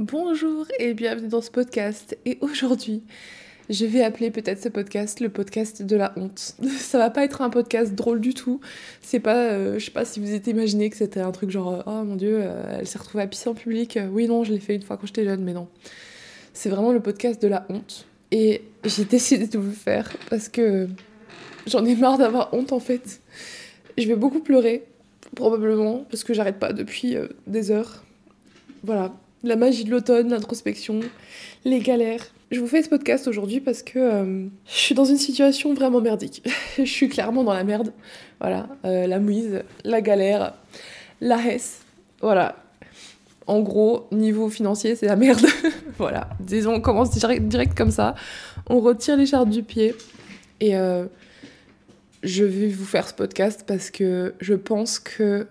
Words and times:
Bonjour 0.00 0.66
et 0.78 0.94
bienvenue 0.94 1.28
dans 1.28 1.42
ce 1.42 1.50
podcast. 1.50 2.16
Et 2.24 2.38
aujourd'hui, 2.40 3.02
je 3.68 3.84
vais 3.84 4.02
appeler 4.02 4.30
peut-être 4.30 4.62
ce 4.62 4.70
podcast 4.70 5.20
le 5.20 5.28
podcast 5.28 5.82
de 5.82 5.94
la 5.94 6.14
honte. 6.16 6.56
Ça 6.78 6.96
va 6.96 7.10
pas 7.10 7.22
être 7.22 7.42
un 7.42 7.50
podcast 7.50 7.94
drôle 7.94 8.22
du 8.22 8.32
tout. 8.32 8.62
C'est 9.02 9.20
pas, 9.20 9.50
euh, 9.50 9.78
je 9.78 9.84
sais 9.84 9.90
pas 9.90 10.06
si 10.06 10.18
vous 10.18 10.32
êtes 10.32 10.46
imaginé 10.46 10.88
que 10.88 10.96
c'était 10.96 11.20
un 11.20 11.32
truc 11.32 11.50
genre 11.50 11.82
oh 11.84 12.02
mon 12.02 12.16
dieu, 12.16 12.38
euh, 12.40 12.78
elle 12.78 12.86
s'est 12.86 12.96
retrouvée 12.96 13.24
à 13.24 13.26
pisser 13.26 13.50
en 13.50 13.54
public. 13.54 13.98
Oui 14.10 14.26
non, 14.26 14.42
je 14.42 14.54
l'ai 14.54 14.58
fait 14.58 14.74
une 14.74 14.80
fois 14.80 14.96
quand 14.96 15.06
j'étais 15.06 15.26
jeune, 15.26 15.44
mais 15.44 15.52
non. 15.52 15.68
C'est 16.54 16.70
vraiment 16.70 16.92
le 16.92 17.00
podcast 17.00 17.42
de 17.42 17.48
la 17.48 17.66
honte. 17.68 18.06
Et 18.30 18.62
j'ai 18.86 19.04
décidé 19.04 19.48
de 19.48 19.58
vous 19.58 19.68
le 19.68 19.72
faire 19.72 20.10
parce 20.30 20.48
que 20.48 20.88
j'en 21.66 21.84
ai 21.84 21.94
marre 21.94 22.16
d'avoir 22.16 22.54
honte 22.54 22.72
en 22.72 22.80
fait. 22.80 23.20
Je 23.98 24.08
vais 24.08 24.16
beaucoup 24.16 24.40
pleurer, 24.40 24.82
probablement, 25.36 26.06
parce 26.10 26.24
que 26.24 26.32
j'arrête 26.32 26.58
pas 26.58 26.72
depuis 26.72 27.16
euh, 27.16 27.28
des 27.46 27.70
heures. 27.70 28.02
Voilà, 28.82 29.12
la 29.42 29.56
magie 29.56 29.84
de 29.84 29.90
l'automne, 29.90 30.30
l'introspection, 30.30 31.00
les 31.64 31.80
galères. 31.80 32.24
Je 32.50 32.60
vous 32.60 32.66
fais 32.66 32.82
ce 32.82 32.88
podcast 32.88 33.28
aujourd'hui 33.28 33.60
parce 33.60 33.82
que 33.82 33.98
euh, 33.98 34.46
je 34.66 34.72
suis 34.72 34.94
dans 34.94 35.04
une 35.04 35.16
situation 35.16 35.72
vraiment 35.72 36.00
merdique. 36.00 36.42
je 36.76 36.84
suis 36.84 37.08
clairement 37.08 37.44
dans 37.44 37.54
la 37.54 37.64
merde. 37.64 37.92
Voilà, 38.40 38.68
euh, 38.84 39.06
la 39.06 39.18
mouise, 39.18 39.62
la 39.84 40.00
galère, 40.00 40.54
la 41.20 41.38
hesse. 41.46 41.80
Voilà. 42.20 42.56
En 43.46 43.60
gros, 43.60 44.06
niveau 44.12 44.48
financier, 44.48 44.94
c'est 44.94 45.06
la 45.06 45.16
merde. 45.16 45.44
voilà. 45.98 46.28
Disons, 46.40 46.74
on 46.74 46.80
commence 46.80 47.10
direct, 47.10 47.76
comme 47.76 47.90
ça. 47.90 48.14
On 48.68 48.80
retire 48.80 49.16
les 49.16 49.26
chartes 49.26 49.50
du 49.50 49.62
pied. 49.62 49.94
Et 50.60 50.76
euh, 50.76 51.06
je 52.22 52.44
vais 52.44 52.68
vous 52.68 52.84
faire 52.84 53.08
ce 53.08 53.14
podcast 53.14 53.64
parce 53.66 53.90
que 53.90 54.34
je 54.40 54.54
pense 54.54 54.98
que 54.98 55.46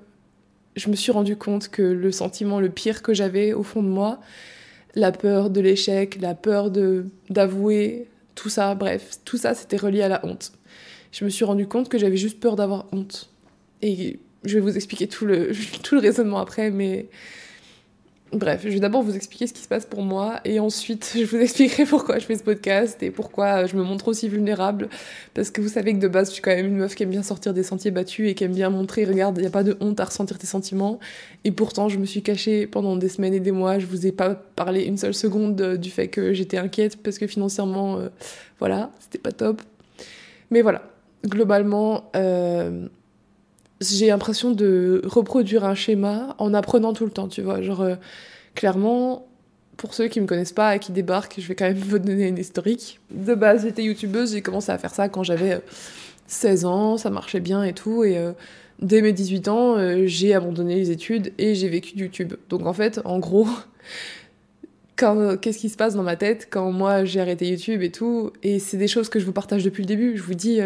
je 0.80 0.90
me 0.90 0.96
suis 0.96 1.12
rendu 1.12 1.36
compte 1.36 1.68
que 1.68 1.82
le 1.82 2.12
sentiment 2.12 2.60
le 2.60 2.70
pire 2.70 3.02
que 3.02 3.14
j'avais 3.14 3.54
au 3.54 3.64
fond 3.64 3.84
de 3.84 3.90
moi, 3.90 4.20
la 4.96 5.12
peur 5.12 5.50
de 5.50 5.60
l'échec, 5.62 6.20
la 6.22 6.36
peur 6.36 6.72
de 6.72 7.06
d'avouer, 7.30 8.08
tout 8.36 8.50
ça, 8.50 8.74
bref, 8.76 9.20
tout 9.26 9.38
ça 9.38 9.54
c'était 9.54 9.78
relié 9.78 10.02
à 10.02 10.08
la 10.08 10.26
honte. 10.26 10.54
Je 11.12 11.26
me 11.26 11.30
suis 11.30 11.44
rendu 11.44 11.68
compte 11.68 11.90
que 11.90 11.98
j'avais 11.98 12.18
juste 12.18 12.40
peur 12.40 12.56
d'avoir 12.56 12.86
honte. 12.92 13.30
Et 13.82 14.20
je 14.46 14.56
vais 14.56 14.62
vous 14.62 14.76
expliquer 14.76 15.08
tout 15.08 15.26
le, 15.26 15.52
tout 15.84 15.96
le 15.96 16.02
raisonnement 16.02 16.40
après, 16.40 16.72
mais 16.72 17.08
Bref, 18.32 18.62
je 18.64 18.70
vais 18.70 18.80
d'abord 18.80 19.02
vous 19.02 19.16
expliquer 19.16 19.48
ce 19.48 19.54
qui 19.54 19.62
se 19.62 19.68
passe 19.68 19.88
pour 19.88 20.04
moi 20.04 20.40
et 20.46 20.60
ensuite 20.60 21.14
je 21.18 21.24
vous 21.24 21.38
expliquerai 21.38 21.86
pourquoi 21.86 22.20
je 22.20 22.26
fais 22.26 22.36
ce 22.36 22.44
podcast 22.44 23.02
et 23.02 23.10
pourquoi 23.10 23.66
je 23.66 23.76
me 23.76 23.84
montre 23.84 24.08
aussi 24.08 24.30
vulnérable. 24.30 24.88
Parce 25.34 25.50
que 25.50 25.62
vous 25.62 25.68
savez 25.68 25.94
que 25.94 26.00
de 26.00 26.08
base, 26.08 26.28
je 26.28 26.34
suis 26.34 26.42
quand 26.42 26.56
même 26.56 26.68
une 26.68 26.78
meuf 26.78 26.94
qui 26.94 27.02
aime 27.02 27.10
bien 27.10 27.24
sortir 27.24 27.56
des 27.56 27.64
sentiers 27.64 27.90
battus 27.90 28.30
et 28.30 28.36
qui 28.36 28.44
aime 28.44 28.54
bien 28.54 28.70
montrer, 28.70 29.06
regarde, 29.06 29.38
il 29.40 29.42
n'y 29.42 29.48
a 29.48 29.52
pas 29.52 29.64
de 29.64 29.76
honte 29.80 30.00
à 30.00 30.06
ressentir 30.06 30.38
tes 30.38 30.46
sentiments. 30.46 31.00
Et 31.44 31.52
pourtant, 31.52 31.90
je 31.90 31.98
me 31.98 32.06
suis 32.06 32.22
cachée 32.22 32.68
pendant 32.68 32.96
des 32.98 33.10
semaines 33.10 33.34
et 33.34 33.40
des 33.40 33.52
mois. 33.52 33.80
Je 33.80 33.88
vous 33.88 34.06
ai 34.06 34.12
pas 34.12 34.36
parlé 34.36 34.84
une 34.84 34.98
seule 34.98 35.16
seconde 35.16 35.78
du 35.78 35.90
fait 35.90 36.08
que 36.08 36.34
j'étais 36.34 36.58
inquiète 36.58 37.02
parce 37.02 37.18
que 37.18 37.26
financièrement, 37.26 37.98
euh, 37.98 38.10
voilà, 38.60 38.92
c'était 39.00 39.18
pas 39.18 39.32
top. 39.32 39.64
Mais 40.52 40.62
voilà, 40.62 40.84
globalement, 41.26 42.12
euh, 42.16 42.88
j'ai 43.82 44.08
l'impression 44.08 44.52
de 44.52 45.02
reproduire 45.06 45.64
un 45.64 45.76
schéma 45.76 46.36
en 46.38 46.54
apprenant 46.54 46.94
tout 46.94 47.06
le 47.06 47.12
temps, 47.12 47.28
tu 47.28 47.42
vois. 47.42 47.62
Genre, 47.62 47.82
euh, 47.82 47.96
clairement, 48.56 49.28
pour 49.78 49.94
ceux 49.94 50.08
qui 50.08 50.20
me 50.20 50.26
connaissent 50.26 50.54
pas 50.54 50.76
et 50.76 50.80
qui 50.80 50.92
débarquent, 50.92 51.36
je 51.40 51.48
vais 51.48 51.56
quand 51.56 51.66
même 51.66 51.78
vous 51.78 52.00
donner 52.00 52.28
une 52.28 52.38
historique. 52.38 53.00
De 53.12 53.36
base, 53.36 53.64
j'étais 53.64 53.84
youtubeuse, 53.84 54.34
j'ai 54.34 54.42
commencé 54.42 54.72
à 54.72 54.78
faire 54.78 54.94
ça 54.94 55.08
quand 55.08 55.24
j'avais 55.24 55.62
16 56.28 56.66
euh, 56.66 56.68
ans, 56.68 56.98
ça 56.98 57.10
marchait 57.10 57.40
bien 57.40 57.64
et 57.64 57.74
tout, 57.74 58.04
et 58.04 58.18
euh, 58.18 58.34
dès 58.82 59.02
mes 59.02 59.14
18 59.14 59.48
ans, 59.48 59.78
j'ai 60.06 60.34
abandonné 60.34 60.76
les 60.76 60.92
études 60.92 61.32
et 61.38 61.56
j'ai 61.56 61.70
vécu 61.70 61.98
YouTube. 61.98 62.34
Donc 62.50 62.66
en 62.66 62.74
fait, 62.74 63.00
en 63.06 63.20
gros, 63.20 63.48
qu'est-ce 64.98 65.58
qui 65.58 65.70
se 65.70 65.78
passe 65.78 65.96
dans 65.96 66.04
ma 66.04 66.18
tête 66.18 66.50
quand 66.50 66.70
moi 66.74 67.06
j'ai 67.06 67.22
arrêté 67.22 67.48
YouTube 67.48 67.82
et 67.82 67.92
tout, 67.92 68.34
et 68.44 68.60
c'est 68.60 68.78
des 68.78 68.90
choses 68.90 69.08
que 69.08 69.20
je 69.20 69.26
vous 69.26 69.32
partage 69.32 69.64
depuis 69.64 69.84
le 69.84 69.88
début, 69.88 70.18
je 70.18 70.24
vous 70.24 70.34
dis 70.34 70.60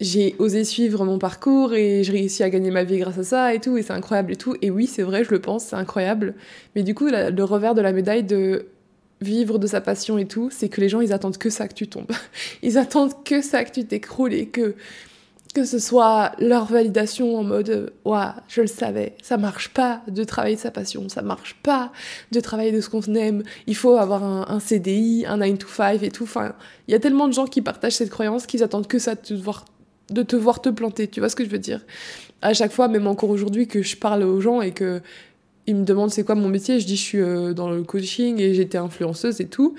j'ai 0.00 0.36
osé 0.38 0.64
suivre 0.64 1.04
mon 1.04 1.18
parcours 1.18 1.74
et 1.74 2.04
j'ai 2.04 2.12
réussi 2.12 2.42
à 2.42 2.50
gagner 2.50 2.70
ma 2.70 2.84
vie 2.84 2.98
grâce 2.98 3.18
à 3.18 3.24
ça 3.24 3.54
et 3.54 3.60
tout, 3.60 3.76
et 3.76 3.82
c'est 3.82 3.92
incroyable 3.92 4.32
et 4.32 4.36
tout. 4.36 4.54
Et 4.62 4.70
oui, 4.70 4.86
c'est 4.86 5.02
vrai, 5.02 5.24
je 5.24 5.30
le 5.30 5.40
pense, 5.40 5.64
c'est 5.64 5.76
incroyable. 5.76 6.34
Mais 6.76 6.82
du 6.82 6.94
coup, 6.94 7.08
le 7.08 7.42
revers 7.42 7.74
de 7.74 7.80
la 7.80 7.92
médaille 7.92 8.22
de 8.22 8.66
vivre 9.20 9.58
de 9.58 9.66
sa 9.66 9.80
passion 9.80 10.18
et 10.18 10.26
tout, 10.26 10.50
c'est 10.52 10.68
que 10.68 10.80
les 10.80 10.88
gens, 10.88 11.00
ils 11.00 11.12
attendent 11.12 11.38
que 11.38 11.50
ça 11.50 11.66
que 11.66 11.74
tu 11.74 11.88
tombes. 11.88 12.10
Ils 12.62 12.78
attendent 12.78 13.24
que 13.24 13.42
ça 13.42 13.64
que 13.64 13.72
tu 13.72 13.84
t'écroules 13.84 14.32
et 14.32 14.46
que, 14.46 14.76
que 15.54 15.64
ce 15.64 15.80
soit 15.80 16.32
leur 16.38 16.66
validation 16.66 17.36
en 17.36 17.42
mode 17.42 17.92
Ouah, 18.04 18.36
je 18.46 18.60
le 18.60 18.68
savais, 18.68 19.16
ça 19.20 19.36
marche 19.36 19.70
pas 19.70 20.02
de 20.06 20.22
travailler 20.22 20.54
de 20.54 20.60
sa 20.60 20.70
passion, 20.70 21.08
ça 21.08 21.22
marche 21.22 21.56
pas 21.64 21.90
de 22.30 22.38
travailler 22.38 22.70
de 22.70 22.80
ce 22.80 22.88
qu'on 22.88 23.02
aime, 23.14 23.42
il 23.66 23.74
faut 23.74 23.96
avoir 23.96 24.22
un, 24.22 24.46
un 24.48 24.60
CDI, 24.60 25.24
un 25.26 25.38
9 25.38 25.58
to 25.58 25.66
5 25.66 26.02
et 26.04 26.10
tout. 26.10 26.24
Enfin, 26.24 26.54
il 26.86 26.92
y 26.92 26.94
a 26.94 27.00
tellement 27.00 27.26
de 27.26 27.32
gens 27.32 27.46
qui 27.46 27.60
partagent 27.60 27.96
cette 27.96 28.10
croyance 28.10 28.46
qu'ils 28.46 28.62
attendent 28.62 28.86
que 28.86 29.00
ça 29.00 29.16
de 29.16 29.20
te 29.20 29.34
voir 29.34 29.64
de 30.10 30.22
te 30.22 30.36
voir 30.36 30.60
te 30.60 30.68
planter, 30.68 31.08
tu 31.08 31.20
vois 31.20 31.28
ce 31.28 31.36
que 31.36 31.44
je 31.44 31.50
veux 31.50 31.58
dire? 31.58 31.84
À 32.42 32.54
chaque 32.54 32.72
fois, 32.72 32.88
même 32.88 33.06
encore 33.06 33.30
aujourd'hui, 33.30 33.66
que 33.66 33.82
je 33.82 33.96
parle 33.96 34.22
aux 34.22 34.40
gens 34.40 34.62
et 34.62 34.72
que 34.72 35.00
ils 35.68 35.76
me 35.76 35.84
demandent 35.84 36.10
c'est 36.10 36.24
quoi 36.24 36.34
mon 36.34 36.48
métier, 36.48 36.80
je 36.80 36.86
dis 36.86 36.96
je 36.96 37.02
suis 37.02 37.20
euh, 37.20 37.52
dans 37.52 37.68
le 37.68 37.82
coaching 37.82 38.40
et 38.40 38.54
j'étais 38.54 38.78
influenceuse 38.78 39.40
et 39.40 39.48
tout. 39.48 39.74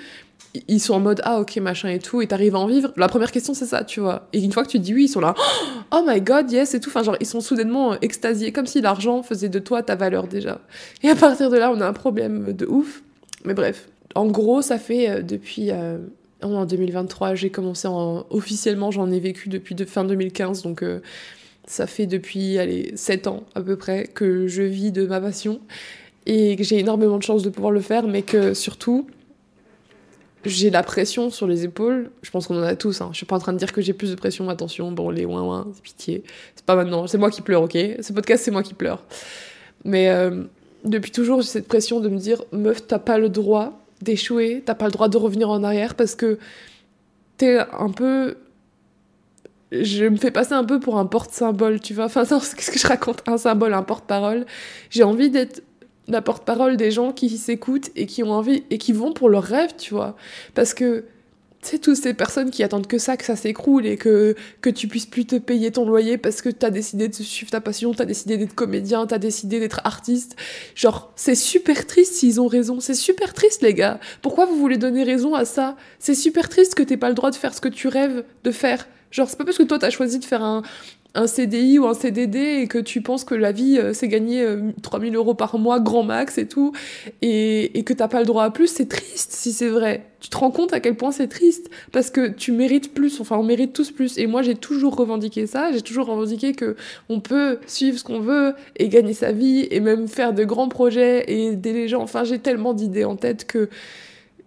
Ils 0.68 0.80
sont 0.80 0.94
en 0.94 1.00
mode 1.00 1.22
ah 1.24 1.40
ok 1.40 1.58
machin 1.58 1.90
et 1.90 2.00
tout 2.00 2.22
et 2.22 2.28
t'arrives 2.28 2.56
à 2.56 2.60
en 2.60 2.68
vivre. 2.68 2.92
La 2.96 3.08
première 3.08 3.32
question 3.32 3.56
c'est 3.56 3.66
ça, 3.66 3.84
tu 3.84 4.00
vois. 4.00 4.28
Et 4.32 4.44
une 4.44 4.52
fois 4.52 4.64
que 4.64 4.70
tu 4.70 4.78
dis 4.78 4.94
oui, 4.94 5.06
ils 5.06 5.10
sont 5.10 5.20
là 5.20 5.34
oh 5.92 6.04
my 6.06 6.22
god 6.22 6.52
yes 6.52 6.76
et 6.76 6.80
tout. 6.80 6.90
Enfin 6.90 7.02
genre 7.02 7.18
ils 7.20 7.26
sont 7.26 7.42
soudainement 7.42 8.00
extasiés 8.02 8.52
comme 8.52 8.68
si 8.68 8.82
l'argent 8.82 9.24
faisait 9.24 9.50
de 9.50 9.58
toi 9.58 9.82
ta 9.82 9.96
valeur 9.96 10.28
déjà. 10.28 10.62
Et 11.02 11.10
à 11.10 11.16
partir 11.16 11.50
de 11.50 11.58
là 11.58 11.72
on 11.72 11.82
a 11.82 11.88
un 11.88 11.94
problème 11.94 12.54
de 12.54 12.68
ouf. 12.68 13.02
Mais 13.46 13.56
bref, 13.56 13.90
en 14.14 14.28
gros 14.28 14.62
ça 14.62 14.78
fait 14.78 15.10
euh, 15.10 15.98
en 16.42 16.66
2023, 16.66 17.36
j'ai 17.36 17.50
commencé 17.50 17.88
en... 17.88 18.26
officiellement, 18.30 18.92
j'en 18.92 19.12
ai 19.12 19.20
vécu 19.20 19.50
depuis 19.50 19.76
de 19.76 19.86
fin 19.86 20.04
2015, 20.06 20.64
donc 20.64 20.84
euh, 20.84 21.02
ça 21.68 21.88
fait 21.88 22.08
depuis 22.08 22.58
allez, 22.58 22.92
7 22.96 23.28
ans 23.28 23.44
à 23.56 23.62
peu 23.62 23.76
près 23.76 24.06
que 24.08 24.48
je 24.48 24.64
vis 24.64 24.92
de 24.92 25.06
ma 25.06 25.20
passion 25.20 25.60
et 26.26 26.56
que 26.56 26.64
j'ai 26.64 26.80
énormément 26.80 27.18
de 27.18 27.24
chance 27.24 27.44
de 27.44 27.50
pouvoir 27.50 27.72
le 27.72 27.82
faire, 27.82 28.08
mais 28.08 28.22
que 28.22 28.54
surtout, 28.54 29.08
j'ai 30.46 30.70
la 30.70 30.84
pression 30.84 31.30
sur 31.30 31.48
les 31.48 31.66
épaules. 31.66 32.12
Je 32.22 32.32
pense 32.32 32.48
qu'on 32.48 32.58
en 32.58 32.64
a 32.64 32.76
tous. 32.76 33.02
Hein. 33.02 33.10
Je 33.12 33.18
suis 33.18 33.26
pas 33.26 33.36
en 33.36 33.40
train 33.40 33.54
de 33.54 33.58
dire 33.58 33.74
que 33.74 33.82
j'ai 33.82 33.94
plus 33.94 34.12
de 34.12 34.16
pression. 34.16 34.50
Attention, 34.50 34.92
bon, 34.92 35.10
les 35.10 35.26
ouin 35.26 35.44
ouin, 35.44 35.68
c'est 35.74 35.84
pitié. 35.84 36.24
C'est 36.56 36.66
pas 36.66 36.76
maintenant. 36.76 37.08
C'est 37.08 37.18
moi 37.18 37.30
qui 37.30 37.42
pleure, 37.42 37.64
ok? 37.64 37.78
Ce 38.00 38.14
podcast, 38.14 38.44
c'est 38.44 38.52
moi 38.52 38.64
qui 38.64 38.74
pleure. 38.74 39.04
Mais 39.84 40.10
euh, 40.10 40.44
depuis 40.86 41.12
toujours, 41.12 41.42
j'ai 41.42 41.48
cette 41.48 41.68
pression 41.68 42.00
de 42.00 42.10
me 42.10 42.18
dire, 42.18 42.44
meuf, 42.52 42.88
t'as 42.88 43.00
pas 43.00 43.18
le 43.18 43.30
droit 43.30 43.79
d'échouer, 44.02 44.64
t'as 44.66 44.76
pas 44.76 44.86
le 44.86 44.92
droit 44.92 45.10
de 45.10 45.18
revenir 45.18 45.50
en 45.50 45.64
arrière 45.64 45.96
parce 45.96 46.16
que 46.16 46.40
t'es 47.38 47.58
un 47.58 47.90
peu. 47.90 48.38
Je 49.72 50.06
me 50.06 50.18
fais 50.18 50.32
passer 50.32 50.54
un 50.54 50.64
peu 50.64 50.80
pour 50.80 50.98
un 50.98 51.06
porte-symbole, 51.06 51.80
tu 51.80 51.94
vois. 51.94 52.06
Enfin, 52.06 52.24
qu'est-ce 52.30 52.72
que 52.72 52.80
je 52.80 52.88
raconte? 52.88 53.22
Un 53.28 53.38
symbole, 53.38 53.74
un 53.74 53.84
porte-parole. 53.84 54.46
J'ai 54.90 55.04
envie 55.04 55.30
d'être 55.30 55.64
la 56.08 56.22
porte-parole 56.22 56.76
des 56.76 56.92
gens 56.92 57.12
qui 57.12 57.30
s'écoutent 57.30 57.92
et 57.96 58.08
qui 58.08 58.24
ont 58.24 58.32
envie 58.32 58.64
et 58.72 58.80
qui 58.80 58.94
vont 58.94 59.14
pour 59.14 59.30
leur 59.30 59.44
rêve, 59.44 59.72
tu 59.78 59.94
vois. 59.94 60.16
Parce 60.56 60.74
que 60.74 61.06
c'est 61.62 61.80
toutes 61.80 61.98
ces 61.98 62.14
personnes 62.14 62.52
qui 62.52 62.64
attendent 62.64 62.88
que 62.88 62.98
ça, 62.98 63.18
que 63.18 63.26
ça 63.26 63.36
s'écroule 63.36 63.86
et 63.86 63.98
que, 63.98 64.36
que 64.62 64.70
tu 64.70 64.88
puisses 64.88 65.06
plus 65.06 65.26
te 65.26 65.36
payer 65.36 65.72
ton 65.72 65.86
loyer 65.86 66.18
parce 66.18 66.42
que 66.42 66.50
t'as 66.50 66.70
décidé 66.70 67.08
de 67.10 67.14
suivre 67.14 67.52
ta 67.52 67.60
passion, 67.60 67.94
t'as 67.94 68.06
décidé 68.06 68.38
d'être 68.38 68.56
comédien, 68.56 69.06
t'as 69.06 69.18
décidé 69.18 69.60
d'être 69.60 69.82
artiste. 69.84 70.36
Genre, 70.76 71.12
c'est 71.16 71.36
super 71.36 71.86
triste 71.86 72.14
s'ils 72.14 72.40
ont 72.40 72.48
raison. 72.48 72.80
C'est 72.80 72.94
super 72.94 73.34
triste, 73.34 73.62
les 73.62 73.74
gars. 73.74 74.00
Pourquoi 74.22 74.46
vous 74.46 74.56
voulez 74.56 74.78
donner 74.78 75.04
raison 75.04 75.36
à 75.36 75.46
ça? 75.46 75.76
C'est 76.00 76.16
super 76.16 76.48
triste 76.48 76.76
que 76.76 76.84
t'aies 76.84 76.98
pas 76.98 77.10
le 77.10 77.16
droit 77.16 77.32
de 77.32 77.36
faire 77.36 77.54
ce 77.54 77.62
que 77.62 77.70
tu 77.70 77.88
rêves 77.88 78.24
de 78.44 78.52
faire. 78.52 78.88
Genre, 79.12 79.28
c'est 79.28 79.38
pas 79.38 79.46
parce 79.46 79.58
que 79.58 79.64
toi 79.64 79.80
t'as 79.80 79.90
choisi 79.90 80.20
de 80.20 80.26
faire 80.26 80.44
un, 80.44 80.62
un 81.16 81.26
CDI 81.28 81.80
ou 81.80 81.88
un 81.88 81.94
CDD 81.94 82.62
et 82.62 82.68
que 82.68 82.78
tu 82.78 83.02
penses 83.02 83.24
que 83.24 83.34
la 83.34 83.52
vie 83.52 83.78
euh, 83.80 83.94
c'est 83.94 84.08
gagner 84.08 84.46
3000 84.84 85.14
euh, 85.14 85.18
euros 85.18 85.34
par 85.34 85.58
mois 85.58 85.80
grand 85.80 86.04
max 86.04 86.38
et 86.38 86.48
tout 86.48 86.72
et, 87.22 87.78
et 87.78 87.84
que 87.84 87.94
t'as 87.94 88.08
pas 88.08 88.20
le 88.20 88.26
droit 88.26 88.44
à 88.44 88.52
plus, 88.52 88.68
c'est 88.68 88.88
triste 88.88 89.32
si 89.32 89.52
c'est 89.52 89.70
vrai. 89.70 90.06
Tu 90.20 90.30
te 90.30 90.38
rends 90.38 90.52
compte 90.52 90.74
à 90.74 90.80
quel 90.80 90.96
point 90.96 91.12
c'est 91.12 91.28
triste 91.28 91.70
parce 91.92 92.12
que 92.12 92.30
tu 92.30 92.52
mérites 92.52 92.94
plus, 92.94 93.20
enfin 93.22 93.38
on 93.38 93.44
mérite 93.44 93.74
tous 93.74 93.92
plus 93.92 94.18
et 94.18 94.28
moi 94.28 94.44
j'ai 94.44 94.56
toujours 94.56 94.96
revendiqué 94.96 95.48
ça, 95.48 95.72
j'ai 95.72 95.82
toujours 95.82 96.06
revendiqué 96.06 96.54
que 96.54 96.76
on 97.10 97.20
peut 97.20 97.60
suivre 97.66 97.98
ce 97.98 98.04
qu'on 98.04 98.20
veut 98.20 98.54
et 98.76 98.90
gagner 98.90 99.14
sa 99.14 99.32
vie 99.32 99.68
et 99.72 99.80
même 99.80 100.08
faire 100.08 100.34
de 100.34 100.44
grands 100.44 100.70
projets 100.70 101.24
et 101.28 101.48
aider 101.48 101.74
les 101.74 101.88
gens. 101.88 102.02
Enfin 102.02 102.24
j'ai 102.24 102.40
tellement 102.40 102.74
d'idées 102.74 103.06
en 103.06 103.16
tête 103.16 103.46
que 103.46 103.70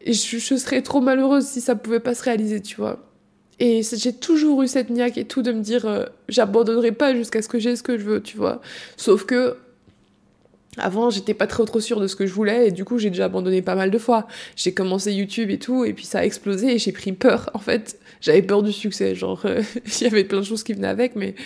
je, 0.07 0.13
je 0.39 0.57
serais 0.57 0.83
trop 0.83 1.01
malheureuse 1.01 1.45
si 1.45 1.61
ça 1.61 1.75
pouvait 1.75 2.01
pas 2.01 2.15
se 2.15 2.23
réaliser, 2.23 2.61
tu 2.61 2.77
vois. 2.77 3.01
Et 3.65 3.83
j'ai 3.85 4.13
toujours 4.13 4.65
eu 4.65 4.67
cette 4.67 4.91
niaque 4.91 5.19
et 5.19 5.25
tout 5.25 5.41
de 5.41 5.53
me 5.53 5.61
dire 5.61 5.87
euh, 5.87 6.07
j'abandonnerai 6.29 6.91
pas 6.91 7.15
jusqu'à 7.15 7.43
ce 7.43 7.49
que 7.49 7.61
j'ai 7.61 7.77
ce 7.77 7.85
que 7.85 7.97
je 7.97 8.03
veux, 8.03 8.21
tu 8.21 8.37
vois. 8.37 8.61
Sauf 8.97 9.25
que 9.25 9.57
avant, 10.79 11.11
j'étais 11.11 11.33
pas 11.33 11.47
trop 11.47 11.65
trop 11.65 11.79
sûre 11.79 12.01
de 12.01 12.09
ce 12.09 12.17
que 12.17 12.27
je 12.27 12.33
voulais 12.33 12.67
et 12.67 12.71
du 12.73 12.85
coup, 12.85 12.99
j'ai 12.99 13.11
déjà 13.11 13.27
abandonné 13.27 13.63
pas 13.63 13.77
mal 13.77 13.93
de 13.93 13.99
fois. 13.99 14.27
J'ai 14.57 14.75
commencé 14.75 15.13
YouTube 15.13 15.49
et 15.49 15.61
tout 15.61 15.85
et 15.85 15.93
puis 15.93 16.05
ça 16.05 16.19
a 16.19 16.25
explosé 16.25 16.75
et 16.75 16.79
j'ai 16.79 16.91
pris 16.91 17.13
peur. 17.13 17.51
En 17.55 17.61
fait, 17.61 18.01
j'avais 18.21 18.43
peur 18.43 18.65
du 18.65 18.73
succès, 18.73 19.15
genre 19.15 19.43
euh, 19.45 19.63
il 20.01 20.03
y 20.03 20.07
avait 20.07 20.25
plein 20.25 20.41
de 20.41 20.45
choses 20.45 20.65
qui 20.65 20.73
venaient 20.73 20.89
avec 20.89 21.15
mais 21.15 21.37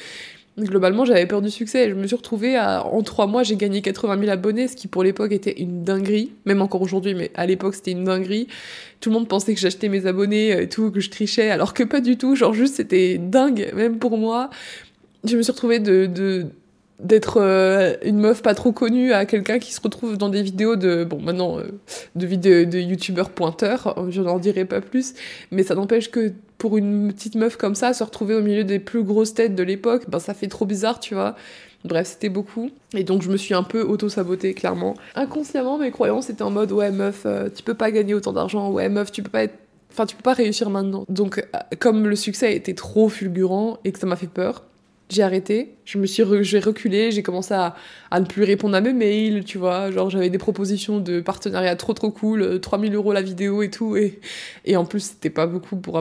Globalement, 0.59 1.05
j'avais 1.05 1.27
peur 1.27 1.43
du 1.43 1.51
succès. 1.51 1.91
Je 1.91 1.95
me 1.95 2.07
suis 2.07 2.17
retrouvée 2.17 2.57
à, 2.57 2.83
en 2.87 3.03
trois 3.03 3.27
mois, 3.27 3.43
j'ai 3.43 3.57
gagné 3.57 3.83
80 3.83 4.19
000 4.21 4.31
abonnés, 4.31 4.69
ce 4.69 4.77
qui 4.77 4.89
pour 4.89 5.03
l'époque 5.03 5.33
était 5.33 5.61
une 5.61 5.85
dinguerie. 5.85 6.33
Même 6.47 6.63
encore 6.63 6.81
aujourd'hui, 6.81 7.15
mais 7.15 7.31
à 7.35 7.45
l'époque, 7.45 7.75
c'était 7.75 7.91
une 7.91 8.05
dinguerie. 8.05 8.49
Tout 9.01 9.11
le 9.11 9.15
monde 9.15 9.29
pensait 9.29 9.53
que 9.53 9.61
j'achetais 9.61 9.91
mes 9.91 10.07
abonnés 10.07 10.63
et 10.63 10.69
tout, 10.69 10.91
que 10.91 11.01
je 11.01 11.11
trichais, 11.11 11.51
alors 11.51 11.75
que 11.75 11.83
pas 11.83 12.01
du 12.01 12.17
tout. 12.17 12.37
Genre, 12.37 12.55
juste, 12.55 12.77
c'était 12.77 13.19
dingue, 13.19 13.71
même 13.75 13.99
pour 13.99 14.17
moi. 14.17 14.49
Je 15.25 15.37
me 15.37 15.43
suis 15.43 15.53
retrouvée 15.53 15.79
de, 15.79 16.07
de 16.07 16.47
d'être 17.01 17.39
euh, 17.41 17.95
une 18.05 18.19
meuf 18.19 18.43
pas 18.43 18.55
trop 18.55 18.73
connue 18.73 19.13
à 19.13 19.27
quelqu'un 19.27 19.59
qui 19.59 19.73
se 19.73 19.81
retrouve 19.81 20.17
dans 20.17 20.29
des 20.29 20.43
vidéos 20.43 20.77
de 20.77 21.05
bon 21.05 21.21
maintenant 21.21 21.59
euh, 21.59 21.65
de 22.15 22.27
vidéos 22.27 22.65
de 22.65 22.79
youtubeurs 22.79 23.31
pointeurs 23.31 24.07
je 24.09 24.23
n'en 24.23 24.39
dirai 24.39 24.65
pas 24.65 24.81
plus 24.81 25.15
mais 25.51 25.63
ça 25.63 25.75
n'empêche 25.75 26.11
que 26.11 26.33
pour 26.59 26.79
une 26.79 27.13
petite 27.13 27.35
meuf 27.35 27.57
comme 27.57 27.75
ça 27.75 27.93
se 27.93 28.03
retrouver 28.03 28.35
au 28.35 28.43
milieu 28.43 28.65
des 28.65 28.79
plus 28.79 29.03
grosses 29.03 29.35
têtes 29.35 29.55
de 29.55 29.63
l'époque 29.63 30.05
ben 30.09 30.19
ça 30.19 30.33
fait 30.35 30.49
trop 30.49 30.65
bizarre 30.65 31.01
tu 31.01 31.15
vois. 31.15 31.37
Bref 31.85 32.09
c'était 32.09 32.31
beaucoup. 32.31 32.71
Et 32.95 33.05
donc 33.05 33.23
je 33.23 33.31
me 33.31 33.37
suis 33.37 33.55
un 33.55 33.63
peu 33.63 33.83
auto 33.83 34.09
sabotée 34.09 34.55
clairement. 34.55 34.95
Inconsciemment 35.15 35.79
mes 35.79 35.91
croyances 35.91 36.31
étaient 36.31 36.43
en 36.43 36.51
mode 36.51 36.73
ouais 36.73 36.91
meuf 36.91 37.25
euh, 37.27 37.49
tu 37.55 37.63
peux 37.63 37.75
pas 37.75 37.91
gagner 37.91 38.15
autant 38.15 38.33
d'argent 38.33 38.71
ouais 38.71 38.89
meuf 38.89 39.13
tu 39.13 39.23
peux 39.23 39.31
pas 39.31 39.45
être 39.45 39.55
Enfin, 39.93 40.05
tu 40.05 40.15
peux 40.15 40.23
pas 40.23 40.35
réussir 40.35 40.69
maintenant. 40.69 41.07
Donc, 41.09 41.43
comme 41.79 42.07
le 42.07 42.17
succès 42.17 42.55
était 42.55 42.75
trop 42.75 43.09
fulgurant 43.09 43.79
et 43.83 43.93
que 43.93 43.99
ça 43.99 44.07
m'a 44.07 44.17
fait 44.17 44.27
peur, 44.27 44.63
j'ai 45.09 45.23
arrêté. 45.23 45.77
Je 45.85 45.99
me 45.99 46.07
suis 46.07 46.23
j'ai 46.43 46.59
reculé, 46.59 47.11
j'ai 47.13 47.23
commencé 47.23 47.55
à, 47.55 47.75
ne 48.13 48.25
plus 48.25 48.43
répondre 48.43 48.77
à 48.77 48.81
mes 48.81 48.93
mails, 48.93 49.45
tu 49.45 49.59
vois. 49.59 49.91
Genre, 49.91 50.11
j'avais 50.11 50.31
des 50.31 50.39
propositions 50.39 50.99
de 50.99 51.21
partenariat 51.21 51.77
trop 51.77 51.93
trop 51.93 52.11
cool, 52.11 52.61
3000 52.61 52.93
euh, 52.93 52.97
euros 52.97 53.13
la 53.13 53.23
vidéo 53.23 53.63
et 53.63 53.71
tout. 53.71 53.97
Et, 53.97 54.21
et 54.65 54.77
en 54.77 54.85
plus, 54.85 55.01
c'était 55.01 55.31
pas 55.31 55.47
beaucoup 55.47 55.77
pour. 55.77 55.97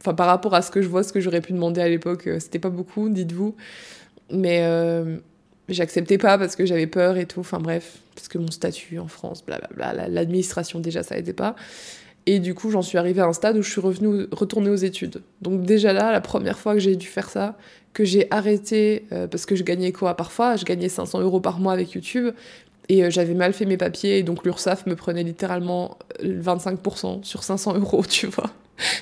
Enfin, 0.00 0.14
par 0.14 0.26
rapport 0.26 0.54
à 0.54 0.62
ce 0.62 0.70
que 0.70 0.82
je 0.82 0.88
vois, 0.88 1.02
ce 1.02 1.12
que 1.12 1.20
j'aurais 1.20 1.40
pu 1.40 1.52
demander 1.52 1.80
à 1.80 1.88
l'époque, 1.88 2.26
euh, 2.26 2.38
c'était 2.40 2.58
pas 2.58 2.70
beaucoup, 2.70 3.08
dites-vous. 3.08 3.54
Mais 4.30 4.60
euh, 4.62 5.18
j'acceptais 5.68 6.18
pas 6.18 6.38
parce 6.38 6.56
que 6.56 6.64
j'avais 6.64 6.86
peur 6.86 7.16
et 7.18 7.26
tout. 7.26 7.40
Enfin, 7.40 7.58
bref, 7.58 7.98
parce 8.14 8.28
que 8.28 8.38
mon 8.38 8.50
statut 8.50 8.98
en 8.98 9.08
France, 9.08 9.44
blablabla, 9.44 10.08
l'administration 10.08 10.80
déjà, 10.80 11.02
ça 11.02 11.18
aidait 11.18 11.32
pas. 11.32 11.56
Et 12.26 12.40
du 12.40 12.54
coup, 12.54 12.70
j'en 12.70 12.82
suis 12.82 12.98
arrivée 12.98 13.20
à 13.20 13.26
un 13.26 13.32
stade 13.32 13.56
où 13.56 13.62
je 13.62 13.70
suis 13.70 13.80
revenue, 13.80 14.26
retournée 14.32 14.68
aux 14.68 14.76
études. 14.76 15.22
Donc 15.42 15.62
déjà 15.62 15.92
là, 15.92 16.10
la 16.10 16.20
première 16.20 16.58
fois 16.58 16.74
que 16.74 16.80
j'ai 16.80 16.96
dû 16.96 17.06
faire 17.06 17.30
ça, 17.30 17.56
que 17.96 18.04
j'ai 18.04 18.26
arrêté, 18.30 19.06
euh, 19.12 19.26
parce 19.26 19.46
que 19.46 19.56
je 19.56 19.62
gagnais 19.62 19.90
quoi 19.90 20.14
parfois? 20.14 20.56
Je 20.56 20.66
gagnais 20.66 20.90
500 20.90 21.20
euros 21.20 21.40
par 21.40 21.60
mois 21.60 21.72
avec 21.72 21.92
YouTube, 21.92 22.34
et 22.90 23.02
euh, 23.02 23.10
j'avais 23.10 23.32
mal 23.32 23.54
fait 23.54 23.64
mes 23.64 23.78
papiers, 23.78 24.18
et 24.18 24.22
donc 24.22 24.44
l'URSSAF 24.44 24.84
me 24.84 24.94
prenait 24.94 25.22
littéralement 25.22 25.96
25% 26.22 27.06
euh, 27.06 27.18
sur 27.22 27.42
500 27.42 27.78
euros, 27.78 28.04
tu 28.08 28.26
vois. 28.26 28.50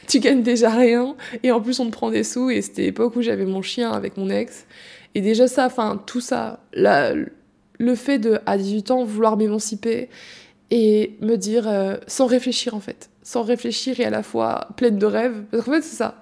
tu 0.06 0.20
gagnes 0.20 0.44
déjà 0.44 0.70
rien, 0.70 1.16
et 1.42 1.50
en 1.50 1.60
plus 1.60 1.80
on 1.80 1.86
te 1.86 1.90
prend 1.90 2.10
des 2.10 2.22
sous, 2.22 2.50
et 2.50 2.62
c'était 2.62 2.82
l'époque 2.82 3.16
où 3.16 3.22
j'avais 3.22 3.46
mon 3.46 3.62
chien 3.62 3.90
avec 3.90 4.16
mon 4.16 4.30
ex. 4.30 4.64
Et 5.16 5.22
déjà 5.22 5.48
ça, 5.48 5.66
enfin 5.66 6.00
tout 6.06 6.20
ça, 6.20 6.60
la, 6.72 7.14
le 7.14 7.94
fait 7.96 8.20
de, 8.20 8.38
à 8.46 8.56
18 8.56 8.92
ans, 8.92 9.04
vouloir 9.04 9.36
m'émanciper, 9.36 10.08
et 10.70 11.16
me 11.20 11.36
dire, 11.36 11.68
sans 12.06 12.26
réfléchir 12.26 12.74
en 12.74 12.80
fait, 12.80 13.10
sans 13.24 13.42
réfléchir 13.42 13.98
et 13.98 14.04
à 14.04 14.10
la 14.10 14.22
fois 14.22 14.68
pleine 14.76 14.98
de 14.98 15.06
rêves. 15.06 15.42
Parce 15.50 15.64
qu'en 15.64 15.72
fait, 15.72 15.82
c'est 15.82 15.96
ça. 15.96 16.20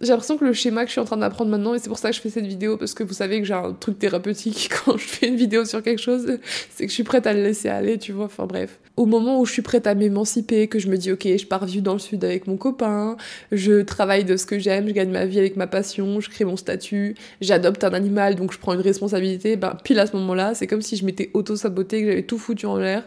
J'ai 0.00 0.08
l'impression 0.08 0.38
que 0.38 0.46
le 0.46 0.54
schéma 0.54 0.84
que 0.84 0.86
je 0.86 0.92
suis 0.92 1.00
en 1.00 1.04
train 1.04 1.18
d'apprendre 1.18 1.50
maintenant, 1.50 1.74
et 1.74 1.78
c'est 1.78 1.90
pour 1.90 1.98
ça 1.98 2.08
que 2.08 2.16
je 2.16 2.22
fais 2.22 2.30
cette 2.30 2.46
vidéo, 2.46 2.78
parce 2.78 2.94
que 2.94 3.04
vous 3.04 3.12
savez 3.12 3.38
que 3.38 3.46
j'ai 3.46 3.52
un 3.52 3.74
truc 3.74 3.98
thérapeutique 3.98 4.70
quand 4.84 4.96
je 4.96 5.04
fais 5.04 5.28
une 5.28 5.36
vidéo 5.36 5.66
sur 5.66 5.82
quelque 5.82 6.00
chose, 6.00 6.38
c'est 6.70 6.84
que 6.84 6.88
je 6.88 6.94
suis 6.94 7.04
prête 7.04 7.26
à 7.26 7.34
le 7.34 7.42
laisser 7.42 7.68
aller, 7.68 7.98
tu 7.98 8.12
vois, 8.12 8.24
enfin 8.24 8.46
bref. 8.46 8.78
Au 8.96 9.04
moment 9.04 9.38
où 9.38 9.44
je 9.44 9.52
suis 9.52 9.62
prête 9.62 9.86
à 9.86 9.94
m'émanciper, 9.94 10.68
que 10.68 10.78
je 10.78 10.88
me 10.88 10.96
dis, 10.96 11.12
ok, 11.12 11.28
je 11.36 11.44
pars 11.44 11.66
vivre 11.66 11.82
dans 11.82 11.92
le 11.92 11.98
sud 11.98 12.24
avec 12.24 12.46
mon 12.46 12.56
copain, 12.56 13.18
je 13.52 13.82
travaille 13.82 14.24
de 14.24 14.38
ce 14.38 14.46
que 14.46 14.58
j'aime, 14.58 14.88
je 14.88 14.92
gagne 14.92 15.10
ma 15.10 15.26
vie 15.26 15.38
avec 15.38 15.56
ma 15.56 15.66
passion, 15.66 16.18
je 16.20 16.30
crée 16.30 16.46
mon 16.46 16.56
statut, 16.56 17.14
j'adopte 17.42 17.84
un 17.84 17.92
animal, 17.92 18.36
donc 18.36 18.52
je 18.54 18.58
prends 18.58 18.72
une 18.72 18.80
responsabilité, 18.80 19.56
ben 19.56 19.76
pile 19.84 19.98
à 19.98 20.06
ce 20.06 20.16
moment-là, 20.16 20.54
c'est 20.54 20.66
comme 20.66 20.82
si 20.82 20.96
je 20.96 21.04
m'étais 21.04 21.30
auto-sabotée, 21.34 22.00
que 22.00 22.08
j'avais 22.08 22.22
tout 22.22 22.38
foutu 22.38 22.64
en 22.64 22.78
l'air, 22.78 23.06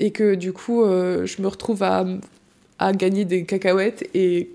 et 0.00 0.10
que 0.10 0.34
du 0.34 0.52
coup, 0.52 0.84
euh, 0.84 1.24
je 1.24 1.40
me 1.40 1.48
retrouve 1.48 1.82
à 1.82 2.04
à 2.80 2.92
gagner 2.92 3.26
des 3.26 3.44
cacahuètes 3.44 4.08
et, 4.14 4.50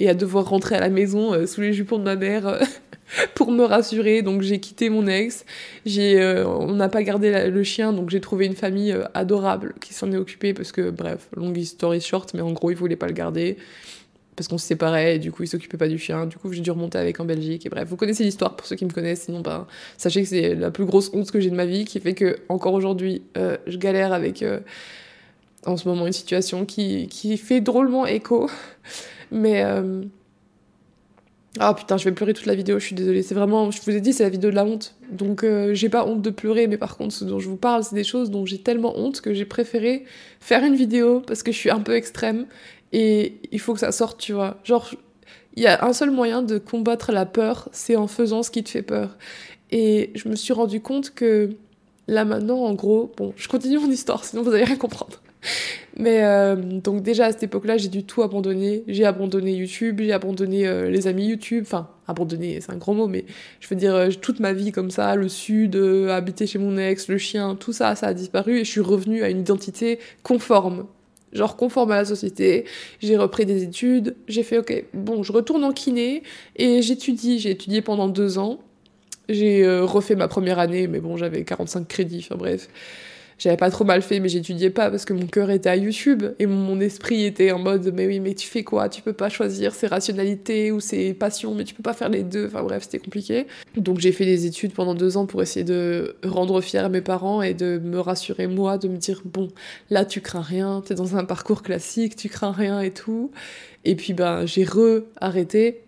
et 0.00 0.08
à 0.08 0.14
devoir 0.14 0.46
rentrer 0.48 0.74
à 0.74 0.80
la 0.80 0.90
maison 0.90 1.32
euh, 1.32 1.46
sous 1.46 1.62
les 1.62 1.72
jupons 1.72 1.98
de 1.98 2.02
ma 2.02 2.16
mère 2.16 2.46
euh, 2.46 2.60
pour 3.36 3.52
me 3.52 3.64
rassurer. 3.64 4.20
Donc 4.20 4.42
j'ai 4.42 4.58
quitté 4.58 4.90
mon 4.90 5.06
ex, 5.06 5.46
j'ai, 5.86 6.20
euh, 6.20 6.46
on 6.46 6.74
n'a 6.74 6.88
pas 6.88 7.02
gardé 7.04 7.48
le 7.48 7.62
chien, 7.62 7.92
donc 7.92 8.10
j'ai 8.10 8.20
trouvé 8.20 8.46
une 8.46 8.56
famille 8.56 8.94
adorable 9.14 9.74
qui 9.80 9.94
s'en 9.94 10.12
est 10.12 10.16
occupée 10.16 10.52
parce 10.52 10.72
que, 10.72 10.90
bref, 10.90 11.28
longue 11.36 11.62
story 11.62 12.00
short, 12.00 12.34
mais 12.34 12.42
en 12.42 12.52
gros, 12.52 12.70
ils 12.70 12.76
voulaient 12.76 12.96
pas 12.96 13.06
le 13.06 13.14
garder 13.14 13.56
parce 14.34 14.46
qu'on 14.46 14.58
se 14.58 14.68
séparait 14.68 15.16
et 15.16 15.18
du 15.18 15.32
coup 15.32 15.42
ils 15.42 15.48
s'occupaient 15.48 15.76
pas 15.76 15.88
du 15.88 15.98
chien. 15.98 16.26
Du 16.26 16.36
coup 16.36 16.52
j'ai 16.52 16.60
dû 16.60 16.70
remonter 16.70 16.96
avec 16.96 17.18
en 17.18 17.24
Belgique 17.24 17.66
et 17.66 17.70
bref, 17.70 17.88
vous 17.88 17.96
connaissez 17.96 18.22
l'histoire 18.22 18.54
pour 18.54 18.68
ceux 18.68 18.76
qui 18.76 18.84
me 18.84 18.92
connaissent, 18.92 19.22
sinon 19.22 19.40
ben 19.40 19.66
sachez 19.96 20.22
que 20.22 20.28
c'est 20.28 20.54
la 20.54 20.70
plus 20.70 20.84
grosse 20.84 21.10
honte 21.12 21.28
que 21.32 21.40
j'ai 21.40 21.50
de 21.50 21.56
ma 21.56 21.66
vie 21.66 21.84
qui 21.84 21.98
fait 21.98 22.14
que 22.14 22.38
encore 22.48 22.74
aujourd'hui 22.74 23.22
je 23.34 23.76
galère 23.78 24.12
avec 24.12 24.44
en 25.68 25.76
ce 25.76 25.88
moment 25.88 26.06
une 26.06 26.12
situation 26.12 26.64
qui, 26.64 27.08
qui 27.08 27.36
fait 27.36 27.60
drôlement 27.60 28.06
écho. 28.06 28.50
Mais. 29.30 29.62
Euh... 29.64 30.02
Ah 31.60 31.74
putain, 31.74 31.96
je 31.96 32.04
vais 32.04 32.12
pleurer 32.12 32.34
toute 32.34 32.46
la 32.46 32.54
vidéo, 32.54 32.78
je 32.78 32.84
suis 32.86 32.94
désolée. 32.94 33.22
C'est 33.22 33.34
vraiment, 33.34 33.70
je 33.70 33.80
vous 33.82 33.90
ai 33.90 34.00
dit, 34.00 34.12
c'est 34.12 34.22
la 34.22 34.28
vidéo 34.28 34.50
de 34.50 34.54
la 34.54 34.64
honte. 34.64 34.94
Donc 35.10 35.42
euh, 35.42 35.74
j'ai 35.74 35.88
pas 35.88 36.06
honte 36.06 36.22
de 36.22 36.30
pleurer, 36.30 36.68
mais 36.68 36.76
par 36.76 36.96
contre, 36.96 37.12
ce 37.12 37.24
dont 37.24 37.40
je 37.40 37.48
vous 37.48 37.56
parle, 37.56 37.82
c'est 37.82 37.96
des 37.96 38.04
choses 38.04 38.30
dont 38.30 38.46
j'ai 38.46 38.58
tellement 38.58 38.96
honte 38.96 39.20
que 39.20 39.34
j'ai 39.34 39.44
préféré 39.44 40.04
faire 40.40 40.62
une 40.62 40.76
vidéo 40.76 41.20
parce 41.26 41.42
que 41.42 41.50
je 41.50 41.56
suis 41.56 41.70
un 41.70 41.80
peu 41.80 41.96
extrême 41.96 42.46
et 42.92 43.40
il 43.50 43.58
faut 43.58 43.74
que 43.74 43.80
ça 43.80 43.90
sorte, 43.92 44.20
tu 44.20 44.34
vois. 44.34 44.58
Genre, 44.62 44.90
il 45.56 45.62
y 45.62 45.66
a 45.66 45.84
un 45.84 45.92
seul 45.92 46.10
moyen 46.10 46.42
de 46.42 46.58
combattre 46.58 47.10
la 47.10 47.26
peur, 47.26 47.68
c'est 47.72 47.96
en 47.96 48.06
faisant 48.06 48.44
ce 48.44 48.50
qui 48.50 48.62
te 48.62 48.68
fait 48.68 48.82
peur. 48.82 49.16
Et 49.72 50.12
je 50.14 50.28
me 50.28 50.36
suis 50.36 50.52
rendu 50.52 50.80
compte 50.80 51.10
que 51.10 51.50
là 52.06 52.24
maintenant, 52.24 52.58
en 52.64 52.74
gros, 52.74 53.12
bon, 53.16 53.32
je 53.36 53.48
continue 53.48 53.78
mon 53.78 53.90
histoire, 53.90 54.24
sinon 54.24 54.42
vous 54.42 54.52
allez 54.52 54.64
rien 54.64 54.76
comprendre. 54.76 55.20
Mais 55.96 56.22
euh, 56.22 56.54
donc 56.56 57.02
déjà 57.02 57.26
à 57.26 57.32
cette 57.32 57.42
époque-là, 57.42 57.76
j'ai 57.76 57.88
dû 57.88 58.04
tout 58.04 58.22
abandonner. 58.22 58.84
J'ai 58.86 59.04
abandonné 59.04 59.52
YouTube, 59.52 60.00
j'ai 60.00 60.12
abandonné 60.12 60.66
euh, 60.66 60.90
les 60.90 61.06
amis 61.06 61.26
YouTube. 61.26 61.64
Enfin, 61.66 61.88
abandonner, 62.06 62.60
c'est 62.60 62.72
un 62.72 62.76
grand 62.76 62.94
mot, 62.94 63.08
mais 63.08 63.24
je 63.60 63.68
veux 63.68 63.76
dire 63.76 63.94
euh, 63.94 64.08
toute 64.10 64.40
ma 64.40 64.52
vie 64.52 64.70
comme 64.70 64.90
ça, 64.90 65.16
le 65.16 65.28
sud, 65.28 65.76
habiter 66.10 66.46
chez 66.46 66.58
mon 66.58 66.78
ex, 66.78 67.08
le 67.08 67.18
chien, 67.18 67.56
tout 67.56 67.72
ça, 67.72 67.94
ça 67.96 68.08
a 68.08 68.14
disparu 68.14 68.58
et 68.60 68.64
je 68.64 68.70
suis 68.70 68.80
revenue 68.80 69.22
à 69.22 69.30
une 69.30 69.40
identité 69.40 69.98
conforme. 70.22 70.86
Genre 71.32 71.56
conforme 71.56 71.90
à 71.92 71.96
la 71.96 72.04
société. 72.06 72.64
J'ai 73.00 73.16
repris 73.16 73.44
des 73.44 73.62
études. 73.62 74.16
J'ai 74.28 74.42
fait 74.42 74.58
ok, 74.58 74.84
bon, 74.94 75.22
je 75.22 75.32
retourne 75.32 75.62
en 75.64 75.72
kiné 75.72 76.22
et 76.56 76.80
j'étudie. 76.80 77.38
J'ai 77.38 77.50
étudié 77.50 77.82
pendant 77.82 78.08
deux 78.08 78.38
ans. 78.38 78.60
J'ai 79.28 79.68
refait 79.80 80.14
ma 80.14 80.26
première 80.26 80.58
année, 80.58 80.86
mais 80.86 81.00
bon, 81.00 81.18
j'avais 81.18 81.44
45 81.44 81.86
crédits. 81.86 82.24
Enfin 82.24 82.36
bref 82.36 82.68
j'avais 83.38 83.56
pas 83.56 83.70
trop 83.70 83.84
mal 83.84 84.02
fait, 84.02 84.20
mais 84.20 84.28
j'étudiais 84.28 84.70
pas 84.70 84.90
parce 84.90 85.04
que 85.04 85.12
mon 85.12 85.26
cœur 85.26 85.50
était 85.50 85.68
à 85.68 85.76
YouTube 85.76 86.24
et 86.38 86.46
mon 86.46 86.80
esprit 86.80 87.24
était 87.24 87.52
en 87.52 87.58
mode 87.58 87.92
mais 87.94 88.06
oui, 88.06 88.20
mais 88.20 88.34
tu 88.34 88.48
fais 88.48 88.64
quoi? 88.64 88.88
Tu 88.88 89.00
peux 89.02 89.12
pas 89.12 89.28
choisir 89.28 89.74
ses 89.74 89.86
rationalités 89.86 90.72
ou 90.72 90.80
ses 90.80 91.14
passions, 91.14 91.54
mais 91.54 91.64
tu 91.64 91.74
peux 91.74 91.82
pas 91.82 91.92
faire 91.92 92.08
les 92.08 92.24
deux. 92.24 92.46
Enfin 92.46 92.62
bref, 92.62 92.84
c'était 92.84 92.98
compliqué. 92.98 93.46
Donc 93.76 94.00
j'ai 94.00 94.12
fait 94.12 94.24
des 94.24 94.46
études 94.46 94.72
pendant 94.72 94.94
deux 94.94 95.16
ans 95.16 95.26
pour 95.26 95.40
essayer 95.42 95.64
de 95.64 96.16
rendre 96.24 96.60
fier 96.60 96.90
mes 96.90 97.00
parents 97.00 97.42
et 97.42 97.54
de 97.54 97.78
me 97.78 98.00
rassurer 98.00 98.46
moi, 98.46 98.78
de 98.78 98.88
me 98.88 98.96
dire 98.96 99.22
bon, 99.24 99.48
là 99.90 100.04
tu 100.04 100.20
crains 100.20 100.42
rien, 100.42 100.82
t'es 100.84 100.94
dans 100.94 101.16
un 101.16 101.24
parcours 101.24 101.62
classique, 101.62 102.16
tu 102.16 102.28
crains 102.28 102.52
rien 102.52 102.80
et 102.80 102.90
tout. 102.90 103.30
Et 103.84 103.94
puis 103.94 104.12
ben 104.14 104.46
j'ai 104.46 104.64
re-arrêté 104.64 105.82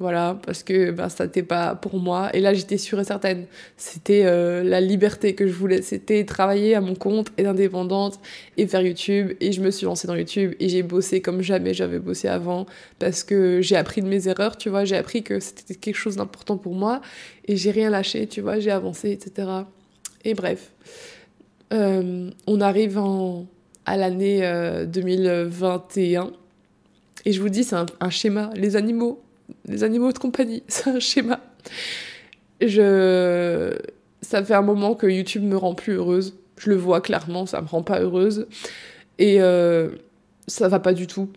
voilà, 0.00 0.38
parce 0.46 0.62
que 0.62 0.92
bah, 0.92 1.08
ça 1.08 1.24
n'était 1.24 1.42
pas 1.42 1.74
pour 1.74 1.98
moi. 1.98 2.30
Et 2.32 2.40
là, 2.40 2.54
j'étais 2.54 2.78
sûre 2.78 3.00
et 3.00 3.04
certaine. 3.04 3.46
C'était 3.76 4.22
euh, 4.26 4.62
la 4.62 4.80
liberté 4.80 5.34
que 5.34 5.48
je 5.48 5.52
voulais. 5.52 5.82
C'était 5.82 6.24
travailler 6.24 6.76
à 6.76 6.80
mon 6.80 6.94
compte 6.94 7.32
et 7.36 7.46
indépendante 7.46 8.20
et 8.56 8.68
faire 8.68 8.80
YouTube. 8.80 9.32
Et 9.40 9.50
je 9.50 9.60
me 9.60 9.72
suis 9.72 9.86
lancée 9.86 10.06
dans 10.06 10.14
YouTube 10.14 10.54
et 10.60 10.68
j'ai 10.68 10.84
bossé 10.84 11.20
comme 11.20 11.42
jamais 11.42 11.74
j'avais 11.74 11.98
bossé 11.98 12.28
avant 12.28 12.66
parce 13.00 13.24
que 13.24 13.60
j'ai 13.60 13.74
appris 13.74 14.00
de 14.00 14.06
mes 14.06 14.28
erreurs, 14.28 14.56
tu 14.56 14.68
vois. 14.68 14.84
J'ai 14.84 14.96
appris 14.96 15.24
que 15.24 15.40
c'était 15.40 15.74
quelque 15.74 15.96
chose 15.96 16.14
d'important 16.14 16.58
pour 16.58 16.74
moi 16.74 17.00
et 17.46 17.56
j'ai 17.56 17.72
rien 17.72 17.90
lâché, 17.90 18.28
tu 18.28 18.40
vois. 18.40 18.60
J'ai 18.60 18.70
avancé, 18.70 19.10
etc. 19.10 19.48
Et 20.24 20.34
bref, 20.34 20.70
euh, 21.72 22.30
on 22.46 22.60
arrive 22.60 22.98
en, 22.98 23.46
à 23.84 23.96
l'année 23.96 24.40
2021. 24.86 26.26
Euh, 26.26 26.30
et 27.24 27.32
je 27.32 27.40
vous 27.40 27.48
dis, 27.48 27.64
c'est 27.64 27.76
un 28.00 28.10
schéma. 28.10 28.50
Les 28.54 28.76
animaux, 28.76 29.20
les 29.66 29.84
animaux 29.84 30.12
de 30.12 30.18
compagnie, 30.18 30.62
c'est 30.68 30.90
un 30.90 31.00
schéma. 31.00 31.40
Je... 32.60 33.76
Ça 34.20 34.42
fait 34.44 34.54
un 34.54 34.62
moment 34.62 34.94
que 34.94 35.06
YouTube 35.06 35.44
me 35.44 35.56
rend 35.56 35.74
plus 35.74 35.94
heureuse. 35.94 36.36
Je 36.56 36.70
le 36.70 36.76
vois 36.76 37.00
clairement, 37.00 37.46
ça 37.46 37.62
me 37.62 37.68
rend 37.68 37.82
pas 37.82 38.00
heureuse. 38.00 38.48
Et 39.18 39.40
euh, 39.40 39.90
ça 40.48 40.68
va 40.68 40.80
pas 40.80 40.92
du 40.92 41.06
tout. 41.06 41.28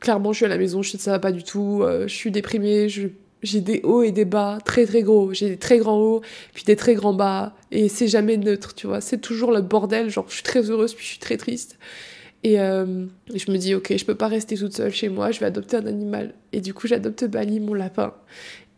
Clairement, 0.00 0.32
je 0.32 0.38
suis 0.38 0.44
à 0.44 0.48
la 0.48 0.58
maison, 0.58 0.82
je 0.82 0.90
sais 0.90 0.98
ça 0.98 1.12
va 1.12 1.18
pas 1.18 1.32
du 1.32 1.42
tout. 1.42 1.80
Euh, 1.82 2.06
je 2.06 2.14
suis 2.14 2.30
déprimée, 2.30 2.88
j'ai 2.88 3.60
des 3.60 3.80
hauts 3.84 4.02
et 4.02 4.12
des 4.12 4.26
bas 4.26 4.58
très 4.64 4.84
très 4.84 5.02
gros. 5.02 5.32
J'ai 5.32 5.48
des 5.48 5.56
très 5.56 5.78
grands 5.78 5.98
hauts, 5.98 6.20
puis 6.52 6.64
des 6.64 6.76
très 6.76 6.94
grands 6.94 7.14
bas. 7.14 7.54
Et 7.70 7.88
c'est 7.88 8.08
jamais 8.08 8.36
neutre, 8.36 8.74
tu 8.74 8.86
vois. 8.86 9.00
C'est 9.00 9.18
toujours 9.18 9.50
le 9.50 9.62
bordel. 9.62 10.10
Genre, 10.10 10.26
je 10.28 10.34
suis 10.34 10.42
très 10.42 10.70
heureuse, 10.70 10.94
puis 10.94 11.04
je 11.04 11.10
suis 11.10 11.18
très 11.18 11.38
triste. 11.38 11.78
Euh, 12.46 13.06
et 13.32 13.38
je 13.38 13.50
me 13.50 13.56
dis, 13.56 13.74
ok, 13.74 13.96
je 13.96 14.04
peux 14.04 14.14
pas 14.14 14.28
rester 14.28 14.56
toute 14.56 14.74
seule 14.74 14.92
chez 14.92 15.08
moi, 15.08 15.30
je 15.30 15.40
vais 15.40 15.46
adopter 15.46 15.76
un 15.76 15.86
animal. 15.86 16.34
Et 16.52 16.60
du 16.60 16.74
coup, 16.74 16.86
j'adopte 16.86 17.24
Bali, 17.24 17.60
mon 17.60 17.74
lapin. 17.74 18.14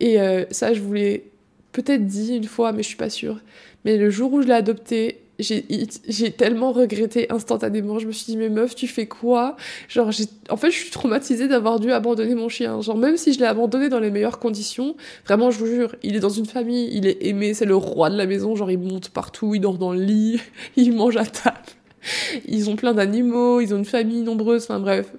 Et 0.00 0.20
euh, 0.20 0.44
ça, 0.50 0.72
je 0.72 0.80
voulais 0.80 1.24
peut-être 1.72 2.06
dit 2.06 2.36
une 2.36 2.44
fois, 2.44 2.72
mais 2.72 2.82
je 2.82 2.88
suis 2.88 2.96
pas 2.96 3.10
sûre. 3.10 3.40
Mais 3.84 3.96
le 3.96 4.10
jour 4.10 4.32
où 4.32 4.42
je 4.42 4.46
l'ai 4.46 4.54
adopté, 4.54 5.20
j'ai 5.38 6.32
tellement 6.32 6.72
regretté 6.72 7.30
instantanément. 7.30 7.98
Je 7.98 8.06
me 8.06 8.12
suis 8.12 8.26
dit, 8.26 8.36
mais 8.36 8.48
meuf, 8.48 8.74
tu 8.74 8.88
fais 8.88 9.06
quoi? 9.06 9.56
Genre, 9.88 10.10
en 10.50 10.56
fait, 10.56 10.70
je 10.70 10.76
suis 10.76 10.90
traumatisée 10.90 11.46
d'avoir 11.46 11.78
dû 11.78 11.92
abandonner 11.92 12.34
mon 12.34 12.48
chien. 12.48 12.80
Genre, 12.80 12.96
même 12.96 13.16
si 13.16 13.32
je 13.32 13.38
l'ai 13.38 13.46
abandonné 13.46 13.88
dans 13.88 14.00
les 14.00 14.10
meilleures 14.10 14.40
conditions, 14.40 14.96
vraiment, 15.26 15.50
je 15.50 15.58
vous 15.58 15.66
jure, 15.66 15.94
il 16.02 16.16
est 16.16 16.20
dans 16.20 16.28
une 16.28 16.46
famille, 16.46 16.90
il 16.92 17.06
est 17.06 17.24
aimé, 17.24 17.54
c'est 17.54 17.66
le 17.66 17.76
roi 17.76 18.10
de 18.10 18.16
la 18.16 18.26
maison. 18.26 18.56
Genre, 18.56 18.70
il 18.70 18.78
monte 18.78 19.10
partout, 19.10 19.54
il 19.54 19.60
dort 19.60 19.78
dans 19.78 19.92
le 19.92 20.02
lit, 20.02 20.40
il 20.76 20.92
mange 20.92 21.16
à 21.16 21.26
table. 21.26 21.56
Ils 22.46 22.70
ont 22.70 22.76
plein 22.76 22.94
d'animaux, 22.94 23.60
ils 23.60 23.74
ont 23.74 23.78
une 23.78 23.84
famille 23.84 24.22
nombreuse, 24.22 24.64
enfin 24.64 24.80
bref. 24.80 25.12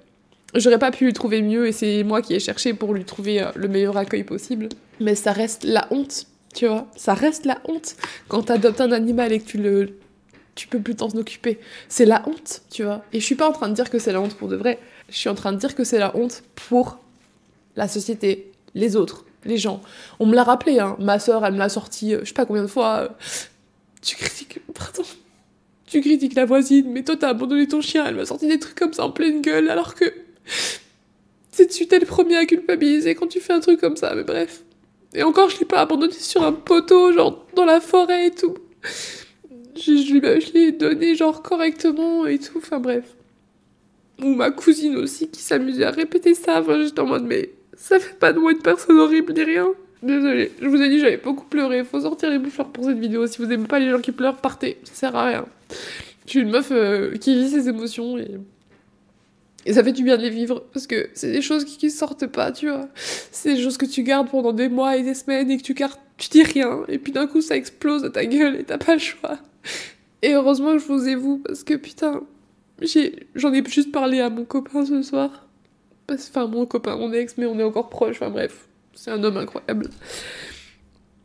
J'aurais 0.56 0.80
pas 0.80 0.92
pu 0.92 1.06
lui 1.06 1.14
trouver 1.14 1.42
mieux 1.42 1.68
et 1.68 1.72
c'est 1.72 2.04
moi 2.04 2.22
qui 2.22 2.34
ai 2.34 2.40
cherché 2.40 2.74
pour 2.74 2.94
lui 2.94 3.06
trouver 3.06 3.42
euh, 3.42 3.52
le 3.56 3.68
meilleur 3.68 3.98
accueil 3.98 4.24
possible. 4.24 4.70
Mais 5.00 5.14
ça 5.14 5.32
reste 5.32 5.64
la 5.64 5.88
honte, 5.92 6.26
tu 6.56 6.68
vois. 6.68 6.88
Ça 6.96 7.14
reste 7.14 7.46
la 7.46 7.60
honte 7.68 7.96
quand 8.28 8.44
t'adoptes 8.44 8.82
un 8.82 8.92
animal 8.92 9.32
et 9.32 9.40
que 9.40 9.46
tu 9.46 9.58
le 9.58 9.94
tu 10.56 10.68
peux 10.68 10.82
plus 10.82 10.96
t'en 10.96 11.08
occuper. 11.08 11.58
C'est 11.88 12.06
la 12.06 12.28
honte, 12.28 12.64
tu 12.70 12.84
vois. 12.84 13.06
Et 13.14 13.22
je 13.22 13.26
suis 13.26 13.36
pas 13.36 13.48
en 13.48 13.54
train 13.54 13.70
de 13.70 13.74
dire 13.74 13.90
que 13.90 13.98
c'est 13.98 14.12
la 14.12 14.20
honte 14.20 14.36
pour 14.36 14.50
de 14.50 14.58
vrai. 14.58 14.78
Je 15.08 15.16
suis 15.16 15.30
en 15.30 15.36
train 15.36 15.54
de 15.54 15.58
dire 15.58 15.74
que 15.74 15.86
c'est 15.86 16.00
la 16.00 16.14
honte 16.18 16.44
pour 16.56 17.00
la 17.78 17.88
société, 17.88 18.52
les 18.76 18.98
autres, 18.98 19.24
les 19.46 19.58
gens. 19.58 19.82
On 20.20 20.26
me 20.26 20.36
l'a 20.36 20.44
rappelé, 20.44 20.80
hein. 20.80 20.98
Ma 21.00 21.18
soeur, 21.18 21.46
elle 21.46 21.54
me 21.54 21.60
l'a 21.60 21.70
sorti, 21.70 22.14
euh, 22.14 22.20
je 22.24 22.26
sais 22.26 22.34
pas 22.34 22.46
combien 22.46 22.64
de 22.64 22.68
fois. 22.68 22.98
Euh, 22.98 23.08
tu 24.02 24.18
critiques, 24.18 24.60
pardon. 24.74 25.04
Tu 25.90 26.02
critiques 26.02 26.36
la 26.36 26.46
voisine, 26.46 26.92
mais 26.92 27.04
toi 27.04 27.16
t'as 27.18 27.30
abandonné 27.30 27.68
ton 27.68 27.82
chien. 27.82 28.06
Elle 28.06 28.16
m'a 28.16 28.26
sorti 28.26 28.48
des 28.48 28.60
trucs 28.60 28.76
comme 28.76 28.94
ça 28.94 29.06
en 29.06 29.12
pleine 29.12 29.42
gueule, 29.42 29.70
alors 29.70 29.96
que 29.96 30.06
c'est 31.52 31.68
tu 31.68 31.88
t'es 31.88 32.00
le 32.00 32.06
premier 32.06 32.38
à 32.38 32.46
culpabiliser 32.46 33.16
quand 33.16 33.28
tu 33.28 33.40
fais 33.40 33.54
un 33.54 33.60
truc 33.60 33.80
comme 33.80 33.98
ça. 33.98 34.14
Mais 34.16 34.24
bref. 34.24 34.64
Et 35.16 35.24
encore, 35.24 35.50
je 35.50 35.60
l'ai 35.60 35.66
pas 35.66 35.80
abandonné 35.80 36.14
sur 36.14 36.44
un 36.44 36.52
poteau, 36.52 37.12
genre 37.12 37.46
dans 37.56 37.66
la 37.66 37.82
forêt 37.82 38.28
et 38.28 38.32
tout 38.32 38.54
je, 39.80 39.92
je, 39.96 40.54
l'ai 40.54 40.72
donné 40.72 41.16
genre 41.16 41.42
correctement 41.42 42.26
et 42.26 42.40
tout, 42.40 42.58
enfin 42.58 42.80
bref. 42.80 43.16
Ou 44.22 44.36
ma 44.36 44.52
cousine 44.52 44.98
aussi 44.98 45.30
qui 45.30 45.42
s'amusait 45.42 45.86
à 45.86 45.92
répéter 45.92 46.34
ça, 46.34 46.60
enfin 46.60 46.82
j'étais 46.84 47.00
en 47.00 47.06
mode 47.06 47.24
mais 47.24 47.52
ça 47.78 48.00
fait 48.00 48.18
pas 48.18 48.34
de 48.34 48.40
moi 48.40 48.52
une 48.52 48.62
personne 48.62 48.98
horrible 48.98 49.34
ni 49.34 49.44
rien. 49.44 49.70
Désolée, 50.02 50.52
je 50.62 50.68
vous 50.68 50.82
ai 50.82 50.90
dit 50.90 51.00
j'avais 51.00 51.18
beaucoup 51.18 51.46
pleuré, 51.46 51.84
faut 51.84 52.00
sortir 52.00 52.30
les 52.30 52.40
bouffeurs 52.40 52.70
pour 52.70 52.86
cette 52.86 52.98
vidéo, 52.98 53.28
si 53.28 53.38
vous 53.42 53.52
aimez 53.52 53.68
pas 53.68 53.80
les 53.80 53.90
gens 53.90 54.00
qui 54.00 54.14
pleurent, 54.14 54.38
partez, 54.38 54.78
ça 54.84 54.94
sert 54.94 55.16
à 55.16 55.26
rien. 55.26 55.46
Je 56.26 56.32
suis 56.32 56.40
une 56.40 56.52
meuf 56.52 56.70
euh, 56.72 57.18
qui 57.18 57.36
vit 57.36 57.50
ses 57.50 57.68
émotions 57.68 58.18
et... 58.18 58.38
Et 59.66 59.74
ça 59.74 59.84
fait 59.84 59.92
du 59.92 60.04
bien 60.04 60.16
de 60.16 60.22
les 60.22 60.30
vivre, 60.30 60.64
parce 60.72 60.88
que 60.88 61.10
c'est 61.14 61.34
des 61.34 61.42
choses 61.42 61.66
qui, 61.66 61.78
qui 61.78 61.92
sortent 61.92 62.26
pas, 62.28 62.54
tu 62.54 62.70
vois. 62.70 62.88
C'est 62.96 63.56
des 63.56 63.62
choses 63.62 63.78
que 63.78 63.86
tu 63.86 64.04
gardes 64.04 64.30
pendant 64.30 64.54
des 64.54 64.70
mois 64.70 64.96
et 64.96 65.04
des 65.04 65.14
semaines 65.14 65.52
et 65.52 65.58
que 65.58 65.64
tu 65.64 65.74
gardes, 65.74 66.00
tu 66.18 66.30
dis 66.30 66.44
rien, 66.44 66.80
et 66.88 66.98
puis 66.98 67.12
d'un 67.12 67.28
coup 67.28 67.42
ça 67.42 67.58
explose 67.58 68.06
à 68.06 68.10
ta 68.10 68.26
gueule 68.26 68.56
et 68.56 68.64
t'as 68.64 68.78
pas 68.78 68.94
le 68.94 69.00
choix. 69.00 69.38
Et 70.22 70.34
heureusement 70.34 70.78
je 70.78 70.86
vous 70.86 71.10
ai 71.10 71.16
vous, 71.16 71.40
parce 71.40 71.66
que 71.66 71.74
putain, 71.74 72.22
j'en 73.36 73.54
ai, 73.54 73.64
juste 73.68 73.92
parlé 73.92 74.22
à 74.22 74.30
mon 74.30 74.46
copain 74.46 74.86
ce 74.86 75.02
soir. 75.02 75.46
Enfin, 76.10 76.48
mon 76.48 76.66
copain, 76.66 76.96
mon 76.96 77.12
ex, 77.12 77.36
mais 77.38 77.46
on 77.46 77.60
est 77.60 77.64
encore 77.64 77.90
proches, 77.90 78.16
enfin 78.16 78.30
bref, 78.30 78.69
c'est 78.94 79.12
un 79.12 79.24
homme 79.24 79.38
incroyable. 79.38 79.90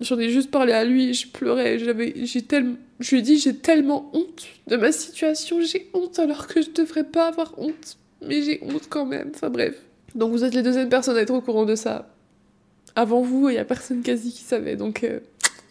J'en 0.01 0.19
ai 0.19 0.29
juste 0.29 0.51
parlé 0.51 0.73
à 0.73 0.85
lui, 0.85 1.15
je 1.15 1.29
pleurais, 1.29 1.79
j'avais, 1.79 2.15
j'ai 2.25 2.43
tellement, 2.43 2.77
je 3.01 3.11
lui 3.13 3.19
ai 3.21 3.23
dit 3.23 3.39
j'ai 3.39 3.55
tellement 3.55 4.11
honte 4.13 4.47
de 4.67 4.77
ma 4.77 4.91
situation, 4.91 5.61
j'ai 5.61 5.89
honte 5.95 6.19
alors 6.19 6.47
que 6.47 6.63
je 6.63 6.71
devrais 6.71 7.05
pas 7.05 7.29
avoir 7.29 7.59
honte, 7.59 7.97
mais 8.27 8.43
j'ai 8.43 8.61
honte 8.63 8.89
quand 8.89 9.07
même, 9.07 9.31
enfin 9.35 9.51
bref. 9.51 9.77
Donc 10.15 10.33
vous 10.33 10.45
êtes 10.45 10.55
les 10.55 10.63
deuxièmes 10.63 10.89
personnes 10.89 11.17
à 11.17 11.21
être 11.21 11.33
au 11.33 11.41
courant 11.41 11.65
de 11.65 11.75
ça. 11.75 12.11
Avant 12.97 13.23
vous, 13.23 13.49
il 13.49 13.55
y 13.55 13.59
a 13.59 13.65
personne 13.65 14.03
quasi 14.03 14.33
qui 14.33 14.43
savait, 14.43 14.77
donc 14.77 15.05
euh, 15.05 15.21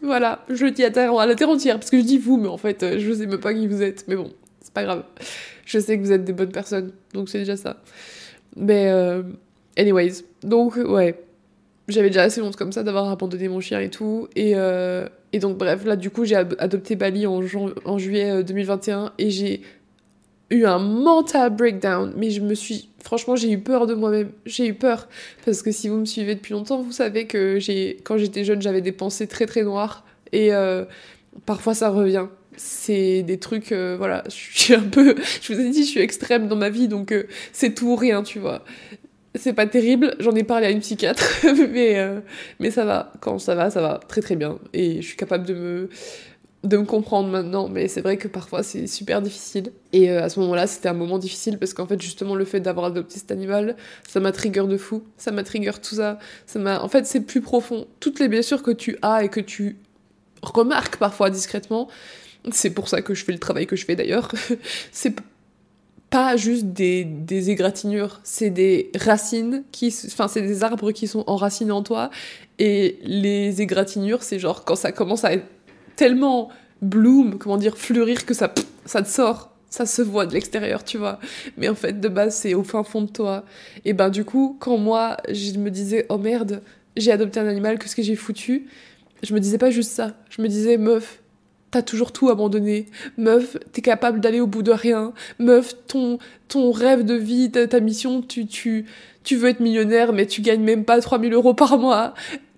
voilà, 0.01 0.45
je 0.49 0.65
le 0.65 0.71
dis 0.71 0.83
à, 0.83 0.89
à 0.89 1.25
la 1.25 1.35
terre 1.35 1.49
entière, 1.49 1.79
parce 1.79 1.89
que 1.89 1.97
je 1.97 2.03
dis 2.03 2.17
vous, 2.17 2.37
mais 2.37 2.49
en 2.49 2.57
fait, 2.57 2.83
euh, 2.83 2.99
je 2.99 3.13
sais 3.13 3.25
même 3.25 3.39
pas 3.39 3.53
qui 3.53 3.67
vous 3.67 3.81
êtes. 3.81 4.05
Mais 4.07 4.15
bon, 4.15 4.31
c'est 4.61 4.73
pas 4.73 4.83
grave. 4.83 5.03
Je 5.65 5.79
sais 5.79 5.97
que 5.97 6.03
vous 6.03 6.11
êtes 6.11 6.25
des 6.25 6.33
bonnes 6.33 6.51
personnes, 6.51 6.91
donc 7.13 7.29
c'est 7.29 7.39
déjà 7.39 7.55
ça. 7.55 7.81
Mais, 8.55 8.89
euh, 8.89 9.23
anyways, 9.77 10.23
donc, 10.43 10.75
ouais. 10.75 11.23
J'avais 11.87 12.09
déjà 12.09 12.23
assez 12.23 12.41
honte 12.41 12.55
comme 12.55 12.71
ça 12.71 12.83
d'avoir 12.83 13.09
abandonné 13.09 13.49
mon 13.49 13.59
chien 13.59 13.79
et 13.79 13.89
tout. 13.89 14.27
Et, 14.35 14.53
euh, 14.55 15.07
et 15.33 15.39
donc, 15.39 15.57
bref, 15.57 15.83
là, 15.85 15.95
du 15.95 16.09
coup, 16.09 16.23
j'ai 16.23 16.35
adopté 16.35 16.95
Bali 16.95 17.27
en, 17.27 17.41
en 17.85 17.97
juillet 17.97 18.43
2021 18.43 19.13
et 19.17 19.29
j'ai 19.29 19.61
eu 20.53 20.65
un 20.65 20.79
mental 20.79 21.49
breakdown, 21.49 22.13
mais 22.15 22.29
je 22.29 22.41
me 22.41 22.53
suis. 22.53 22.89
Franchement, 23.03 23.35
j'ai 23.35 23.51
eu 23.51 23.59
peur 23.59 23.87
de 23.87 23.93
moi-même. 23.93 24.31
J'ai 24.45 24.67
eu 24.67 24.73
peur. 24.73 25.09
Parce 25.45 25.61
que 25.61 25.71
si 25.71 25.89
vous 25.89 25.97
me 25.97 26.05
suivez 26.05 26.35
depuis 26.35 26.53
longtemps, 26.53 26.81
vous 26.81 26.91
savez 26.91 27.27
que 27.27 27.59
quand 28.03 28.17
j'étais 28.17 28.43
jeune, 28.43 28.61
j'avais 28.61 28.81
des 28.81 28.91
pensées 28.91 29.27
très 29.27 29.45
très 29.45 29.63
noires. 29.63 30.05
Et 30.31 30.53
euh, 30.53 30.85
parfois, 31.45 31.73
ça 31.73 31.89
revient. 31.89 32.27
C'est 32.55 33.23
des 33.23 33.39
trucs. 33.39 33.71
Euh, 33.71 33.95
voilà, 33.97 34.23
je 34.29 34.59
suis 34.59 34.73
un 34.73 34.83
peu. 34.83 35.15
Je 35.41 35.53
vous 35.53 35.59
ai 35.59 35.69
dit, 35.69 35.83
je 35.83 35.89
suis 35.89 36.01
extrême 36.01 36.47
dans 36.47 36.55
ma 36.55 36.69
vie, 36.69 36.87
donc 36.87 37.11
euh, 37.11 37.23
c'est 37.51 37.73
tout 37.73 37.87
ou 37.87 37.95
rien, 37.95 38.23
tu 38.23 38.39
vois. 38.39 38.63
C'est 39.35 39.53
pas 39.53 39.65
terrible, 39.65 40.15
j'en 40.19 40.33
ai 40.33 40.43
parlé 40.43 40.67
à 40.67 40.69
une 40.69 40.79
psychiatre, 40.79 41.23
mais, 41.71 41.97
mais 42.59 42.69
ça 42.69 42.85
va. 42.85 43.11
Quand 43.19 43.39
ça 43.39 43.55
va, 43.55 43.71
ça 43.71 43.81
va 43.81 43.99
très 44.07 44.21
très 44.21 44.35
bien. 44.35 44.59
Et 44.73 45.01
je 45.01 45.07
suis 45.07 45.17
capable 45.17 45.45
de 45.45 45.53
me 45.55 45.89
de 46.63 46.77
me 46.77 46.85
comprendre 46.85 47.29
maintenant, 47.29 47.67
mais 47.67 47.89
c'est 47.89 48.01
vrai 48.01 48.17
que 48.17 48.27
parfois 48.27 48.63
c'est 48.63 48.87
super 48.87 49.21
difficile. 49.21 49.73
Et 49.91 50.09
euh, 50.09 50.23
à 50.23 50.29
ce 50.29 50.39
moment-là, 50.39 50.65
c'était 50.65 50.87
un 50.87 50.93
moment 50.93 51.19
difficile 51.19 51.57
parce 51.57 51.73
qu'en 51.73 51.85
fait, 51.85 52.01
justement, 52.01 52.35
le 52.35 52.45
fait 52.45 52.61
d'avoir 52.61 52.85
adopté 52.85 53.19
cet 53.19 53.31
animal, 53.31 53.75
ça 54.07 54.21
m'a 54.21 54.31
trigger 54.31 54.65
de 54.67 54.77
fou. 54.77 55.03
Ça 55.17 55.31
m'a 55.31 55.43
trigger 55.43 55.73
tout 55.81 55.95
ça. 55.95 56.19
ça 56.45 56.59
m'a... 56.59 56.81
En 56.81 56.87
fait, 56.87 57.05
c'est 57.05 57.21
plus 57.21 57.41
profond. 57.41 57.85
Toutes 57.99 58.19
les 58.19 58.29
blessures 58.29 58.63
que 58.63 58.71
tu 58.71 58.97
as 59.01 59.25
et 59.25 59.29
que 59.29 59.41
tu 59.41 59.77
remarques 60.41 60.97
parfois 60.97 61.29
discrètement, 61.29 61.89
c'est 62.51 62.69
pour 62.69 62.87
ça 62.87 63.01
que 63.01 63.13
je 63.13 63.25
fais 63.25 63.33
le 63.33 63.39
travail 63.39 63.67
que 63.67 63.75
je 63.75 63.85
fais 63.85 63.95
d'ailleurs, 63.97 64.31
pas 66.13 66.37
juste 66.37 66.65
des, 66.67 67.05
des 67.05 67.49
égratignures, 67.49 68.19
c'est 68.23 68.51
des 68.51 68.91
racines 68.95 69.63
qui. 69.71 69.91
Enfin, 70.05 70.27
c'est 70.27 70.43
des 70.43 70.63
arbres 70.63 70.91
qui 70.91 71.07
sont 71.07 71.23
enracinés 71.25 71.71
en 71.71 71.81
toi. 71.81 72.11
Et 72.59 72.99
les 73.01 73.63
égratignures, 73.63 74.21
c'est 74.21 74.37
genre 74.37 74.63
quand 74.63 74.75
ça 74.75 74.91
commence 74.91 75.23
à 75.25 75.33
être 75.33 75.47
tellement 75.95 76.49
bloom, 76.83 77.39
comment 77.39 77.57
dire, 77.57 77.79
fleurir 77.79 78.27
que 78.27 78.35
ça, 78.35 78.53
ça 78.85 79.01
te 79.01 79.07
sort. 79.07 79.55
Ça 79.71 79.87
se 79.87 80.03
voit 80.03 80.27
de 80.27 80.35
l'extérieur, 80.35 80.83
tu 80.83 80.99
vois. 80.99 81.17
Mais 81.57 81.67
en 81.67 81.73
fait, 81.73 81.99
de 81.99 82.07
base, 82.09 82.35
c'est 82.35 82.53
au 82.53 82.63
fin 82.63 82.83
fond 82.83 83.01
de 83.01 83.09
toi. 83.09 83.43
Et 83.83 83.93
ben, 83.93 84.11
du 84.11 84.23
coup, 84.23 84.55
quand 84.59 84.77
moi, 84.77 85.17
je 85.29 85.57
me 85.57 85.71
disais, 85.71 86.05
oh 86.09 86.19
merde, 86.19 86.61
j'ai 86.95 87.11
adopté 87.11 87.39
un 87.39 87.47
animal, 87.47 87.79
qu'est-ce 87.79 87.95
que 87.95 88.03
j'ai 88.03 88.15
foutu? 88.15 88.67
Je 89.23 89.33
me 89.33 89.39
disais 89.39 89.57
pas 89.57 89.71
juste 89.71 89.89
ça. 89.89 90.15
Je 90.29 90.43
me 90.43 90.47
disais, 90.47 90.77
meuf, 90.77 91.22
t'as 91.73 91.81
toujours 91.81 92.11
tout 92.11 92.29
abandonné. 92.29 92.85
Meuf, 93.17 93.57
t'es 93.71 93.81
capable 93.81 94.19
d'aller 94.19 94.39
au 94.39 94.47
bout 94.47 94.61
de 94.61 94.71
rien. 94.71 95.13
Meuf, 95.39 95.73
ton, 95.87 96.19
ton 96.47 96.71
rêve 96.71 97.03
de 97.03 97.15
vie, 97.15 97.51
ta, 97.51 97.67
ta 97.67 97.79
mission, 97.79 98.21
tu, 98.21 98.45
tu, 98.45 98.85
tu 99.23 99.35
veux 99.35 99.49
être 99.49 99.59
millionnaire, 99.59 100.13
mais 100.13 100.27
tu 100.27 100.41
gagnes 100.41 100.63
même 100.63 100.85
pas 100.85 101.01
3000 101.01 101.33
euros 101.33 101.53
par 101.55 101.77
mois 101.77 102.13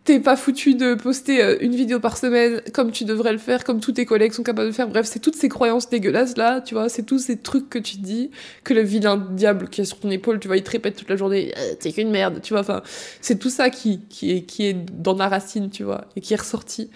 t'es 0.06 0.20
pas 0.20 0.36
foutu 0.36 0.76
de 0.76 0.94
poster 0.94 1.42
euh, 1.42 1.58
une 1.62 1.76
vidéo 1.76 2.00
par 2.00 2.16
semaine 2.16 2.62
comme 2.74 2.92
tu 2.92 3.06
devrais 3.06 3.32
le 3.32 3.40
faire, 3.40 3.64
comme 3.64 3.80
tous 3.80 3.94
tes 3.94 4.06
collègues 4.06 4.34
sont 4.34 4.44
capables 4.44 4.68
de 4.68 4.74
faire. 4.74 4.88
Bref, 4.88 5.08
c'est 5.08 5.20
toutes 5.20 5.36
ces 5.36 5.50
croyances 5.50 5.90
dégueulasses 5.90 6.38
là, 6.38 6.62
tu 6.62 6.76
vois, 6.76 6.90
c'est 6.90 7.04
tous 7.04 7.18
ces 7.18 7.38
trucs 7.38 7.70
que 7.70 7.80
tu 7.80 7.98
dis, 7.98 8.30
que 8.64 8.74
le 8.74 8.82
vilain 8.82 9.18
diable 9.18 9.68
qui 9.68 9.82
est 9.82 9.86
sur 9.86 10.00
ton 10.00 10.12
épaule, 10.12 10.40
tu 10.40 10.48
vois, 10.48 10.58
il 10.58 10.64
te 10.64 10.70
répète 10.70 10.96
toute 10.96 11.10
la 11.10 11.16
journée, 11.16 11.54
euh, 11.58 11.74
t'es 11.80 11.92
qu'une 11.92 12.12
merde, 12.12 12.40
tu 12.44 12.54
vois, 12.54 12.62
enfin, 12.62 12.84
c'est 13.20 13.40
tout 13.40 13.50
ça 13.50 13.72
qui, 13.72 14.00
qui, 14.08 14.32
est, 14.32 14.42
qui 14.44 14.68
est 14.68 14.74
dans 14.74 15.16
la 15.16 15.28
racine, 15.28 15.72
tu 15.72 15.84
vois, 15.84 16.06
et 16.16 16.22
qui 16.22 16.34
est 16.34 16.40
ressorti. 16.40 16.92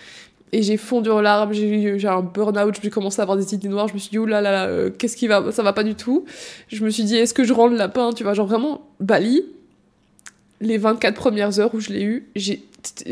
Et 0.52 0.64
j'ai 0.64 0.78
fondu 0.78 1.10
en 1.10 1.22
larmes, 1.22 1.54
j'ai 1.54 2.08
un 2.08 2.22
burn-out, 2.22 2.76
j'ai 2.82 2.90
commencé 2.90 3.20
à 3.20 3.24
avoir 3.24 3.38
des 3.38 3.54
idées 3.54 3.68
noires, 3.68 3.88
je 3.88 3.94
me 3.94 4.00
suis 4.00 4.10
dit, 4.10 4.18
oulala, 4.18 4.42
là 4.42 4.52
là, 4.52 4.72
euh, 4.72 4.90
qu'est-ce 4.90 5.16
qui 5.16 5.28
va, 5.28 5.52
ça 5.52 5.62
va 5.62 5.74
pas 5.74 5.84
du 5.84 5.96
tout. 5.96 6.26
Je 6.70 6.84
me 6.84 6.90
suis 6.90 7.04
dit, 7.04 7.16
est-ce 7.16 7.34
que 7.34 7.44
je 7.44 7.54
rends 7.54 7.68
le 7.68 7.78
lapin, 7.78 8.12
tu 8.14 8.24
vois, 8.24 8.34
genre 8.34 8.48
vraiment, 8.48 8.88
Bali, 9.00 9.44
les 10.62 10.78
24 10.78 11.16
premières 11.16 11.60
heures 11.60 11.74
où 11.74 11.80
je 11.80 11.90
l'ai 11.90 12.04
eu, 12.04 12.28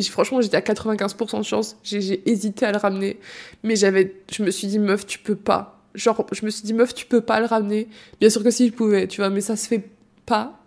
franchement 0.10 0.42
j'étais 0.42 0.58
à 0.58 0.62
95% 0.62 1.40
de 1.40 1.44
chance, 1.44 1.78
j'ai 1.84 2.30
hésité 2.30 2.66
à 2.66 2.72
le 2.72 2.78
ramener, 2.78 3.20
mais 3.64 3.76
j'avais 3.76 4.14
je 4.32 4.44
me 4.44 4.52
suis 4.52 4.68
dit 4.68 4.80
meuf, 4.80 5.06
tu 5.06 5.20
peux 5.20 5.36
pas. 5.36 5.80
Genre 5.96 6.26
je 6.32 6.46
me 6.46 6.50
suis 6.50 6.64
dit 6.64 6.74
meuf, 6.74 6.94
tu 6.94 7.06
peux 7.06 7.22
pas 7.22 7.40
le 7.40 7.46
ramener. 7.46 7.88
Bien 8.20 8.30
sûr 8.30 8.44
que 8.44 8.52
si 8.52 8.68
je 8.68 8.74
pouvais, 8.74 9.08
tu 9.08 9.22
vois, 9.22 9.30
mais 9.30 9.42
ça 9.42 9.56
se 9.56 9.68
fait 9.68 9.84
pas 10.26 10.60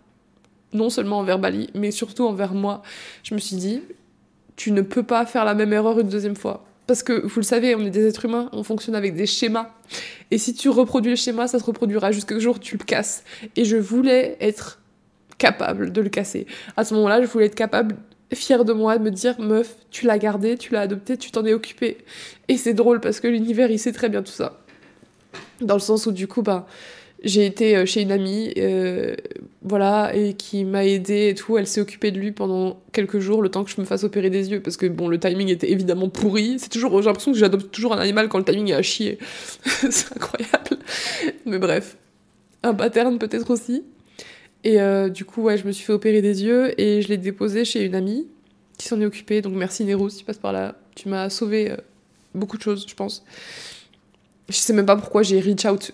non 0.73 0.89
seulement 0.89 1.19
envers 1.19 1.39
Bali, 1.39 1.69
mais 1.73 1.91
surtout 1.91 2.25
envers 2.25 2.53
moi. 2.53 2.81
Je 3.23 3.33
me 3.33 3.39
suis 3.39 3.55
dit 3.55 3.81
tu 4.55 4.71
ne 4.71 4.81
peux 4.81 5.03
pas 5.03 5.25
faire 5.25 5.45
la 5.45 5.53
même 5.53 5.73
erreur 5.73 5.99
une 5.99 6.09
deuxième 6.09 6.35
fois. 6.35 6.65
Parce 6.87 7.03
que 7.03 7.25
vous 7.25 7.39
le 7.39 7.45
savez, 7.45 7.75
on 7.75 7.85
est 7.85 7.89
des 7.89 8.05
êtres 8.07 8.25
humains, 8.25 8.49
on 8.51 8.63
fonctionne 8.63 8.95
avec 8.95 9.15
des 9.15 9.25
schémas. 9.25 9.69
Et 10.29 10.37
si 10.37 10.53
tu 10.53 10.69
reproduis 10.69 11.11
le 11.11 11.15
schéma, 11.15 11.47
ça 11.47 11.59
se 11.59 11.63
reproduira 11.63 12.11
jusqu'au 12.11 12.39
jour 12.39 12.59
tu 12.59 12.77
le 12.77 12.83
casses. 12.83 13.23
Et 13.55 13.65
je 13.65 13.77
voulais 13.77 14.37
être 14.41 14.79
capable 15.37 15.91
de 15.91 16.01
le 16.01 16.09
casser. 16.09 16.47
À 16.77 16.83
ce 16.83 16.93
moment-là, 16.95 17.21
je 17.21 17.27
voulais 17.27 17.45
être 17.45 17.55
capable, 17.55 17.95
fière 18.33 18.65
de 18.65 18.73
moi, 18.73 18.97
de 18.97 19.03
me 19.03 19.09
dire 19.09 19.39
meuf, 19.39 19.75
tu 19.89 20.05
l'as 20.05 20.17
gardé, 20.17 20.57
tu 20.57 20.73
l'as 20.73 20.81
adopté, 20.81 21.17
tu 21.17 21.31
t'en 21.31 21.45
es 21.45 21.53
occupé. 21.53 21.97
Et 22.47 22.57
c'est 22.57 22.73
drôle 22.73 22.99
parce 22.99 23.19
que 23.19 23.27
l'univers, 23.27 23.71
il 23.71 23.79
sait 23.79 23.91
très 23.91 24.09
bien 24.09 24.21
tout 24.21 24.31
ça. 24.31 24.59
Dans 25.61 25.75
le 25.75 25.79
sens 25.79 26.05
où, 26.07 26.11
du 26.11 26.27
coup, 26.27 26.41
bah, 26.41 26.67
j'ai 27.23 27.45
été 27.45 27.75
euh, 27.75 27.85
chez 27.85 28.01
une 28.01 28.11
amie. 28.11 28.53
Euh, 28.57 29.15
voilà, 29.63 30.11
et 30.15 30.33
qui 30.33 30.65
m'a 30.65 30.85
aidé 30.85 31.29
et 31.29 31.35
tout. 31.35 31.57
Elle 31.57 31.67
s'est 31.67 31.81
occupée 31.81 32.11
de 32.11 32.19
lui 32.19 32.31
pendant 32.31 32.79
quelques 32.93 33.19
jours, 33.19 33.41
le 33.41 33.49
temps 33.49 33.63
que 33.63 33.69
je 33.69 33.79
me 33.79 33.85
fasse 33.85 34.03
opérer 34.03 34.29
des 34.29 34.49
yeux, 34.49 34.59
parce 34.59 34.75
que 34.75 34.87
bon, 34.87 35.07
le 35.07 35.19
timing 35.19 35.49
était 35.49 35.71
évidemment 35.71 36.09
pourri. 36.09 36.57
C'est 36.57 36.69
toujours, 36.69 36.99
j'ai 37.01 37.05
l'impression 37.07 37.31
que 37.31 37.37
j'adopte 37.37 37.71
toujours 37.71 37.93
un 37.93 37.99
animal 37.99 38.27
quand 38.27 38.39
le 38.39 38.43
timing 38.43 38.69
est 38.69 38.75
à 38.75 38.81
chier. 38.81 39.19
c'est 39.63 40.15
incroyable. 40.15 40.77
Mais 41.45 41.59
bref, 41.59 41.97
un 42.63 42.73
pattern 42.73 43.19
peut-être 43.19 43.51
aussi. 43.51 43.83
Et 44.63 44.81
euh, 44.81 45.09
du 45.09 45.25
coup, 45.25 45.43
ouais, 45.43 45.57
je 45.57 45.67
me 45.67 45.71
suis 45.71 45.85
fait 45.85 45.93
opérer 45.93 46.21
des 46.21 46.43
yeux 46.43 46.79
et 46.79 47.01
je 47.01 47.07
l'ai 47.09 47.17
déposé 47.17 47.65
chez 47.65 47.83
une 47.83 47.95
amie 47.95 48.27
qui 48.77 48.87
s'en 48.87 48.99
est 48.99 49.05
occupée. 49.05 49.41
Donc 49.41 49.53
merci 49.53 49.85
Nero 49.85 50.09
si 50.09 50.17
tu 50.17 50.25
passes 50.25 50.37
par 50.37 50.53
là. 50.53 50.75
Tu 50.95 51.07
m'as 51.07 51.29
sauvé 51.29 51.75
beaucoup 52.33 52.57
de 52.57 52.63
choses, 52.63 52.85
je 52.87 52.95
pense. 52.95 53.23
Je 54.49 54.55
sais 54.55 54.73
même 54.73 54.85
pas 54.85 54.95
pourquoi 54.95 55.23
j'ai 55.23 55.39
reach 55.39 55.65
out 55.65 55.91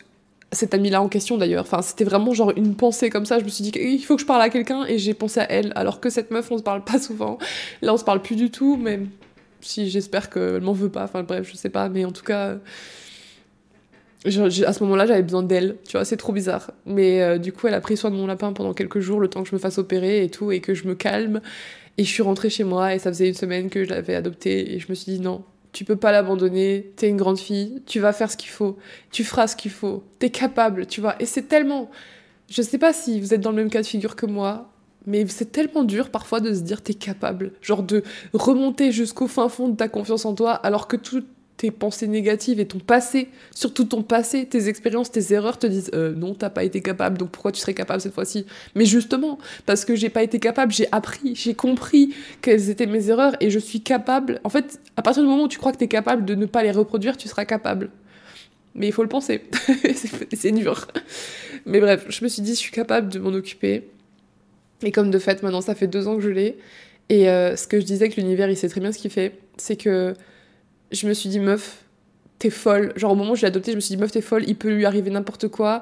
cette 0.51 0.74
amie-là 0.74 1.01
en 1.01 1.10
question 1.10 1.38
d'ailleurs. 1.38 1.63
Enfin, 1.63 1.82
c'était 1.82 2.04
vraiment 2.04 2.34
genre 2.34 2.54
une 2.56 2.75
pensée 2.75 3.10
comme 3.10 3.25
ça. 3.25 3.39
Je 3.39 3.44
me 3.44 3.50
suis 3.50 3.63
dit 3.63 3.72
qu'il 3.72 4.04
faut 4.04 4.16
que 4.16 4.22
je 4.22 4.25
parle 4.25 4.42
à 4.42 4.50
quelqu'un 4.50 4.86
et 4.86 4.98
j'ai 4.98 5.13
pensé 5.13 5.39
à 5.39 5.51
elle. 5.51 5.74
Alors 5.75 6.00
que 6.00 6.10
cette 6.10 6.32
meuf, 6.32 6.51
on 6.51 6.58
se 6.58 6.63
parle 6.63 6.84
pas 6.84 7.00
souvent. 7.00 7.38
Là, 7.82 7.94
on 7.94 7.98
se 7.98 8.04
parle 8.04 8.22
plus 8.22 8.36
du 8.36 8.50
tout, 8.50 8.77
mais 8.77 9.01
si 9.62 9.89
j'espère 9.89 10.30
qu'elle 10.30 10.62
m'en 10.62 10.74
veut 10.74 10.89
pas. 10.89 11.04
Enfin, 11.04 11.24
bref, 11.24 11.50
je 11.51 11.58
sais 11.58 11.70
pas. 11.70 11.89
Mais 11.89 12.06
en 12.06 12.12
tout 12.12 12.24
cas, 12.24 12.58
à 14.25 14.30
ce 14.74 14.84
moment-là, 14.84 15.06
j'avais 15.06 15.24
besoin 15.24 15.44
d'elle. 15.44 15.75
Tu 15.86 15.94
vois, 15.94 16.06
c'est 16.06 16.18
trop 16.18 16.34
bizarre. 16.34 16.72
Mais 16.86 17.22
euh, 17.22 17.38
du 17.38 17.51
coup, 17.51 17.68
elle 17.68 17.74
a 17.74 17.82
pris 17.82 17.98
soin 17.98 18.10
de 18.10 18.16
mon 18.16 18.27
lapin 18.27 18.54
pendant 18.54 18.74
quelques 18.74 19.00
jours, 19.00 19.20
le 19.20 19.27
temps 19.27 19.44
que 19.44 19.50
je 19.50 19.56
me 19.56 19.60
fasse 19.60 19.77
opérer 19.77 20.24
et 20.24 20.30
tout, 20.30 20.51
et 20.51 20.62
que 20.62 20.74
je 20.74 20.88
me 20.88 20.96
calme. 20.96 21.42
Et 21.98 22.04
je 22.04 22.10
suis 22.10 22.24
rentrée 22.24 22.50
chez 22.50 22.63
moi 22.63 22.94
et 22.94 23.00
ça 23.00 23.12
faisait 23.12 23.27
une 23.27 23.34
semaine 23.34 23.70
que 23.70 23.84
je 23.84 23.89
l'avais 23.89 24.13
adopté 24.13 24.75
et 24.75 24.80
je 24.80 24.86
me 24.89 24.94
suis 24.94 25.13
dit 25.13 25.20
non, 25.20 25.44
tu 25.78 25.86
peux 25.86 25.96
pas 25.96 26.12
l'abandonner, 26.12 26.92
t'es 26.96 27.08
une 27.08 27.18
grande 27.18 27.38
fille, 27.38 27.84
tu 27.86 28.00
vas 28.00 28.12
faire 28.12 28.32
ce 28.32 28.36
qu'il 28.36 28.50
faut, 28.50 28.80
tu 29.12 29.24
feras 29.24 29.46
ce 29.46 29.56
qu'il 29.56 29.70
faut, 29.70 30.04
t'es 30.18 30.32
capable, 30.32 30.88
tu 30.88 31.02
vois. 31.02 31.16
Et 31.20 31.28
c'est 31.28 31.44
tellement. 31.44 31.92
Je 32.50 32.64
sais 32.64 32.80
pas 32.80 32.94
si 32.94 33.22
vous 33.22 33.36
êtes 33.36 33.42
dans 33.42 33.52
le 33.52 33.58
même 33.58 33.70
cas 33.70 33.84
de 33.84 33.86
figure 33.86 34.16
que 34.16 34.26
moi, 34.26 34.72
mais 35.06 35.28
c'est 35.28 35.52
tellement 35.52 35.84
dur 35.84 36.10
parfois 36.10 36.40
de 36.40 36.52
se 36.52 36.62
dire 36.62 36.82
t'es 36.82 36.96
capable. 36.96 37.52
Genre 37.62 37.84
de 37.84 38.02
remonter 38.34 38.92
jusqu'au 38.92 39.28
fin 39.28 39.50
fond 39.50 39.68
de 39.68 39.76
ta 39.76 39.88
confiance 39.88 40.26
en 40.26 40.34
toi 40.34 40.54
alors 40.54 40.88
que 40.88 40.98
tout 40.98 41.24
tes 41.58 41.72
pensées 41.72 42.08
négatives 42.08 42.60
et 42.60 42.68
ton 42.68 42.78
passé, 42.78 43.30
surtout 43.54 43.84
ton 43.86 44.04
passé, 44.04 44.46
tes 44.46 44.70
expériences, 44.70 45.12
tes 45.12 45.34
erreurs 45.34 45.58
te 45.58 45.66
disent 45.66 45.90
euh, 45.96 46.14
non, 46.14 46.36
t'as 46.36 46.52
pas 46.52 46.64
été 46.64 46.82
capable, 46.82 47.18
donc 47.18 47.32
pourquoi 47.32 47.52
tu 47.52 47.60
serais 47.60 47.74
capable 47.74 48.00
cette 48.00 48.14
fois-ci? 48.14 48.46
Mais 48.76 48.86
justement, 48.86 49.40
parce 49.66 49.84
que 49.84 49.96
j'ai 49.96 50.10
pas 50.10 50.22
été 50.22 50.40
capable, 50.40 50.72
j'ai 50.72 50.88
appris, 50.92 51.36
j'ai 51.36 51.56
compris 51.56 52.14
quelles 52.42 52.70
étaient 52.70 52.86
mes 52.86 53.10
erreurs 53.10 53.36
et 53.40 53.50
je 53.50 53.58
suis 53.58 53.82
capable. 53.82 54.40
En 54.44 54.50
fait, 54.50 54.80
à 54.96 55.02
partir 55.02 55.24
du 55.24 55.30
moment 55.30 55.44
où 55.44 55.48
tu 55.48 55.58
crois 55.58 55.72
que 55.72 55.78
t'es 55.78 55.88
capable 55.88 56.26
de 56.26 56.36
ne 56.36 56.46
pas 56.46 56.62
les 56.62 56.72
reproduire, 56.72 57.18
tu 57.18 57.28
seras 57.28 57.46
capable. 57.46 57.90
Mais 58.76 58.88
il 58.88 58.94
faut 58.94 59.02
le 59.04 59.10
penser, 59.10 59.42
c'est 60.34 60.52
dur. 60.52 60.88
Mais 61.66 61.80
bref, 61.80 62.06
je 62.10 62.24
me 62.24 62.30
suis 62.30 62.44
dit, 62.44 62.52
je 62.52 62.60
suis 62.60 62.72
capable 62.72 63.10
de 63.10 63.18
m'en 63.18 63.34
occuper. 63.34 63.90
Et 64.84 64.92
comme 64.92 65.10
de 65.10 65.18
fait, 65.18 65.42
maintenant, 65.42 65.62
ça 65.62 65.74
fait 65.74 65.88
deux 65.88 66.08
ans 66.08 66.18
que 66.18 66.22
je 66.22 66.30
l'ai. 66.30 66.60
Et 67.10 67.30
euh, 67.30 67.56
ce 67.56 67.66
que 67.66 67.80
je 67.80 67.86
disais 67.86 68.10
que 68.10 68.22
l'univers, 68.22 68.48
il 68.48 68.56
sait 68.56 68.70
très 68.70 68.80
bien 68.80 68.92
ce 68.92 69.00
qu'il 69.00 69.10
fait, 69.10 69.40
c'est 69.58 69.76
que 69.76 70.14
je 70.91 71.08
me 71.08 71.13
suis 71.13 71.29
dit, 71.29 71.39
meuf, 71.39 71.84
t'es 72.39 72.50
folle. 72.50 72.94
Genre, 72.96 73.12
au 73.12 73.15
moment 73.15 73.32
où 73.32 73.36
je 73.36 73.41
l'ai 73.41 73.48
adopté, 73.48 73.72
je 73.72 73.75
me 73.75 73.82
suis 73.82 73.96
dit, 73.96 74.01
meuf, 74.01 74.12
t'es 74.12 74.22
folle, 74.22 74.44
il 74.48 74.56
peut 74.56 74.70
lui 74.70 74.86
arriver 74.86 75.10
n'importe 75.10 75.48
quoi. 75.48 75.82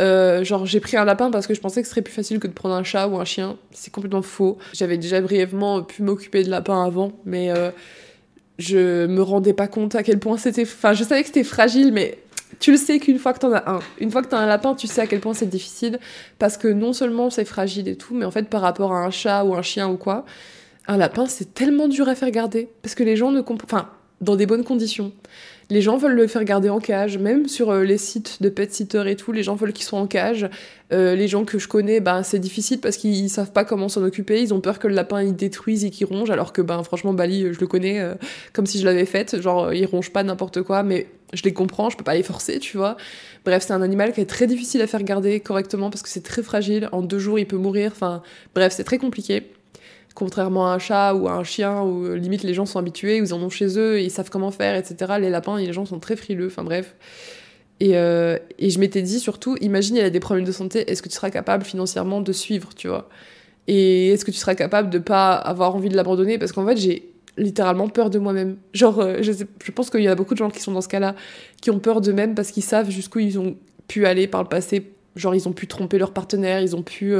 Euh, 0.00 0.44
genre, 0.44 0.66
j'ai 0.66 0.80
pris 0.80 0.96
un 0.96 1.04
lapin 1.04 1.30
parce 1.30 1.46
que 1.46 1.54
je 1.54 1.60
pensais 1.60 1.80
que 1.80 1.86
ce 1.86 1.92
serait 1.92 2.02
plus 2.02 2.12
facile 2.12 2.38
que 2.38 2.46
de 2.46 2.52
prendre 2.52 2.74
un 2.74 2.84
chat 2.84 3.08
ou 3.08 3.18
un 3.18 3.24
chien. 3.24 3.56
C'est 3.70 3.90
complètement 3.90 4.22
faux. 4.22 4.58
J'avais 4.72 4.98
déjà 4.98 5.20
brièvement 5.20 5.82
pu 5.82 6.02
m'occuper 6.02 6.44
de 6.44 6.50
lapins 6.50 6.84
avant, 6.84 7.12
mais 7.24 7.50
euh, 7.50 7.70
je 8.58 9.06
me 9.06 9.22
rendais 9.22 9.54
pas 9.54 9.68
compte 9.68 9.94
à 9.94 10.02
quel 10.02 10.18
point 10.18 10.36
c'était. 10.36 10.62
Enfin, 10.62 10.92
je 10.92 11.02
savais 11.02 11.22
que 11.22 11.28
c'était 11.28 11.44
fragile, 11.44 11.92
mais 11.92 12.18
tu 12.60 12.70
le 12.70 12.76
sais 12.76 12.98
qu'une 12.98 13.18
fois 13.18 13.32
que 13.32 13.38
t'en 13.38 13.52
as 13.52 13.70
un, 13.70 13.80
une 13.98 14.10
fois 14.10 14.22
que 14.22 14.28
t'as 14.28 14.38
un 14.38 14.46
lapin, 14.46 14.74
tu 14.74 14.86
sais 14.86 15.00
à 15.00 15.06
quel 15.06 15.20
point 15.20 15.34
c'est 15.34 15.48
difficile 15.48 15.98
parce 16.38 16.56
que 16.56 16.68
non 16.68 16.92
seulement 16.92 17.30
c'est 17.30 17.44
fragile 17.44 17.88
et 17.88 17.96
tout, 17.96 18.14
mais 18.14 18.24
en 18.24 18.30
fait, 18.30 18.48
par 18.48 18.60
rapport 18.60 18.92
à 18.92 19.04
un 19.04 19.10
chat 19.10 19.44
ou 19.44 19.54
un 19.54 19.62
chien 19.62 19.88
ou 19.88 19.96
quoi, 19.96 20.24
un 20.88 20.96
lapin 20.96 21.26
c'est 21.26 21.54
tellement 21.54 21.88
dur 21.88 22.08
à 22.08 22.14
faire 22.14 22.30
garder 22.30 22.68
parce 22.82 22.94
que 22.94 23.02
les 23.02 23.16
gens 23.16 23.30
ne 23.30 23.40
comprennent. 23.40 23.68
Enfin, 23.70 23.90
dans 24.20 24.36
des 24.36 24.46
bonnes 24.46 24.64
conditions. 24.64 25.12
Les 25.68 25.82
gens 25.82 25.96
veulent 25.96 26.14
le 26.14 26.28
faire 26.28 26.44
garder 26.44 26.70
en 26.70 26.78
cage, 26.78 27.18
même 27.18 27.48
sur 27.48 27.70
euh, 27.70 27.82
les 27.82 27.98
sites 27.98 28.40
de 28.40 28.48
pet 28.48 28.72
sitter 28.72 29.02
et 29.10 29.16
tout, 29.16 29.32
les 29.32 29.42
gens 29.42 29.56
veulent 29.56 29.72
qu'il 29.72 29.84
soit 29.84 29.98
en 29.98 30.06
cage. 30.06 30.48
Euh, 30.92 31.16
les 31.16 31.26
gens 31.26 31.44
que 31.44 31.58
je 31.58 31.66
connais, 31.66 31.98
ben, 31.98 32.22
c'est 32.22 32.38
difficile 32.38 32.78
parce 32.78 32.96
qu'ils 32.96 33.28
savent 33.28 33.50
pas 33.50 33.64
comment 33.64 33.88
s'en 33.88 34.04
occuper, 34.04 34.40
ils 34.40 34.54
ont 34.54 34.60
peur 34.60 34.78
que 34.78 34.86
le 34.86 34.94
lapin 34.94 35.22
il 35.22 35.34
détruise 35.34 35.84
et 35.84 35.90
qu'il 35.90 36.06
ronge, 36.06 36.30
alors 36.30 36.52
que 36.52 36.62
ben, 36.62 36.84
franchement, 36.84 37.12
Bali, 37.12 37.52
je 37.52 37.58
le 37.58 37.66
connais 37.66 37.98
euh, 37.98 38.14
comme 38.52 38.66
si 38.66 38.78
je 38.78 38.84
l'avais 38.84 39.06
faite, 39.06 39.40
genre 39.40 39.72
il 39.72 39.84
ronge 39.86 40.12
pas 40.12 40.22
n'importe 40.22 40.62
quoi, 40.62 40.84
mais 40.84 41.08
je 41.32 41.42
les 41.42 41.52
comprends, 41.52 41.90
je 41.90 41.96
peux 41.96 42.04
pas 42.04 42.14
les 42.14 42.22
forcer, 42.22 42.60
tu 42.60 42.76
vois. 42.76 42.96
Bref, 43.44 43.64
c'est 43.66 43.72
un 43.72 43.82
animal 43.82 44.12
qui 44.12 44.20
est 44.20 44.26
très 44.26 44.46
difficile 44.46 44.80
à 44.82 44.86
faire 44.86 45.02
garder 45.02 45.40
correctement 45.40 45.90
parce 45.90 46.02
que 46.02 46.08
c'est 46.08 46.22
très 46.22 46.44
fragile, 46.44 46.88
en 46.92 47.02
deux 47.02 47.18
jours 47.18 47.40
il 47.40 47.46
peut 47.46 47.56
mourir, 47.56 47.90
enfin 47.92 48.22
bref, 48.54 48.72
c'est 48.72 48.84
très 48.84 48.98
compliqué 48.98 49.42
contrairement 50.16 50.66
à 50.66 50.74
un 50.74 50.78
chat 50.78 51.14
ou 51.14 51.28
à 51.28 51.32
un 51.32 51.44
chien 51.44 51.82
où 51.82 52.06
euh, 52.06 52.16
limite 52.16 52.42
les 52.42 52.54
gens 52.54 52.66
sont 52.66 52.78
habitués, 52.78 53.18
ils 53.18 53.34
en 53.34 53.40
ont 53.42 53.50
chez 53.50 53.78
eux, 53.78 54.00
ils 54.00 54.10
savent 54.10 54.30
comment 54.30 54.50
faire, 54.50 54.74
etc. 54.74 55.12
Les 55.20 55.30
lapins, 55.30 55.58
les 55.58 55.72
gens 55.72 55.84
sont 55.84 56.00
très 56.00 56.16
frileux, 56.16 56.46
enfin 56.46 56.64
bref. 56.64 56.96
Et, 57.80 57.96
euh, 57.96 58.38
et 58.58 58.70
je 58.70 58.80
m'étais 58.80 59.02
dit 59.02 59.20
surtout, 59.20 59.56
imagine 59.60 59.96
il 59.96 60.02
a 60.02 60.10
des 60.10 60.18
problèmes 60.18 60.46
de 60.46 60.52
santé, 60.52 60.90
est-ce 60.90 61.02
que 61.02 61.10
tu 61.10 61.14
seras 61.14 61.28
capable 61.28 61.64
financièrement 61.64 62.22
de 62.22 62.32
suivre, 62.32 62.70
tu 62.74 62.88
vois? 62.88 63.10
Et 63.68 64.08
est-ce 64.08 64.24
que 64.24 64.30
tu 64.30 64.38
seras 64.38 64.54
capable 64.54 64.88
de 64.88 64.98
pas 64.98 65.34
avoir 65.34 65.76
envie 65.76 65.90
de 65.90 65.96
l'abandonner? 65.96 66.38
Parce 66.38 66.52
qu'en 66.52 66.66
fait, 66.66 66.78
j'ai 66.78 67.12
littéralement 67.36 67.88
peur 67.90 68.08
de 68.08 68.18
moi-même. 68.18 68.56
Genre, 68.72 68.98
euh, 69.00 69.18
je, 69.20 69.32
je, 69.32 69.70
pense 69.70 69.90
qu'il 69.90 70.00
y 70.00 70.08
a 70.08 70.14
beaucoup 70.14 70.32
de 70.32 70.38
gens 70.38 70.48
qui 70.48 70.60
sont 70.60 70.72
dans 70.72 70.80
ce 70.80 70.88
cas-là, 70.88 71.14
qui 71.60 71.70
ont 71.70 71.78
peur 71.78 72.00
d'eux-mêmes 72.00 72.34
parce 72.34 72.52
qu'ils 72.52 72.62
savent 72.62 72.88
jusqu'où 72.88 73.18
ils 73.18 73.38
ont 73.38 73.54
pu 73.86 74.06
aller 74.06 74.26
par 74.28 74.42
le 74.42 74.48
passé. 74.48 74.90
Genre, 75.14 75.34
ils 75.34 75.46
ont 75.46 75.52
pu 75.52 75.66
tromper 75.66 75.98
leur 75.98 76.12
partenaire, 76.12 76.62
ils 76.62 76.74
ont 76.74 76.82
pu 76.82 77.14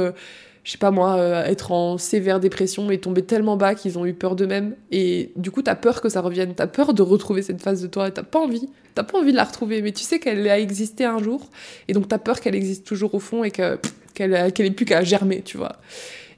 je 0.67 0.73
sais 0.73 0.77
pas 0.77 0.91
moi, 0.91 1.15
euh, 1.15 1.45
être 1.45 1.71
en 1.71 1.97
sévère 1.97 2.41
dépression 2.41 2.91
et 2.91 2.97
tomber 2.97 3.21
tellement 3.21 3.55
bas 3.55 3.73
qu'ils 3.73 3.97
ont 3.97 4.05
eu 4.05 4.13
peur 4.13 4.35
d'eux-mêmes. 4.35 4.75
Et 4.91 5.31
du 5.37 5.49
coup, 5.49 5.61
t'as 5.61 5.75
peur 5.75 6.01
que 6.01 6.09
ça 6.09 6.19
revienne, 6.19 6.55
t'as 6.55 6.67
peur 6.67 6.93
de 6.93 7.01
retrouver 7.01 7.41
cette 7.41 7.61
phase 7.61 7.81
de 7.81 7.87
toi, 7.87 8.11
t'as 8.11 8.23
pas 8.23 8.39
envie, 8.39 8.67
t'as 8.93 9.03
pas 9.03 9.17
envie 9.17 9.31
de 9.31 9.37
la 9.37 9.45
retrouver, 9.45 9.81
mais 9.81 9.93
tu 9.93 10.03
sais 10.03 10.19
qu'elle 10.19 10.45
a 10.49 10.59
existé 10.59 11.05
un 11.05 11.23
jour, 11.23 11.49
et 11.87 11.93
donc 11.93 12.09
t'as 12.09 12.17
peur 12.17 12.41
qu'elle 12.41 12.53
existe 12.53 12.85
toujours 12.85 13.15
au 13.15 13.19
fond 13.19 13.45
et 13.45 13.51
qu'elle 13.51 13.79
qu'elle 14.13 14.65
ait 14.65 14.71
plus 14.71 14.85
qu'à 14.85 15.05
germer, 15.05 15.41
tu 15.41 15.55
vois. 15.55 15.77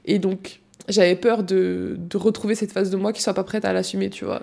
Et 0.04 0.20
donc, 0.20 0.60
j'avais 0.88 1.16
peur 1.16 1.42
de, 1.42 1.96
de 1.98 2.16
retrouver 2.16 2.54
cette 2.54 2.70
phase 2.70 2.90
de 2.90 2.96
moi 2.96 3.12
qui 3.12 3.22
soit 3.22 3.34
pas 3.34 3.42
prête 3.42 3.64
à 3.64 3.72
l'assumer, 3.72 4.10
tu 4.10 4.24
vois. 4.24 4.42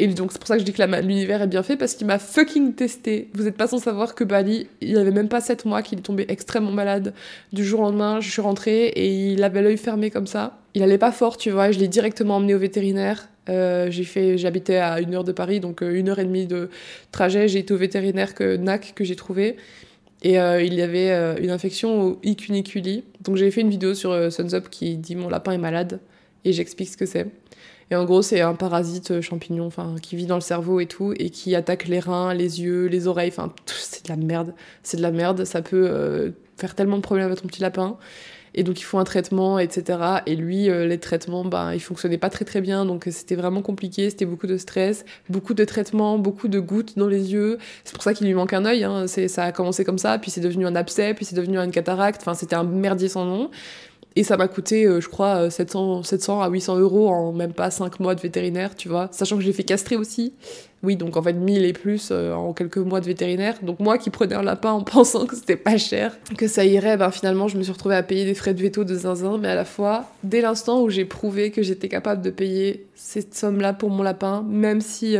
Et 0.00 0.06
donc, 0.06 0.32
c'est 0.32 0.38
pour 0.38 0.48
ça 0.48 0.54
que 0.54 0.60
je 0.60 0.64
dis 0.64 0.72
que 0.72 0.82
l'univers 1.02 1.42
est 1.42 1.46
bien 1.46 1.62
fait, 1.62 1.76
parce 1.76 1.94
qu'il 1.94 2.06
m'a 2.06 2.18
fucking 2.18 2.72
testé. 2.74 3.28
Vous 3.34 3.46
êtes 3.46 3.58
pas 3.58 3.66
sans 3.66 3.76
savoir 3.76 4.14
que 4.14 4.24
Bali, 4.24 4.66
il 4.80 4.96
avait 4.96 5.10
même 5.10 5.28
pas 5.28 5.42
7 5.42 5.66
mois 5.66 5.82
qu'il 5.82 5.98
est 5.98 6.02
tombé 6.02 6.24
extrêmement 6.30 6.70
malade. 6.72 7.12
Du 7.52 7.66
jour 7.66 7.80
au 7.80 7.82
lendemain, 7.82 8.18
je 8.18 8.30
suis 8.30 8.40
rentrée 8.40 8.86
et 8.86 9.32
il 9.32 9.44
avait 9.44 9.60
l'œil 9.60 9.76
fermé 9.76 10.10
comme 10.10 10.26
ça. 10.26 10.58
Il 10.72 10.82
allait 10.82 10.96
pas 10.96 11.12
fort, 11.12 11.36
tu 11.36 11.50
vois, 11.50 11.70
je 11.70 11.78
l'ai 11.78 11.86
directement 11.86 12.36
emmené 12.36 12.54
au 12.54 12.58
vétérinaire. 12.58 13.28
Euh, 13.50 13.90
j'ai 13.90 14.04
fait, 14.04 14.38
j'habitais 14.38 14.76
à 14.76 15.02
une 15.02 15.14
heure 15.14 15.24
de 15.24 15.32
Paris, 15.32 15.60
donc 15.60 15.82
euh, 15.82 15.92
une 15.92 16.08
heure 16.08 16.18
et 16.18 16.24
demie 16.24 16.46
de 16.46 16.70
trajet. 17.12 17.46
J'ai 17.46 17.58
été 17.58 17.74
au 17.74 17.76
vétérinaire 17.76 18.34
que 18.34 18.56
NAC 18.56 18.94
que 18.94 19.04
j'ai 19.04 19.16
trouvé. 19.16 19.56
Et 20.22 20.40
euh, 20.40 20.62
il 20.62 20.72
y 20.72 20.80
avait 20.80 21.10
une 21.42 21.50
infection 21.50 22.00
au 22.02 22.18
icuniculi. 22.22 23.04
Donc 23.20 23.36
j'ai 23.36 23.50
fait 23.50 23.60
une 23.60 23.70
vidéo 23.70 23.92
sur 23.92 24.32
Suns 24.32 24.54
Up 24.54 24.68
qui 24.70 24.96
dit 24.96 25.14
mon 25.14 25.28
lapin 25.28 25.52
est 25.52 25.58
malade. 25.58 26.00
Et 26.46 26.54
j'explique 26.54 26.88
ce 26.88 26.96
que 26.96 27.06
c'est. 27.06 27.26
Et 27.90 27.96
en 27.96 28.04
gros, 28.04 28.22
c'est 28.22 28.40
un 28.40 28.54
parasite 28.54 29.10
euh, 29.10 29.20
champignon 29.20 29.66
enfin, 29.66 29.96
qui 30.00 30.14
vit 30.14 30.26
dans 30.26 30.36
le 30.36 30.40
cerveau 30.40 30.78
et 30.78 30.86
tout, 30.86 31.12
et 31.18 31.30
qui 31.30 31.56
attaque 31.56 31.88
les 31.88 31.98
reins, 31.98 32.34
les 32.34 32.62
yeux, 32.62 32.86
les 32.86 33.08
oreilles. 33.08 33.30
Enfin, 33.30 33.52
c'est 33.66 34.04
de 34.04 34.10
la 34.10 34.16
merde. 34.16 34.54
C'est 34.82 34.96
de 34.96 35.02
la 35.02 35.10
merde. 35.10 35.44
Ça 35.44 35.60
peut 35.60 35.88
euh, 35.90 36.30
faire 36.56 36.74
tellement 36.74 36.96
de 36.96 37.02
problèmes 37.02 37.32
à 37.32 37.36
ton 37.36 37.48
petit 37.48 37.60
lapin. 37.60 37.98
Et 38.54 38.64
donc, 38.64 38.80
il 38.80 38.82
faut 38.82 38.98
un 38.98 39.04
traitement, 39.04 39.58
etc. 39.58 39.98
Et 40.26 40.34
lui, 40.34 40.70
euh, 40.70 40.86
les 40.86 40.98
traitements, 40.98 41.44
ben, 41.44 41.72
ils 41.72 41.80
fonctionnaient 41.80 42.18
pas 42.18 42.30
très 42.30 42.44
très 42.44 42.60
bien. 42.60 42.84
Donc, 42.84 43.06
c'était 43.10 43.36
vraiment 43.36 43.62
compliqué. 43.62 44.10
C'était 44.10 44.24
beaucoup 44.24 44.48
de 44.48 44.56
stress, 44.56 45.04
beaucoup 45.28 45.54
de 45.54 45.64
traitements, 45.64 46.18
beaucoup 46.18 46.48
de 46.48 46.58
gouttes 46.58 46.96
dans 46.96 47.06
les 47.06 47.32
yeux. 47.32 47.58
C'est 47.84 47.94
pour 47.94 48.02
ça 48.02 48.14
qu'il 48.14 48.26
lui 48.26 48.34
manque 48.34 48.52
un 48.52 48.64
œil. 48.64 48.84
Hein. 48.84 49.06
Ça 49.06 49.44
a 49.44 49.52
commencé 49.52 49.84
comme 49.84 49.98
ça, 49.98 50.18
puis 50.18 50.30
c'est 50.30 50.40
devenu 50.40 50.66
un 50.66 50.74
abcès, 50.74 51.14
puis 51.14 51.24
c'est 51.24 51.36
devenu 51.36 51.58
une 51.58 51.70
cataracte. 51.70 52.22
Enfin, 52.22 52.34
c'était 52.34 52.56
un 52.56 52.64
merdier 52.64 53.08
sans 53.08 53.24
nom. 53.24 53.50
Et 54.16 54.24
ça 54.24 54.36
m'a 54.36 54.48
coûté, 54.48 54.86
euh, 54.86 55.00
je 55.00 55.08
crois, 55.08 55.50
700, 55.50 56.00
euh, 56.00 56.02
700 56.02 56.42
à 56.42 56.48
800 56.48 56.78
euros 56.78 57.08
en 57.08 57.32
même 57.32 57.52
pas 57.52 57.70
5 57.70 58.00
mois 58.00 58.14
de 58.14 58.20
vétérinaire, 58.20 58.74
tu 58.74 58.88
vois. 58.88 59.08
Sachant 59.12 59.36
que 59.36 59.42
j'ai 59.42 59.52
fait 59.52 59.62
castrer 59.62 59.96
aussi. 59.96 60.34
Oui, 60.82 60.96
donc 60.96 61.16
en 61.16 61.22
fait 61.22 61.34
1000 61.34 61.64
et 61.64 61.72
plus 61.72 62.08
euh, 62.10 62.32
en 62.32 62.52
quelques 62.52 62.78
mois 62.78 63.00
de 63.00 63.06
vétérinaire. 63.06 63.54
Donc 63.62 63.78
moi 63.78 63.98
qui 63.98 64.10
prenais 64.10 64.34
un 64.34 64.42
lapin 64.42 64.72
en 64.72 64.82
pensant 64.84 65.26
que 65.26 65.36
c'était 65.36 65.56
pas 65.56 65.78
cher, 65.78 66.18
que 66.36 66.48
ça 66.48 66.64
irait, 66.64 66.96
ben 66.96 67.10
finalement 67.10 67.46
je 67.46 67.56
me 67.56 67.62
suis 67.62 67.72
retrouvée 67.72 67.94
à 67.94 68.02
payer 68.02 68.24
des 68.24 68.34
frais 68.34 68.54
de 68.54 68.60
veto 68.60 68.82
de 68.82 68.94
zinzin. 68.94 69.38
Mais 69.38 69.48
à 69.48 69.54
la 69.54 69.64
fois, 69.64 70.06
dès 70.24 70.40
l'instant 70.40 70.82
où 70.82 70.90
j'ai 70.90 71.04
prouvé 71.04 71.52
que 71.52 71.62
j'étais 71.62 71.88
capable 71.88 72.22
de 72.22 72.30
payer 72.30 72.86
cette 72.96 73.34
somme-là 73.34 73.74
pour 73.74 73.90
mon 73.90 74.02
lapin, 74.02 74.44
même 74.48 74.80
si 74.80 75.16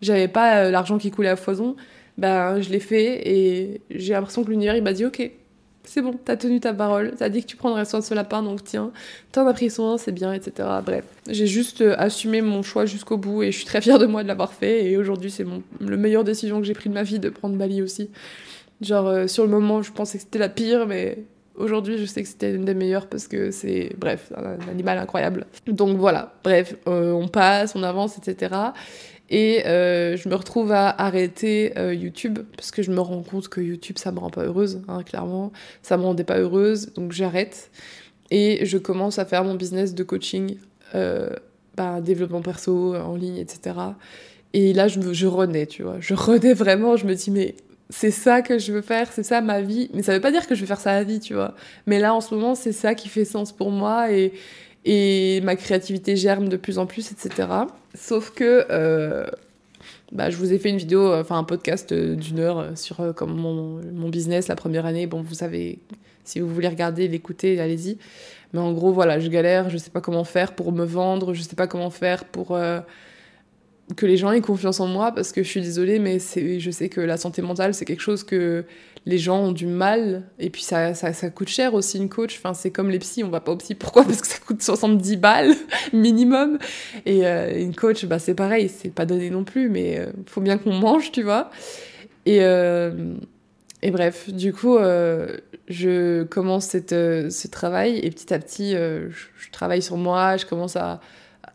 j'avais 0.00 0.28
pas 0.28 0.70
l'argent 0.70 0.98
qui 0.98 1.10
coulait 1.10 1.28
à 1.28 1.36
foison, 1.36 1.74
ben 2.18 2.60
je 2.60 2.70
l'ai 2.70 2.80
fait 2.80 3.28
et 3.28 3.80
j'ai 3.90 4.12
l'impression 4.12 4.44
que 4.44 4.50
l'univers 4.50 4.76
il 4.76 4.82
m'a 4.82 4.92
dit 4.92 5.06
ok, 5.06 5.30
c'est 5.88 6.02
bon, 6.02 6.14
t'as 6.22 6.36
tenu 6.36 6.60
ta 6.60 6.74
parole, 6.74 7.14
t'as 7.18 7.28
dit 7.28 7.42
que 7.42 7.46
tu 7.46 7.56
prendrais 7.56 7.84
soin 7.84 8.00
de 8.00 8.04
ce 8.04 8.12
lapin, 8.14 8.42
donc 8.42 8.62
tiens, 8.62 8.90
t'en 9.32 9.46
as 9.46 9.54
pris 9.54 9.70
soin, 9.70 9.96
c'est 9.96 10.12
bien, 10.12 10.32
etc. 10.32 10.68
Bref, 10.84 11.04
j'ai 11.28 11.46
juste 11.46 11.80
euh, 11.80 11.94
assumé 11.98 12.42
mon 12.42 12.62
choix 12.62 12.84
jusqu'au 12.84 13.16
bout 13.16 13.42
et 13.42 13.52
je 13.52 13.56
suis 13.56 13.66
très 13.66 13.80
fière 13.80 13.98
de 13.98 14.06
moi 14.06 14.22
de 14.22 14.28
l'avoir 14.28 14.52
fait. 14.52 14.84
Et 14.84 14.96
aujourd'hui, 14.96 15.30
c'est 15.30 15.44
mon 15.44 15.62
le 15.80 15.96
meilleure 15.96 16.24
décision 16.24 16.60
que 16.60 16.66
j'ai 16.66 16.74
prise 16.74 16.90
de 16.90 16.94
ma 16.94 17.02
vie 17.02 17.18
de 17.18 17.30
prendre 17.30 17.56
Bali 17.56 17.80
aussi. 17.80 18.10
Genre, 18.80 19.06
euh, 19.06 19.26
sur 19.26 19.44
le 19.44 19.50
moment, 19.50 19.82
je 19.82 19.90
pensais 19.90 20.18
que 20.18 20.24
c'était 20.24 20.38
la 20.38 20.48
pire, 20.48 20.86
mais 20.86 21.18
aujourd'hui, 21.56 21.98
je 21.98 22.04
sais 22.04 22.22
que 22.22 22.28
c'était 22.28 22.54
une 22.54 22.64
des 22.64 22.74
meilleures 22.74 23.06
parce 23.06 23.26
que 23.26 23.50
c'est, 23.50 23.92
bref, 23.96 24.32
un, 24.36 24.68
animal 24.70 24.98
incroyable. 24.98 25.46
Donc 25.66 25.96
voilà, 25.96 26.34
bref, 26.44 26.76
euh, 26.86 27.12
on 27.12 27.28
passe, 27.28 27.74
on 27.74 27.82
avance, 27.82 28.18
etc. 28.18 28.54
Et 29.30 29.66
euh, 29.66 30.16
je 30.16 30.28
me 30.28 30.34
retrouve 30.34 30.72
à 30.72 30.88
arrêter 30.88 31.72
euh, 31.78 31.94
YouTube 31.94 32.38
parce 32.56 32.70
que 32.70 32.82
je 32.82 32.90
me 32.90 33.00
rends 33.00 33.22
compte 33.22 33.48
que 33.48 33.60
YouTube, 33.60 33.98
ça 33.98 34.10
me 34.12 34.18
rend 34.18 34.30
pas 34.30 34.44
heureuse, 34.44 34.82
hein, 34.88 35.02
clairement. 35.02 35.52
Ça 35.82 35.96
me 35.96 36.04
rendait 36.04 36.24
pas 36.24 36.38
heureuse, 36.38 36.92
donc 36.94 37.12
j'arrête. 37.12 37.70
Et 38.30 38.64
je 38.64 38.78
commence 38.78 39.18
à 39.18 39.24
faire 39.24 39.44
mon 39.44 39.54
business 39.54 39.94
de 39.94 40.02
coaching, 40.02 40.56
bah, 40.92 42.00
développement 42.00 42.42
perso 42.42 42.94
en 42.94 43.16
ligne, 43.16 43.36
etc. 43.36 43.76
Et 44.54 44.72
là, 44.72 44.88
je, 44.88 45.00
je 45.12 45.26
renais, 45.26 45.66
tu 45.66 45.82
vois. 45.82 45.96
Je 46.00 46.14
renais 46.14 46.54
vraiment, 46.54 46.96
je 46.96 47.06
me 47.06 47.14
dis, 47.14 47.30
mais 47.30 47.54
c'est 47.90 48.10
ça 48.10 48.42
que 48.42 48.58
je 48.58 48.72
veux 48.72 48.82
faire, 48.82 49.10
c'est 49.12 49.22
ça 49.22 49.40
ma 49.40 49.60
vie. 49.60 49.90
Mais 49.94 50.02
ça 50.02 50.12
veut 50.12 50.20
pas 50.20 50.30
dire 50.30 50.46
que 50.46 50.54
je 50.54 50.60
vais 50.60 50.66
faire 50.66 50.80
ça 50.80 50.92
à 50.92 51.02
vie, 51.02 51.20
tu 51.20 51.34
vois. 51.34 51.54
Mais 51.86 51.98
là, 51.98 52.14
en 52.14 52.20
ce 52.20 52.34
moment, 52.34 52.54
c'est 52.54 52.72
ça 52.72 52.94
qui 52.94 53.08
fait 53.08 53.24
sens 53.24 53.52
pour 53.52 53.70
moi 53.70 54.12
et, 54.12 54.32
et 54.84 55.40
ma 55.42 55.56
créativité 55.56 56.16
germe 56.16 56.48
de 56.48 56.56
plus 56.56 56.78
en 56.78 56.86
plus, 56.86 57.12
etc. 57.12 57.48
Sauf 57.94 58.30
que 58.30 58.66
euh, 58.70 59.26
bah, 60.12 60.30
je 60.30 60.36
vous 60.36 60.52
ai 60.52 60.58
fait 60.58 60.70
une 60.70 60.78
vidéo, 60.78 61.12
enfin 61.12 61.38
un 61.38 61.44
podcast 61.44 61.92
d'une 61.92 62.38
heure 62.38 62.76
sur 62.76 63.00
euh, 63.00 63.12
comme 63.12 63.34
mon, 63.34 63.80
mon, 63.92 64.08
business 64.08 64.48
la 64.48 64.56
première 64.56 64.86
année. 64.86 65.06
Bon, 65.06 65.20
vous 65.20 65.34
savez, 65.34 65.78
si 66.24 66.40
vous 66.40 66.48
voulez 66.48 66.68
regarder, 66.68 67.08
l'écouter, 67.08 67.60
allez-y. 67.60 67.98
Mais 68.52 68.60
en 68.60 68.72
gros, 68.72 68.92
voilà, 68.92 69.20
je 69.20 69.28
galère, 69.28 69.68
je 69.68 69.76
sais 69.76 69.90
pas 69.90 70.00
comment 70.00 70.24
faire 70.24 70.54
pour 70.54 70.72
me 70.72 70.84
vendre, 70.84 71.34
je 71.34 71.42
sais 71.42 71.56
pas 71.56 71.66
comment 71.66 71.90
faire 71.90 72.24
pour. 72.24 72.54
Euh, 72.54 72.80
que 73.96 74.06
les 74.06 74.16
gens 74.16 74.32
aient 74.32 74.40
confiance 74.40 74.80
en 74.80 74.86
moi 74.86 75.12
parce 75.12 75.32
que 75.32 75.42
je 75.42 75.48
suis 75.48 75.60
désolée 75.60 75.98
mais 75.98 76.18
je 76.18 76.70
sais 76.70 76.88
que 76.88 77.00
la 77.00 77.16
santé 77.16 77.42
mentale 77.42 77.74
c'est 77.74 77.84
quelque 77.84 78.02
chose 78.02 78.22
que 78.22 78.64
les 79.06 79.18
gens 79.18 79.38
ont 79.38 79.52
du 79.52 79.66
mal. 79.66 80.24
Et 80.38 80.50
puis 80.50 80.62
ça, 80.62 80.94
ça, 80.94 81.30
coûte 81.30 81.48
cher 81.48 81.72
aussi 81.74 81.96
une 81.96 82.08
coach. 82.08 82.36
Enfin 82.38 82.52
c'est 82.52 82.70
comme 82.70 82.90
les 82.90 82.98
psys 82.98 83.24
on 83.24 83.30
va 83.30 83.40
pas 83.40 83.52
au 83.52 83.56
psy 83.56 83.74
pourquoi? 83.74 84.04
Parce 84.04 84.20
que 84.20 84.26
ça 84.26 84.38
coûte 84.38 84.62
70 84.62 85.16
balles 85.16 85.54
minimum. 85.92 86.58
Et 87.06 87.26
euh, 87.26 87.58
une 87.58 87.74
coach 87.74 88.04
bah 88.04 88.18
c'est 88.18 88.34
pareil. 88.34 88.68
C'est 88.68 88.92
pas 88.92 89.06
donné 89.06 89.30
non 89.30 89.44
plus 89.44 89.68
mais 89.68 89.98
euh, 89.98 90.12
faut 90.26 90.42
bien 90.42 90.58
qu'on 90.58 90.74
mange 90.74 91.10
tu 91.10 91.22
vois. 91.22 91.50
Et 92.26 92.38
euh, 92.42 93.14
et 93.82 93.90
bref 93.90 94.28
du 94.30 94.52
coup 94.52 94.76
je 95.68 96.24
commence 96.24 96.66
cette, 96.66 96.90
ce 96.90 97.48
travail 97.48 97.98
et 97.98 98.10
petit 98.10 98.34
à 98.34 98.38
petit 98.38 98.72
je 98.72 99.50
travaille 99.52 99.82
sur 99.82 99.96
moi. 99.96 100.36
Je 100.36 100.44
commence 100.44 100.76
à 100.76 101.00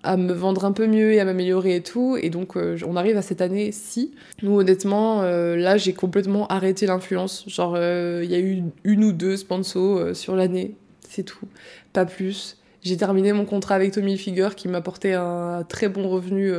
à 0.04 0.18
me 0.18 0.34
vendre 0.34 0.66
un 0.66 0.74
peu 0.74 0.86
mieux 0.86 1.14
et 1.14 1.20
à 1.20 1.26
m'améliorer 1.26 1.78
et 1.78 1.82
tout. 1.82 2.18
Et 2.22 2.30
donc, 2.30 2.58
euh, 2.58 2.78
on 2.86 2.96
arrive 2.96 3.18
à 3.18 3.22
cette 3.22 3.42
année-ci. 3.42 4.14
Nous, 4.42 4.60
honnêtement, 4.60 5.22
euh, 5.22 5.56
là, 5.56 5.78
j'ai 5.78 5.94
complètement 5.94 6.48
arrêté 6.48 6.86
l'influence. 6.86 7.46
Genre, 7.48 7.76
euh, 7.78 8.22
il 8.24 8.30
y 8.30 8.36
a 8.36 8.40
eu 8.40 8.64
une 8.84 9.04
ou 9.04 9.12
deux 9.14 9.38
sponsors 9.38 10.16
sur 10.16 10.36
l'année. 10.36 10.76
C'est 11.08 11.24
tout. 11.24 11.48
Pas 11.94 12.06
plus. 12.06 12.58
J'ai 12.82 12.98
terminé 12.98 13.32
mon 13.32 13.46
contrat 13.46 13.76
avec 13.76 13.94
Tommy 13.94 14.18
Figure 14.18 14.56
qui 14.56 14.68
m'apportait 14.68 15.14
un 15.14 15.64
très 15.68 15.88
bon 15.88 16.10
revenu 16.10 16.52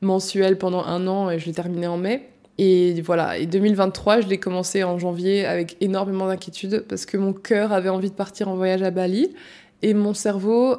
mensuel 0.00 0.56
pendant 0.56 0.84
un 0.84 1.08
an 1.08 1.28
et 1.28 1.40
je 1.40 1.46
l'ai 1.46 1.52
terminé 1.52 1.88
en 1.88 1.96
mai. 1.96 2.28
Et 2.58 3.00
voilà, 3.00 3.38
et 3.38 3.46
2023, 3.46 4.20
je 4.20 4.28
l'ai 4.28 4.38
commencé 4.38 4.84
en 4.84 4.96
janvier 4.96 5.44
avec 5.44 5.76
énormément 5.80 6.28
d'inquiétude 6.28 6.84
parce 6.88 7.04
que 7.06 7.16
mon 7.16 7.32
cœur 7.32 7.72
avait 7.72 7.88
envie 7.88 8.10
de 8.10 8.14
partir 8.14 8.48
en 8.48 8.54
voyage 8.54 8.82
à 8.82 8.92
Bali 8.92 9.34
et 9.80 9.94
mon 9.94 10.14
cerveau 10.14 10.76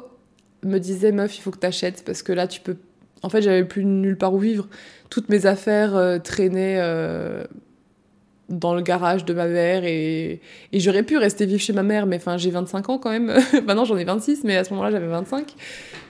me 0.64 0.78
disait 0.78 1.12
meuf 1.12 1.36
il 1.38 1.40
faut 1.40 1.50
que 1.50 1.58
t'achètes 1.58 2.04
parce 2.04 2.22
que 2.22 2.32
là 2.32 2.46
tu 2.46 2.60
peux 2.60 2.76
en 3.22 3.28
fait 3.28 3.42
j'avais 3.42 3.64
plus 3.64 3.84
nulle 3.84 4.16
part 4.16 4.34
où 4.34 4.38
vivre. 4.38 4.68
Toutes 5.10 5.28
mes 5.28 5.46
affaires 5.46 5.96
euh, 5.96 6.18
traînaient 6.18 6.78
euh, 6.78 7.44
dans 8.48 8.74
le 8.74 8.82
garage 8.82 9.24
de 9.24 9.32
ma 9.32 9.46
mère 9.46 9.84
et, 9.84 10.40
et 10.72 10.80
j'aurais 10.80 11.02
pu 11.02 11.16
rester 11.16 11.46
vivre 11.46 11.60
chez 11.60 11.72
ma 11.72 11.82
mère 11.82 12.06
mais 12.06 12.16
enfin 12.16 12.36
j'ai 12.36 12.50
25 12.50 12.88
ans 12.90 12.98
quand 12.98 13.10
même. 13.10 13.32
Maintenant 13.66 13.84
j'en 13.84 13.96
ai 13.96 14.04
26 14.04 14.44
mais 14.44 14.56
à 14.56 14.64
ce 14.64 14.70
moment-là 14.70 14.90
j'avais 14.90 15.06
25 15.06 15.54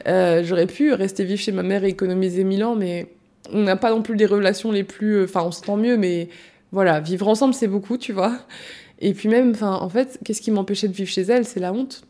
euh, 0.07 0.43
j'aurais 0.45 0.67
pu 0.67 0.93
rester 0.93 1.25
vivre 1.25 1.41
chez 1.41 1.53
ma 1.53 1.63
mère 1.63 1.85
et 1.85 1.89
économiser 1.89 2.45
1000 2.45 2.65
ans 2.65 2.75
mais 2.75 3.13
on 3.53 3.63
n'a 3.63 3.77
pas 3.77 3.91
non 3.91 4.03
plus 4.03 4.17
des 4.17 4.27
relations 4.27 4.73
les 4.73 4.85
plus 4.85 5.25
enfin 5.25 5.43
on 5.45 5.53
s'entend 5.53 5.77
mieux 5.77 5.97
mais 5.97 6.29
voilà 6.73 7.01
vivre 7.01 7.29
ensemble 7.29 7.55
c'est 7.55 7.69
beaucoup 7.69 7.97
tu 7.97 8.13
vois. 8.13 8.39
Et 9.01 9.13
puis 9.15 9.29
même 9.29 9.51
enfin 9.51 9.73
en 9.73 9.89
fait 9.89 10.19
qu'est-ce 10.25 10.41
qui 10.41 10.51
m'empêchait 10.51 10.89
de 10.89 10.95
vivre 10.95 11.11
chez 11.11 11.23
elle? 11.23 11.45
C'est 11.45 11.61
la 11.61 11.73
honte. 11.73 12.05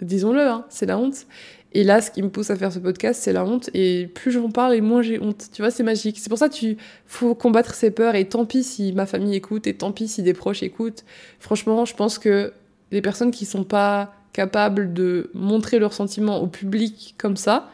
Disons-le 0.00 0.40
hein, 0.40 0.64
c'est 0.68 0.86
la 0.86 0.98
honte 0.98 1.26
et 1.72 1.84
là, 1.84 2.00
ce 2.00 2.10
qui 2.10 2.22
me 2.22 2.30
pousse 2.30 2.50
à 2.50 2.56
faire 2.56 2.72
ce 2.72 2.78
podcast, 2.78 3.20
c'est 3.22 3.32
la 3.32 3.44
honte. 3.44 3.68
Et 3.74 4.06
plus 4.14 4.30
j'en 4.30 4.50
parle, 4.50 4.74
et 4.74 4.80
moins 4.80 5.02
j'ai 5.02 5.20
honte. 5.20 5.48
Tu 5.52 5.60
vois, 5.60 5.70
c'est 5.70 5.82
magique. 5.82 6.18
C'est 6.18 6.30
pour 6.30 6.38
ça 6.38 6.48
qu'il 6.48 6.78
faut 7.06 7.34
combattre 7.34 7.74
ses 7.74 7.90
peurs. 7.90 8.14
Et 8.14 8.26
tant 8.26 8.46
pis 8.46 8.64
si 8.64 8.92
ma 8.94 9.04
famille 9.04 9.34
écoute, 9.34 9.66
et 9.66 9.74
tant 9.74 9.92
pis 9.92 10.08
si 10.08 10.22
des 10.22 10.32
proches 10.32 10.62
écoutent. 10.62 11.04
Franchement, 11.40 11.84
je 11.84 11.94
pense 11.94 12.18
que 12.18 12.52
les 12.90 13.02
personnes 13.02 13.30
qui 13.30 13.44
sont 13.44 13.64
pas 13.64 14.14
capables 14.32 14.94
de 14.94 15.30
montrer 15.34 15.78
leurs 15.78 15.92
sentiments 15.92 16.40
au 16.40 16.46
public 16.46 17.14
comme 17.18 17.36
ça, 17.36 17.68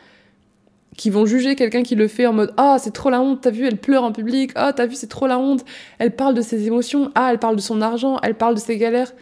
qui 0.96 1.10
vont 1.10 1.26
juger 1.26 1.54
quelqu'un 1.54 1.82
qui 1.82 1.94
le 1.94 2.08
fait 2.08 2.26
en 2.26 2.32
mode 2.32 2.52
Ah, 2.56 2.78
c'est 2.80 2.92
trop 2.92 3.10
la 3.10 3.20
honte, 3.20 3.42
t'as 3.42 3.50
vu, 3.50 3.64
elle 3.66 3.76
pleure 3.76 4.02
en 4.02 4.12
public. 4.12 4.50
Ah, 4.56 4.72
t'as 4.72 4.86
vu, 4.86 4.96
c'est 4.96 5.08
trop 5.08 5.28
la 5.28 5.38
honte. 5.38 5.64
Elle 5.98 6.16
parle 6.16 6.34
de 6.34 6.42
ses 6.42 6.66
émotions. 6.66 7.12
Ah, 7.14 7.28
elle 7.30 7.38
parle 7.38 7.54
de 7.56 7.60
son 7.60 7.80
argent. 7.80 8.18
Elle 8.24 8.34
parle 8.34 8.54
de 8.56 8.60
ses 8.60 8.76
galères. 8.76 9.12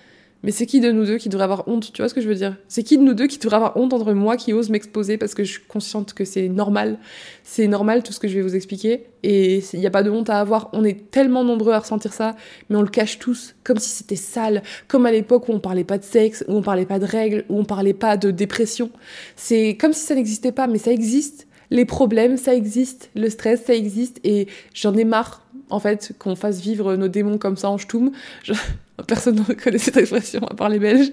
Mais 0.42 0.50
c'est 0.50 0.66
qui 0.66 0.80
de 0.80 0.90
nous 0.90 1.04
deux 1.04 1.18
qui 1.18 1.28
devrait 1.28 1.44
avoir 1.44 1.68
honte 1.68 1.92
Tu 1.92 2.02
vois 2.02 2.08
ce 2.08 2.14
que 2.14 2.20
je 2.20 2.28
veux 2.28 2.34
dire? 2.34 2.56
C'est 2.66 2.82
qui 2.82 2.98
de 2.98 3.02
nous 3.02 3.14
deux 3.14 3.28
qui 3.28 3.38
devrait 3.38 3.56
avoir 3.56 3.76
honte 3.76 3.92
entre 3.92 4.12
moi 4.12 4.36
qui 4.36 4.52
ose 4.52 4.70
m'exposer 4.70 5.16
parce 5.16 5.34
que 5.34 5.44
je 5.44 5.52
suis 5.52 5.62
consciente 5.62 6.14
que 6.14 6.24
c'est 6.24 6.48
normal? 6.48 6.98
C'est 7.44 7.68
normal 7.68 8.02
tout 8.02 8.12
ce 8.12 8.18
que 8.18 8.26
je 8.26 8.34
vais 8.34 8.42
vous 8.42 8.56
expliquer. 8.56 9.06
Et 9.22 9.62
il 9.72 9.78
n'y 9.78 9.86
a 9.86 9.90
pas 9.90 10.02
de 10.02 10.10
honte 10.10 10.30
à 10.30 10.40
avoir. 10.40 10.68
On 10.72 10.84
est 10.84 11.10
tellement 11.10 11.44
nombreux 11.44 11.72
à 11.72 11.78
ressentir 11.78 12.12
ça, 12.12 12.34
mais 12.68 12.76
on 12.76 12.82
le 12.82 12.88
cache 12.88 13.20
tous, 13.20 13.54
comme 13.62 13.78
si 13.78 13.90
c'était 13.90 14.16
sale. 14.16 14.62
Comme 14.88 15.06
à 15.06 15.12
l'époque 15.12 15.48
où 15.48 15.52
on 15.52 15.60
parlait 15.60 15.84
pas 15.84 15.98
de 15.98 16.04
sexe, 16.04 16.44
où 16.48 16.56
on 16.56 16.62
parlait 16.62 16.86
pas 16.86 16.98
de 16.98 17.06
règles, 17.06 17.44
où 17.48 17.58
on 17.58 17.64
parlait 17.64 17.94
pas 17.94 18.16
de 18.16 18.32
dépression. 18.32 18.90
C'est 19.36 19.76
comme 19.80 19.92
si 19.92 20.04
ça 20.04 20.14
n'existait 20.16 20.52
pas, 20.52 20.66
mais 20.66 20.78
ça 20.78 20.90
existe. 20.90 21.46
Les 21.70 21.84
problèmes, 21.84 22.36
ça 22.36 22.54
existe. 22.54 23.10
Le 23.14 23.30
stress, 23.30 23.64
ça 23.64 23.74
existe. 23.74 24.18
Et 24.24 24.48
j'en 24.74 24.94
ai 24.94 25.04
marre, 25.04 25.41
en 25.72 25.80
fait, 25.80 26.12
qu'on 26.18 26.36
fasse 26.36 26.60
vivre 26.60 26.96
nos 26.96 27.08
démons 27.08 27.38
comme 27.38 27.56
ça 27.56 27.70
en 27.70 27.78
ch'toum. 27.78 28.12
Je... 28.42 28.52
Personne 29.08 29.36
ne 29.48 29.54
connaît 29.54 29.78
cette 29.78 29.96
expression 29.96 30.40
à 30.46 30.54
part 30.54 30.68
les 30.68 30.78
Belges. 30.78 31.10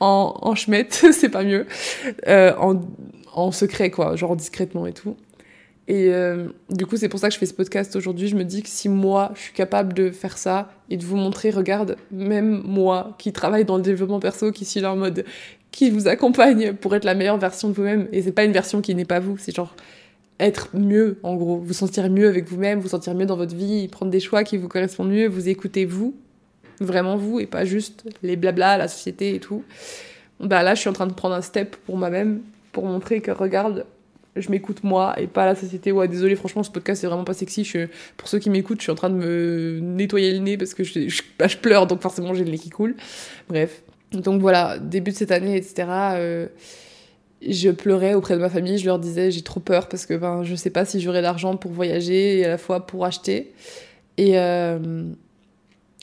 En, 0.00 0.34
en 0.42 0.54
c'est 0.90 1.28
pas 1.28 1.44
mieux. 1.44 1.66
Euh, 2.26 2.52
en, 2.58 2.80
en, 3.32 3.52
secret, 3.52 3.90
quoi, 3.90 4.16
genre 4.16 4.36
discrètement 4.36 4.86
et 4.86 4.92
tout. 4.92 5.16
Et 5.86 6.12
euh, 6.12 6.48
du 6.70 6.86
coup, 6.86 6.96
c'est 6.96 7.08
pour 7.08 7.20
ça 7.20 7.28
que 7.28 7.34
je 7.34 7.38
fais 7.38 7.46
ce 7.46 7.54
podcast 7.54 7.94
aujourd'hui. 7.96 8.28
Je 8.28 8.36
me 8.36 8.44
dis 8.44 8.62
que 8.62 8.68
si 8.68 8.88
moi, 8.88 9.30
je 9.34 9.40
suis 9.40 9.52
capable 9.52 9.92
de 9.92 10.10
faire 10.10 10.36
ça 10.36 10.72
et 10.90 10.96
de 10.96 11.04
vous 11.04 11.16
montrer, 11.16 11.50
regarde, 11.50 11.96
même 12.10 12.62
moi 12.64 13.14
qui 13.18 13.32
travaille 13.32 13.64
dans 13.64 13.76
le 13.76 13.82
développement 13.82 14.20
perso, 14.20 14.52
qui 14.52 14.64
suis 14.64 14.80
là 14.80 14.92
en 14.92 14.96
mode 14.96 15.24
qui 15.70 15.88
vous 15.90 16.08
accompagne 16.08 16.74
pour 16.74 16.96
être 16.96 17.04
la 17.04 17.14
meilleure 17.14 17.38
version 17.38 17.68
de 17.68 17.74
vous-même. 17.74 18.08
Et 18.12 18.22
c'est 18.22 18.32
pas 18.32 18.44
une 18.44 18.52
version 18.52 18.80
qui 18.80 18.94
n'est 18.94 19.04
pas 19.04 19.20
vous, 19.20 19.36
c'est 19.38 19.54
genre 19.54 19.74
être 20.40 20.70
mieux, 20.74 21.18
en 21.22 21.36
gros, 21.36 21.58
vous 21.58 21.72
sentir 21.72 22.08
mieux 22.10 22.26
avec 22.26 22.48
vous-même, 22.48 22.80
vous 22.80 22.88
sentir 22.88 23.14
mieux 23.14 23.26
dans 23.26 23.36
votre 23.36 23.54
vie, 23.54 23.86
prendre 23.88 24.10
des 24.10 24.20
choix 24.20 24.42
qui 24.42 24.56
vous 24.56 24.68
correspondent 24.68 25.10
mieux, 25.10 25.28
vous 25.28 25.48
écouter 25.48 25.84
vous, 25.84 26.14
vraiment 26.80 27.16
vous 27.16 27.40
et 27.40 27.46
pas 27.46 27.64
juste 27.64 28.04
les 28.22 28.36
blabla, 28.36 28.78
la 28.78 28.88
société 28.88 29.34
et 29.34 29.40
tout. 29.40 29.62
Bah 30.40 30.62
là, 30.62 30.74
je 30.74 30.80
suis 30.80 30.88
en 30.88 30.94
train 30.94 31.06
de 31.06 31.12
prendre 31.12 31.34
un 31.34 31.42
step 31.42 31.76
pour 31.84 31.96
moi-même 31.96 32.40
pour 32.72 32.84
montrer 32.86 33.20
que 33.20 33.30
regarde, 33.30 33.84
je 34.36 34.50
m'écoute 34.50 34.82
moi 34.82 35.14
et 35.18 35.26
pas 35.26 35.44
la 35.44 35.54
société. 35.54 35.92
Ouais, 35.92 36.08
désolé, 36.08 36.36
franchement, 36.36 36.62
ce 36.62 36.70
podcast 36.70 37.02
c'est 37.02 37.06
vraiment 37.06 37.24
pas 37.24 37.34
sexy. 37.34 37.70
Pour 38.16 38.28
ceux 38.28 38.38
qui 38.38 38.48
m'écoutent, 38.48 38.78
je 38.78 38.84
suis 38.84 38.92
en 38.92 38.96
train 38.96 39.10
de 39.10 39.16
me 39.16 39.80
nettoyer 39.80 40.32
le 40.32 40.38
nez 40.38 40.56
parce 40.56 40.72
que 40.72 40.84
je, 40.84 41.22
bah, 41.38 41.46
pleure, 41.60 41.86
donc 41.86 42.00
forcément 42.00 42.32
j'ai 42.32 42.44
le 42.44 42.50
nez 42.50 42.58
qui 42.58 42.70
coule. 42.70 42.96
Bref. 43.48 43.82
Donc 44.12 44.40
voilà, 44.40 44.78
début 44.78 45.10
de 45.10 45.16
cette 45.16 45.30
année, 45.30 45.56
etc. 45.56 45.84
je 47.46 47.70
pleurais 47.70 48.14
auprès 48.14 48.34
de 48.34 48.40
ma 48.40 48.50
famille, 48.50 48.78
je 48.78 48.86
leur 48.86 48.98
disais 48.98 49.30
j'ai 49.30 49.42
trop 49.42 49.60
peur 49.60 49.88
parce 49.88 50.06
que 50.06 50.14
ben, 50.14 50.42
je 50.42 50.54
sais 50.54 50.70
pas 50.70 50.84
si 50.84 51.00
j'aurai 51.00 51.22
l'argent 51.22 51.56
pour 51.56 51.72
voyager 51.72 52.38
et 52.38 52.44
à 52.44 52.48
la 52.48 52.58
fois 52.58 52.86
pour 52.86 53.04
acheter. 53.04 53.52
Et, 54.18 54.38
euh, 54.38 54.78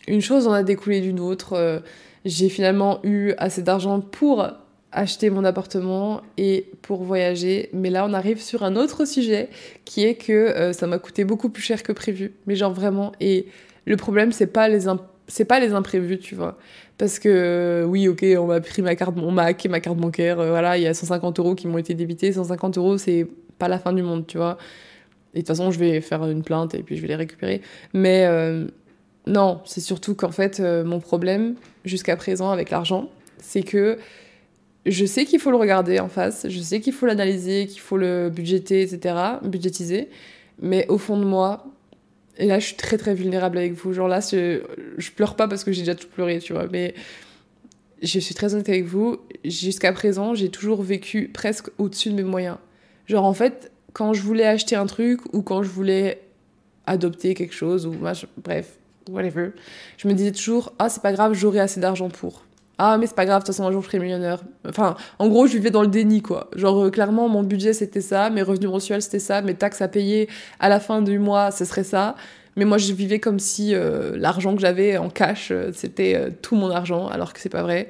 une 0.07 0.21
chose 0.21 0.47
en 0.47 0.53
a 0.53 0.63
découlé 0.63 1.01
d'une 1.01 1.19
autre. 1.19 1.53
Euh, 1.53 1.79
j'ai 2.25 2.49
finalement 2.49 2.99
eu 3.03 3.33
assez 3.37 3.61
d'argent 3.61 3.99
pour 3.99 4.47
acheter 4.91 5.29
mon 5.29 5.43
appartement 5.43 6.21
et 6.37 6.69
pour 6.81 7.03
voyager. 7.03 7.69
Mais 7.73 7.89
là, 7.89 8.05
on 8.05 8.13
arrive 8.13 8.41
sur 8.41 8.63
un 8.63 8.75
autre 8.75 9.05
sujet 9.05 9.49
qui 9.85 10.05
est 10.05 10.15
que 10.15 10.31
euh, 10.31 10.73
ça 10.73 10.87
m'a 10.87 10.97
coûté 10.97 11.25
beaucoup 11.25 11.49
plus 11.49 11.61
cher 11.61 11.83
que 11.83 11.91
prévu. 11.91 12.33
Mais 12.47 12.55
genre 12.55 12.73
vraiment. 12.73 13.11
Et 13.19 13.47
le 13.85 13.97
problème, 13.97 14.31
c'est 14.31 14.47
pas 14.47 14.67
les 14.69 14.87
c'est 15.27 15.45
pas 15.45 15.59
les 15.59 15.73
imprévus, 15.73 16.19
tu 16.19 16.35
vois. 16.35 16.57
Parce 16.97 17.19
que 17.19 17.29
euh, 17.29 17.83
oui, 17.85 18.07
ok, 18.07 18.25
on 18.39 18.47
m'a 18.47 18.59
pris 18.61 18.81
ma 18.81 18.95
carte, 18.95 19.15
on 19.17 19.31
m'a 19.31 19.43
hacké 19.43 19.69
ma 19.69 19.79
carte 19.79 19.97
bancaire. 19.97 20.37
voilà, 20.37 20.77
il 20.77 20.83
y 20.83 20.87
a 20.87 20.93
150 20.93 21.39
euros 21.39 21.55
qui 21.55 21.67
m'ont 21.67 21.77
été 21.77 21.93
débités. 21.93 22.31
150 22.31 22.77
euros, 22.77 22.97
c'est 22.97 23.27
pas 23.59 23.67
la 23.67 23.79
fin 23.79 23.93
du 23.93 24.01
monde, 24.01 24.25
tu 24.27 24.37
vois. 24.37 24.57
Et 25.33 25.39
de 25.39 25.41
toute 25.41 25.47
façon, 25.47 25.71
je 25.71 25.79
vais 25.79 26.01
faire 26.01 26.25
une 26.25 26.43
plainte 26.43 26.73
et 26.73 26.83
puis 26.83 26.95
je 26.95 27.01
vais 27.01 27.07
les 27.07 27.15
récupérer. 27.15 27.61
Mais 27.93 28.25
non, 29.27 29.59
c'est 29.65 29.81
surtout 29.81 30.15
qu'en 30.15 30.31
fait, 30.31 30.59
euh, 30.59 30.83
mon 30.85 30.99
problème 30.99 31.55
jusqu'à 31.83 32.15
présent 32.15 32.49
avec 32.49 32.69
l'argent, 32.69 33.09
c'est 33.39 33.61
que 33.61 33.97
je 34.85 35.05
sais 35.05 35.25
qu'il 35.25 35.39
faut 35.39 35.51
le 35.51 35.57
regarder 35.57 35.99
en 35.99 36.07
face, 36.07 36.47
je 36.49 36.59
sais 36.59 36.79
qu'il 36.79 36.93
faut 36.93 37.05
l'analyser, 37.05 37.67
qu'il 37.67 37.81
faut 37.81 37.97
le 37.97 38.29
budgéter, 38.29 38.81
etc., 38.81 39.15
budgétiser, 39.43 40.07
mais 40.61 40.87
au 40.87 40.97
fond 40.97 41.19
de 41.19 41.25
moi, 41.25 41.65
et 42.37 42.45
là 42.45 42.59
je 42.59 42.67
suis 42.67 42.75
très 42.75 42.97
très 42.97 43.13
vulnérable 43.13 43.57
avec 43.57 43.73
vous, 43.73 43.93
genre 43.93 44.07
là 44.07 44.19
je, 44.19 44.61
pleure 45.15 45.35
pas 45.35 45.47
parce 45.47 45.63
que 45.63 45.71
j'ai 45.71 45.81
déjà 45.81 45.95
tout 45.95 46.07
pleuré, 46.07 46.39
tu 46.39 46.53
vois, 46.53 46.67
mais 46.71 46.93
je 48.01 48.19
suis 48.19 48.35
très 48.35 48.53
honnête 48.53 48.69
avec 48.69 48.85
vous, 48.85 49.17
jusqu'à 49.43 49.91
présent, 49.91 50.35
j'ai 50.35 50.49
toujours 50.49 50.83
vécu 50.83 51.29
presque 51.33 51.69
au-dessus 51.77 52.09
de 52.09 52.15
mes 52.15 52.23
moyens. 52.23 52.57
Genre, 53.07 53.25
en 53.25 53.33
fait, 53.33 53.71
quand 53.93 54.13
je 54.13 54.21
voulais 54.21 54.45
acheter 54.45 54.75
un 54.75 54.85
truc 54.85 55.21
ou 55.33 55.41
quand 55.41 55.63
je 55.63 55.69
voulais 55.69 56.21
adopter 56.85 57.33
quelque 57.33 57.53
chose 57.53 57.87
ou 57.87 57.95
bref, 58.37 58.77
whatever, 59.09 59.49
je 59.97 60.07
me 60.07 60.13
disais 60.13 60.31
toujours, 60.31 60.73
ah, 60.79 60.89
c'est 60.89 61.01
pas 61.01 61.13
grave, 61.13 61.33
j'aurai 61.33 61.59
assez 61.59 61.79
d'argent 61.79 62.09
pour. 62.09 62.43
Ah, 62.79 62.97
mais 62.99 63.07
c'est 63.07 63.15
pas 63.15 63.25
grave, 63.25 63.41
de 63.41 63.45
toute 63.45 63.55
façon, 63.55 63.67
un 63.67 63.71
jour, 63.71 63.81
je 63.81 63.87
serai 63.87 63.99
millionnaire. 63.99 64.43
Enfin, 64.67 64.95
en 65.17 65.27
gros, 65.29 65.47
je 65.47 65.53
vivais 65.53 65.71
dans 65.71 65.81
le 65.81 65.87
déni, 65.87 66.21
quoi. 66.21 66.49
Genre, 66.55 66.85
euh, 66.85 66.89
clairement, 66.91 67.27
mon 67.27 67.41
budget, 67.41 67.73
c'était 67.73 68.01
ça, 68.01 68.29
mes 68.29 68.43
revenus 68.43 68.69
mensuels, 68.69 69.01
c'était 69.01 69.19
ça, 69.19 69.41
mes 69.41 69.55
taxes 69.55 69.81
à 69.81 69.87
payer 69.87 70.29
à 70.59 70.69
la 70.69 70.79
fin 70.79 71.01
du 71.01 71.17
mois, 71.17 71.49
ce 71.49 71.65
serait 71.65 71.83
ça. 71.83 72.15
Mais 72.55 72.65
moi, 72.65 72.77
je 72.77 72.93
vivais 72.93 73.19
comme 73.19 73.39
si 73.39 73.73
euh, 73.73 74.15
l'argent 74.15 74.53
que 74.55 74.61
j'avais 74.61 74.97
en 74.97 75.09
cash, 75.09 75.49
euh, 75.51 75.71
c'était 75.73 76.31
tout 76.43 76.55
mon 76.55 76.69
argent, 76.69 77.07
alors 77.07 77.33
que 77.33 77.39
c'est 77.39 77.49
pas 77.49 77.63
vrai. 77.63 77.87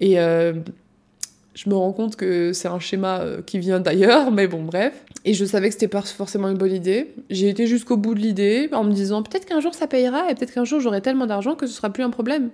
Et 0.00 0.16
je 0.16 1.68
me 1.68 1.74
rends 1.74 1.92
compte 1.92 2.14
que 2.14 2.52
c'est 2.52 2.68
un 2.68 2.78
schéma 2.78 3.22
qui 3.46 3.58
vient 3.58 3.80
d'ailleurs, 3.80 4.30
mais 4.32 4.46
bon, 4.46 4.62
bref. 4.62 4.92
Et 5.24 5.32
je 5.32 5.44
savais 5.46 5.68
que 5.68 5.74
c'était 5.74 5.88
pas 5.88 6.02
forcément 6.02 6.48
une 6.48 6.58
bonne 6.58 6.72
idée. 6.72 7.14
J'ai 7.30 7.48
été 7.48 7.66
jusqu'au 7.66 7.96
bout 7.96 8.14
de 8.14 8.20
l'idée 8.20 8.68
en 8.72 8.84
me 8.84 8.92
disant 8.92 9.22
peut-être 9.22 9.46
qu'un 9.46 9.60
jour 9.60 9.74
ça 9.74 9.86
payera 9.86 10.30
et 10.30 10.34
peut-être 10.34 10.52
qu'un 10.52 10.64
jour 10.64 10.80
j'aurai 10.80 11.00
tellement 11.00 11.26
d'argent 11.26 11.54
que 11.54 11.66
ce 11.66 11.72
sera 11.74 11.90
plus 11.90 12.04
un 12.04 12.10
problème. 12.10 12.50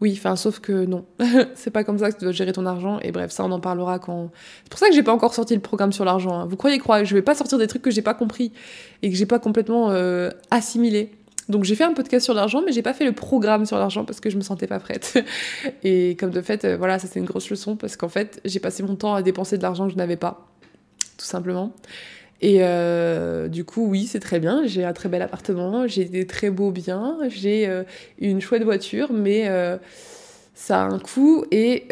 Oui, 0.00 0.14
enfin, 0.16 0.36
sauf 0.36 0.60
que 0.60 0.84
non. 0.84 1.04
c'est 1.54 1.70
pas 1.70 1.84
comme 1.84 1.98
ça 1.98 2.10
que 2.10 2.18
tu 2.18 2.24
dois 2.24 2.32
gérer 2.32 2.52
ton 2.52 2.66
argent. 2.66 2.98
Et 3.00 3.12
bref, 3.12 3.30
ça, 3.30 3.44
on 3.44 3.52
en 3.52 3.60
parlera 3.60 3.98
quand. 3.98 4.30
C'est 4.64 4.70
pour 4.70 4.78
ça 4.78 4.88
que 4.88 4.94
j'ai 4.94 5.02
pas 5.02 5.12
encore 5.12 5.34
sorti 5.34 5.54
le 5.54 5.60
programme 5.60 5.92
sur 5.92 6.04
l'argent. 6.04 6.40
Hein. 6.40 6.46
Vous 6.46 6.56
croyez 6.56 6.78
croire 6.78 7.04
Je 7.04 7.14
vais 7.14 7.22
pas 7.22 7.34
sortir 7.34 7.58
des 7.58 7.66
trucs 7.66 7.82
que 7.82 7.90
j'ai 7.90 8.02
pas 8.02 8.14
compris 8.14 8.52
et 9.02 9.10
que 9.10 9.16
j'ai 9.16 9.26
pas 9.26 9.38
complètement 9.38 9.90
euh, 9.90 10.30
assimilé. 10.50 11.10
Donc 11.48 11.64
j'ai 11.64 11.74
fait 11.74 11.84
un 11.84 11.92
podcast 11.92 12.24
sur 12.24 12.34
l'argent, 12.34 12.62
mais 12.64 12.72
j'ai 12.72 12.82
pas 12.82 12.94
fait 12.94 13.04
le 13.04 13.12
programme 13.12 13.66
sur 13.66 13.76
l'argent 13.76 14.04
parce 14.04 14.20
que 14.20 14.30
je 14.30 14.36
me 14.36 14.42
sentais 14.42 14.66
pas 14.66 14.78
prête. 14.78 15.22
et 15.82 16.16
comme 16.18 16.30
de 16.30 16.40
fait, 16.40 16.64
euh, 16.64 16.76
voilà, 16.76 16.98
ça 16.98 17.06
c'est 17.06 17.20
une 17.20 17.26
grosse 17.26 17.50
leçon 17.50 17.76
parce 17.76 17.96
qu'en 17.96 18.08
fait, 18.08 18.40
j'ai 18.44 18.60
passé 18.60 18.82
mon 18.82 18.96
temps 18.96 19.14
à 19.14 19.22
dépenser 19.22 19.58
de 19.58 19.62
l'argent 19.62 19.86
que 19.86 19.92
je 19.92 19.98
n'avais 19.98 20.16
pas, 20.16 20.48
tout 21.18 21.26
simplement. 21.26 21.72
Et 22.40 22.58
euh, 22.60 23.48
du 23.48 23.64
coup, 23.64 23.86
oui, 23.86 24.06
c'est 24.06 24.20
très 24.20 24.40
bien. 24.40 24.66
J'ai 24.66 24.84
un 24.84 24.92
très 24.92 25.08
bel 25.08 25.22
appartement, 25.22 25.86
j'ai 25.86 26.04
des 26.04 26.26
très 26.26 26.50
beaux 26.50 26.70
biens, 26.70 27.18
j'ai 27.28 27.66
euh, 27.66 27.84
une 28.18 28.40
chouette 28.40 28.64
voiture, 28.64 29.12
mais 29.12 29.48
euh, 29.48 29.78
ça 30.54 30.82
a 30.82 30.84
un 30.86 30.98
coût 30.98 31.44
et 31.50 31.88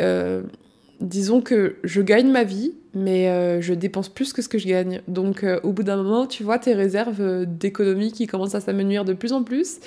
disons 1.00 1.40
que 1.40 1.76
je 1.82 2.00
gagne 2.00 2.30
ma 2.30 2.44
vie, 2.44 2.74
mais 2.94 3.28
euh, 3.28 3.60
je 3.60 3.72
dépense 3.72 4.08
plus 4.08 4.32
que 4.32 4.42
ce 4.42 4.48
que 4.48 4.58
je 4.58 4.66
gagne. 4.66 5.00
Donc 5.08 5.44
euh, 5.44 5.58
au 5.62 5.72
bout 5.72 5.82
d'un 5.82 5.96
moment, 5.96 6.26
tu 6.26 6.42
vois 6.42 6.58
tes 6.58 6.74
réserves 6.74 7.20
euh, 7.20 7.44
d'économie 7.46 8.12
qui 8.12 8.26
commencent 8.26 8.54
à 8.54 8.60
s'amenuire 8.60 9.04
de 9.04 9.14
plus 9.14 9.32
en 9.32 9.42
plus, 9.42 9.78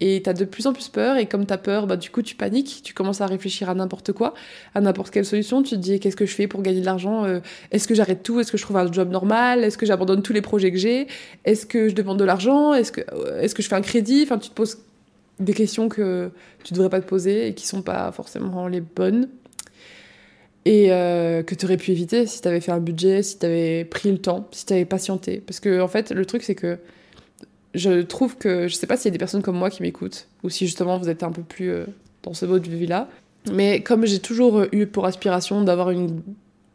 et 0.00 0.22
t'as 0.22 0.32
de 0.32 0.44
plus 0.44 0.66
en 0.66 0.72
plus 0.72 0.88
peur, 0.88 1.16
et 1.16 1.26
comme 1.26 1.46
t'as 1.46 1.58
peur, 1.58 1.86
bah, 1.86 1.96
du 1.96 2.10
coup 2.10 2.22
tu 2.22 2.34
paniques, 2.34 2.80
tu 2.82 2.94
commences 2.94 3.20
à 3.20 3.26
réfléchir 3.26 3.68
à 3.68 3.74
n'importe 3.74 4.12
quoi, 4.12 4.34
à 4.74 4.80
n'importe 4.80 5.10
quelle 5.10 5.24
solution, 5.24 5.62
tu 5.62 5.76
te 5.76 5.80
dis 5.80 6.00
qu'est-ce 6.00 6.16
que 6.16 6.26
je 6.26 6.34
fais 6.34 6.46
pour 6.46 6.62
gagner 6.62 6.80
de 6.80 6.86
l'argent 6.86 7.26
Est-ce 7.70 7.86
que 7.86 7.94
j'arrête 7.94 8.22
tout? 8.22 8.40
Est-ce 8.40 8.52
que 8.52 8.58
je 8.58 8.62
trouve 8.62 8.76
un 8.78 8.90
job 8.90 9.10
normal? 9.10 9.64
Est-ce 9.64 9.78
que 9.78 9.86
j'abandonne 9.86 10.22
tous 10.22 10.32
les 10.32 10.42
projets 10.42 10.70
que 10.70 10.78
j'ai? 10.78 11.06
Est-ce 11.44 11.66
que 11.66 11.88
je 11.88 11.94
demande 11.94 12.18
de 12.18 12.24
l'argent? 12.24 12.74
Est-ce 12.74 12.92
que, 12.92 13.02
je 13.62 13.68
fais 13.68 13.74
un 13.74 13.80
crédit? 13.80 14.22
Enfin, 14.22 14.38
tu 14.38 14.48
te 14.48 14.54
poses 14.54 14.78
des 15.40 15.52
questions 15.52 15.88
que 15.88 16.30
tu 16.64 16.72
devrais 16.72 16.88
pas 16.88 17.00
te 17.00 17.06
poser 17.06 17.48
et 17.48 17.54
qui 17.54 17.66
sont 17.66 17.82
pas 17.82 18.10
forcément 18.12 18.68
les 18.68 18.80
bonnes 18.80 19.28
et 20.66 20.88
euh, 20.90 21.44
que 21.44 21.54
tu 21.54 21.64
aurais 21.64 21.76
pu 21.76 21.92
éviter 21.92 22.26
si 22.26 22.42
tu 22.42 22.48
avais 22.48 22.60
fait 22.60 22.72
un 22.72 22.80
budget, 22.80 23.22
si 23.22 23.38
tu 23.38 23.46
avais 23.46 23.84
pris 23.84 24.10
le 24.10 24.18
temps, 24.18 24.48
si 24.50 24.66
tu 24.66 24.72
avais 24.72 24.84
patienté. 24.84 25.40
Parce 25.46 25.60
que, 25.60 25.80
en 25.80 25.86
fait, 25.86 26.10
le 26.10 26.26
truc, 26.26 26.42
c'est 26.42 26.56
que 26.56 26.78
je 27.74 28.02
trouve 28.02 28.36
que, 28.36 28.66
je 28.66 28.74
sais 28.74 28.88
pas 28.88 28.96
s'il 28.96 29.06
y 29.06 29.10
a 29.10 29.12
des 29.12 29.18
personnes 29.18 29.42
comme 29.42 29.56
moi 29.56 29.70
qui 29.70 29.82
m'écoutent, 29.82 30.26
ou 30.42 30.50
si 30.50 30.66
justement 30.66 30.98
vous 30.98 31.08
êtes 31.08 31.22
un 31.22 31.30
peu 31.30 31.42
plus 31.42 31.70
euh, 31.70 31.84
dans 32.24 32.34
ce 32.34 32.46
mode 32.46 32.62
de 32.62 32.76
vie-là, 32.76 33.08
mais 33.52 33.80
comme 33.80 34.06
j'ai 34.06 34.18
toujours 34.18 34.64
eu 34.72 34.86
pour 34.86 35.06
aspiration 35.06 35.62
d'avoir 35.62 35.90
une. 35.90 36.20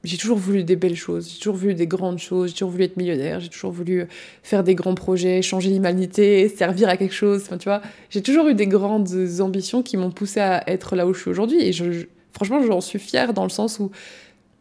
J'ai 0.05 0.17
toujours 0.17 0.37
voulu 0.37 0.63
des 0.63 0.77
belles 0.77 0.95
choses, 0.95 1.29
j'ai 1.31 1.37
toujours 1.37 1.57
voulu 1.57 1.75
des 1.75 1.85
grandes 1.85 2.17
choses, 2.17 2.49
j'ai 2.49 2.55
toujours 2.55 2.71
voulu 2.71 2.85
être 2.85 2.97
millionnaire, 2.97 3.39
j'ai 3.39 3.49
toujours 3.49 3.71
voulu 3.71 4.07
faire 4.41 4.63
des 4.63 4.73
grands 4.73 4.95
projets, 4.95 5.43
changer 5.43 5.69
l'humanité, 5.69 6.49
servir 6.49 6.89
à 6.89 6.97
quelque 6.97 7.13
chose. 7.13 7.43
Enfin, 7.45 7.57
tu 7.57 7.65
vois, 7.65 7.81
j'ai 8.09 8.23
toujours 8.23 8.47
eu 8.47 8.55
des 8.55 8.65
grandes 8.65 9.09
ambitions 9.41 9.83
qui 9.83 9.97
m'ont 9.97 10.09
poussé 10.09 10.39
à 10.39 10.67
être 10.67 10.95
là 10.95 11.05
où 11.05 11.13
je 11.13 11.19
suis 11.19 11.29
aujourd'hui. 11.29 11.61
Et 11.61 11.71
je, 11.71 12.07
franchement, 12.33 12.61
j'en 12.63 12.81
suis 12.81 12.99
fière 12.99 13.33
dans 13.33 13.43
le 13.43 13.49
sens 13.49 13.79
où, 13.79 13.91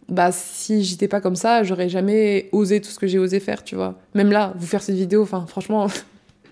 bah, 0.08 0.32
si 0.32 0.82
j'étais 0.82 1.08
pas 1.08 1.20
comme 1.20 1.36
ça, 1.36 1.62
j'aurais 1.62 1.88
jamais 1.88 2.48
osé 2.52 2.80
tout 2.80 2.90
ce 2.90 2.98
que 2.98 3.06
j'ai 3.06 3.18
osé 3.18 3.40
faire, 3.40 3.62
tu 3.62 3.76
vois. 3.76 3.98
Même 4.14 4.30
là, 4.30 4.54
vous 4.56 4.66
faire 4.66 4.82
cette 4.82 4.96
vidéo, 4.96 5.22
enfin, 5.22 5.46
franchement, 5.46 5.86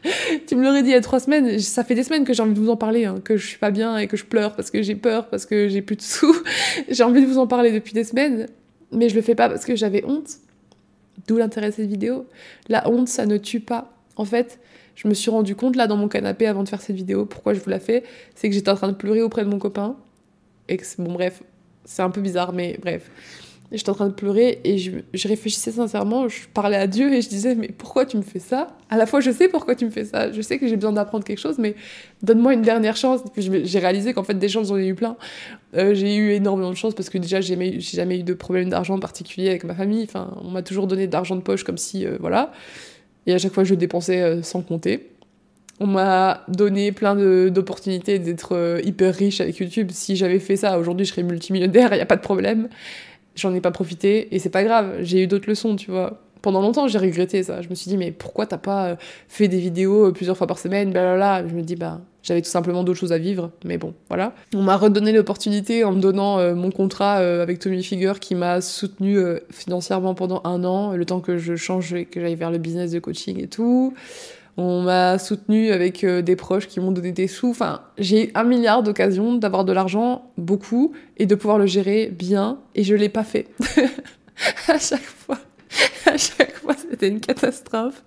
tu 0.46 0.54
me 0.56 0.62
l'aurais 0.62 0.82
dit 0.82 0.90
il 0.90 0.92
y 0.92 0.96
a 0.96 1.00
trois 1.00 1.20
semaines, 1.20 1.58
ça 1.58 1.82
fait 1.82 1.94
des 1.94 2.04
semaines 2.04 2.24
que 2.24 2.32
j'ai 2.32 2.42
envie 2.42 2.54
de 2.54 2.60
vous 2.60 2.70
en 2.70 2.76
parler, 2.76 3.04
hein, 3.04 3.16
que 3.22 3.36
je 3.36 3.46
suis 3.46 3.58
pas 3.58 3.70
bien 3.70 3.98
et 3.98 4.06
que 4.06 4.16
je 4.16 4.24
pleure 4.24 4.54
parce 4.54 4.70
que 4.70 4.82
j'ai 4.82 4.94
peur, 4.94 5.28
parce 5.28 5.44
que 5.44 5.68
j'ai 5.68 5.82
plus 5.82 5.96
de 5.96 6.02
sous. 6.02 6.34
j'ai 6.88 7.02
envie 7.02 7.20
de 7.20 7.26
vous 7.26 7.38
en 7.38 7.46
parler 7.46 7.72
depuis 7.72 7.92
des 7.92 8.04
semaines, 8.04 8.46
mais 8.92 9.08
je 9.08 9.16
le 9.16 9.22
fais 9.22 9.34
pas 9.34 9.48
parce 9.48 9.64
que 9.64 9.74
j'avais 9.74 10.04
honte. 10.04 10.30
D'où 11.26 11.36
l'intérêt 11.36 11.70
de 11.70 11.74
cette 11.74 11.90
vidéo. 11.90 12.26
La 12.68 12.88
honte, 12.88 13.08
ça 13.08 13.26
ne 13.26 13.38
tue 13.38 13.58
pas. 13.58 13.92
En 14.14 14.24
fait, 14.24 14.60
je 14.94 15.08
me 15.08 15.14
suis 15.14 15.30
rendu 15.30 15.56
compte 15.56 15.74
là 15.74 15.88
dans 15.88 15.96
mon 15.96 16.06
canapé 16.06 16.46
avant 16.46 16.62
de 16.62 16.68
faire 16.68 16.80
cette 16.80 16.96
vidéo, 16.96 17.26
pourquoi 17.26 17.54
je 17.54 17.60
vous 17.60 17.70
la 17.70 17.80
fais, 17.80 18.04
c'est 18.36 18.48
que 18.48 18.54
j'étais 18.54 18.70
en 18.70 18.76
train 18.76 18.88
de 18.88 18.94
pleurer 18.94 19.20
auprès 19.20 19.44
de 19.44 19.48
mon 19.48 19.58
copain 19.58 19.96
Bon, 20.98 21.12
bref, 21.12 21.42
c'est 21.84 22.02
un 22.02 22.10
peu 22.10 22.20
bizarre, 22.20 22.52
mais 22.52 22.78
bref. 22.80 23.10
J'étais 23.70 23.90
en 23.90 23.94
train 23.94 24.08
de 24.08 24.14
pleurer 24.14 24.60
et 24.64 24.78
je, 24.78 25.28
réfléchissais 25.28 25.72
sincèrement, 25.72 26.26
je 26.26 26.48
parlais 26.54 26.78
à 26.78 26.86
Dieu 26.86 27.12
et 27.12 27.20
je 27.20 27.28
disais 27.28 27.54
mais 27.54 27.68
pourquoi 27.68 28.06
tu 28.06 28.16
me 28.16 28.22
fais 28.22 28.38
ça? 28.38 28.68
À 28.88 28.96
la 28.96 29.04
fois 29.04 29.20
je 29.20 29.30
sais 29.30 29.46
pourquoi 29.48 29.74
tu 29.74 29.84
me 29.84 29.90
fais 29.90 30.06
ça, 30.06 30.32
je 30.32 30.40
sais 30.40 30.58
que 30.58 30.66
j'ai 30.66 30.76
besoin 30.76 30.92
d'apprendre 30.92 31.22
quelque 31.22 31.38
chose 31.38 31.58
mais 31.58 31.74
donne-moi 32.22 32.54
une 32.54 32.62
dernière 32.62 32.96
chance. 32.96 33.20
J'ai 33.36 33.78
réalisé 33.78 34.14
qu'en 34.14 34.22
fait 34.22 34.38
des 34.38 34.48
chances 34.48 34.68
j'en 34.68 34.78
ai 34.78 34.86
eu 34.86 34.94
plein. 34.94 35.18
Euh, 35.74 35.92
j'ai 35.92 36.16
eu 36.16 36.32
énormément 36.32 36.70
de 36.70 36.76
chance 36.76 36.94
parce 36.94 37.10
que 37.10 37.18
déjà 37.18 37.42
j'ai 37.42 37.78
jamais, 37.80 38.18
eu 38.18 38.22
de 38.22 38.32
problème 38.32 38.70
d'argent 38.70 38.98
particulier 38.98 39.50
avec 39.50 39.64
ma 39.64 39.74
famille. 39.74 40.04
Enfin 40.04 40.34
on 40.40 40.48
m'a 40.50 40.62
toujours 40.62 40.86
donné 40.86 41.06
d'argent 41.06 41.36
de 41.36 41.42
poche 41.42 41.62
comme 41.62 41.76
si 41.76 42.06
euh, 42.06 42.16
voilà. 42.20 42.52
Et 43.26 43.34
à 43.34 43.38
chaque 43.38 43.52
fois 43.52 43.64
je 43.64 43.74
dépensais 43.74 44.22
euh, 44.22 44.42
sans 44.42 44.62
compter. 44.62 45.10
On 45.80 45.86
m'a 45.86 46.44
donné 46.48 46.90
plein 46.90 47.14
d'opportunités 47.50 48.18
d'être 48.18 48.54
euh, 48.54 48.80
hyper 48.82 49.14
riche 49.14 49.40
avec 49.40 49.58
YouTube. 49.58 49.90
Si 49.92 50.16
j'avais 50.16 50.40
fait 50.40 50.56
ça, 50.56 50.78
aujourd'hui, 50.78 51.06
je 51.06 51.12
serais 51.12 51.22
multimillionnaire, 51.22 51.88
il 51.92 51.96
n'y 51.96 52.02
a 52.02 52.06
pas 52.06 52.16
de 52.16 52.22
problème. 52.22 52.68
J'en 53.36 53.54
ai 53.54 53.60
pas 53.60 53.70
profité 53.70 54.34
et 54.34 54.40
c'est 54.40 54.50
pas 54.50 54.64
grave, 54.64 54.96
j'ai 55.02 55.22
eu 55.22 55.26
d'autres 55.28 55.48
leçons, 55.48 55.76
tu 55.76 55.90
vois. 55.90 56.20
Pendant 56.42 56.60
longtemps, 56.60 56.86
j'ai 56.88 56.98
regretté 56.98 57.42
ça. 57.42 57.62
Je 57.62 57.68
me 57.68 57.74
suis 57.74 57.88
dit, 57.88 57.96
mais 57.96 58.10
pourquoi 58.10 58.46
t'as 58.46 58.58
pas 58.58 58.86
euh, 58.86 58.96
fait 59.28 59.48
des 59.48 59.58
vidéos 59.58 60.06
euh, 60.06 60.12
plusieurs 60.12 60.36
fois 60.36 60.46
par 60.46 60.58
semaine, 60.58 60.90
blablabla. 60.90 61.46
Je 61.46 61.54
me 61.54 61.62
dis, 61.62 61.76
bah, 61.76 62.00
j'avais 62.24 62.42
tout 62.42 62.50
simplement 62.50 62.82
d'autres 62.82 62.98
choses 62.98 63.12
à 63.12 63.18
vivre, 63.18 63.50
mais 63.64 63.78
bon, 63.78 63.94
voilà. 64.08 64.34
On 64.54 64.62
m'a 64.62 64.76
redonné 64.76 65.12
l'opportunité 65.12 65.84
en 65.84 65.92
me 65.92 66.00
donnant 66.00 66.54
mon 66.54 66.70
contrat 66.70 67.14
avec 67.14 67.58
Tommy 67.60 67.82
Figure 67.82 68.20
qui 68.20 68.34
m'a 68.34 68.60
soutenu 68.60 69.18
financièrement 69.50 70.14
pendant 70.14 70.42
un 70.44 70.62
an, 70.64 70.92
le 70.92 71.04
temps 71.04 71.20
que 71.20 71.38
je 71.38 71.56
change 71.56 71.94
et 71.94 72.04
que 72.04 72.20
j'aille 72.20 72.34
vers 72.34 72.50
le 72.50 72.58
business 72.58 72.90
de 72.90 72.98
coaching 72.98 73.42
et 73.42 73.48
tout. 73.48 73.94
On 74.60 74.82
m'a 74.82 75.20
soutenu 75.20 75.70
avec 75.70 76.02
euh, 76.02 76.20
des 76.20 76.34
proches 76.34 76.66
qui 76.66 76.80
m'ont 76.80 76.90
donné 76.90 77.12
des 77.12 77.28
sous. 77.28 77.50
Enfin, 77.50 77.82
j'ai 77.96 78.32
un 78.34 78.42
milliard 78.42 78.82
d'occasions 78.82 79.36
d'avoir 79.36 79.64
de 79.64 79.72
l'argent, 79.72 80.32
beaucoup, 80.36 80.92
et 81.16 81.26
de 81.26 81.34
pouvoir 81.36 81.58
le 81.58 81.66
gérer 81.66 82.08
bien, 82.08 82.58
et 82.74 82.82
je 82.82 82.96
l'ai 82.96 83.08
pas 83.08 83.22
fait. 83.22 83.46
à 84.66 84.80
chaque 84.80 85.00
fois, 85.00 85.38
à 86.06 86.16
chaque 86.16 86.56
fois, 86.56 86.74
c'était 86.74 87.06
une 87.06 87.20
catastrophe. 87.20 88.02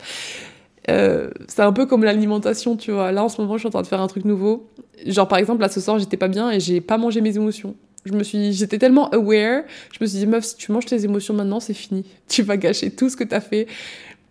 Euh, 0.89 1.29
c'est 1.47 1.61
un 1.61 1.71
peu 1.71 1.85
comme 1.85 2.03
l'alimentation, 2.03 2.75
tu 2.75 2.91
vois. 2.91 3.13
Là, 3.13 3.23
en 3.23 3.29
ce 3.29 3.39
moment, 3.39 3.53
je 3.53 3.59
suis 3.59 3.67
en 3.67 3.71
train 3.71 3.83
de 3.83 3.87
faire 3.87 4.01
un 4.01 4.07
truc 4.07 4.25
nouveau. 4.25 4.67
Genre, 5.05 5.29
par 5.29 5.37
exemple, 5.39 5.61
là, 5.61 5.69
ce 5.69 5.79
soir, 5.79 5.99
j'étais 5.99 6.17
pas 6.17 6.27
bien 6.27 6.51
et 6.51 6.59
j'ai 6.59 6.81
pas 6.81 6.97
mangé 6.97 7.21
mes 7.21 7.37
émotions. 7.37 7.75
Je 8.03 8.11
me 8.11 8.23
suis, 8.23 8.51
j'étais 8.51 8.79
tellement 8.79 9.09
aware, 9.11 9.63
je 9.93 9.99
me 10.01 10.07
suis 10.07 10.19
dit, 10.19 10.27
meuf, 10.27 10.43
si 10.43 10.55
tu 10.57 10.71
manges 10.71 10.85
tes 10.85 11.05
émotions 11.05 11.33
maintenant, 11.33 11.61
c'est 11.61 11.75
fini. 11.75 12.03
Tu 12.27 12.41
vas 12.41 12.57
gâcher 12.57 12.91
tout 12.91 13.09
ce 13.09 13.15
que 13.15 13.23
t'as 13.23 13.41
fait. 13.41 13.67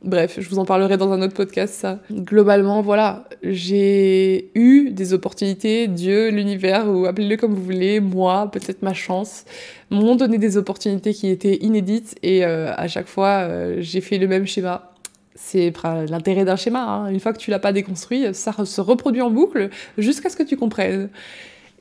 Bref, 0.03 0.39
je 0.41 0.49
vous 0.49 0.59
en 0.59 0.65
parlerai 0.65 0.97
dans 0.97 1.13
un 1.13 1.21
autre 1.21 1.35
podcast. 1.35 1.87
Globalement, 2.11 2.81
voilà, 2.81 3.29
j'ai 3.43 4.51
eu 4.55 4.91
des 4.93 5.13
opportunités, 5.13 5.89
Dieu, 5.89 6.31
l'univers, 6.31 6.89
ou 6.89 7.05
appelez-le 7.05 7.37
comme 7.37 7.53
vous 7.53 7.63
voulez, 7.63 8.01
moi, 8.01 8.51
peut-être 8.51 8.81
ma 8.81 8.95
chance, 8.95 9.45
m'ont 9.91 10.17
donné 10.17 10.39
des 10.39 10.57
opportunités 10.57 11.13
qui 11.13 11.29
étaient 11.29 11.57
inédites, 11.57 12.17
et 12.23 12.47
euh, 12.47 12.73
à 12.75 12.89
chaque 12.89 13.09
fois, 13.09 13.41
euh, 13.43 13.77
j'ai 13.81 14.01
fait 14.01 14.17
le 14.17 14.27
même 14.27 14.47
schéma. 14.47 14.91
C'est 15.35 15.73
l'intérêt 16.09 16.47
d'un 16.47 16.57
schéma. 16.57 16.83
Hein. 16.83 17.09
Une 17.09 17.21
fois 17.21 17.35
que 17.35 17.39
tu 17.39 17.51
l'as 17.51 17.59
pas 17.59 17.73
déconstruit, 17.73 18.35
ça 18.35 18.53
se 18.65 18.81
reproduit 18.81 19.23
en 19.23 19.31
boucle 19.31 19.69
jusqu'à 19.99 20.31
ce 20.31 20.37
que 20.37 20.43
tu 20.43 20.57
comprennes. 20.57 21.11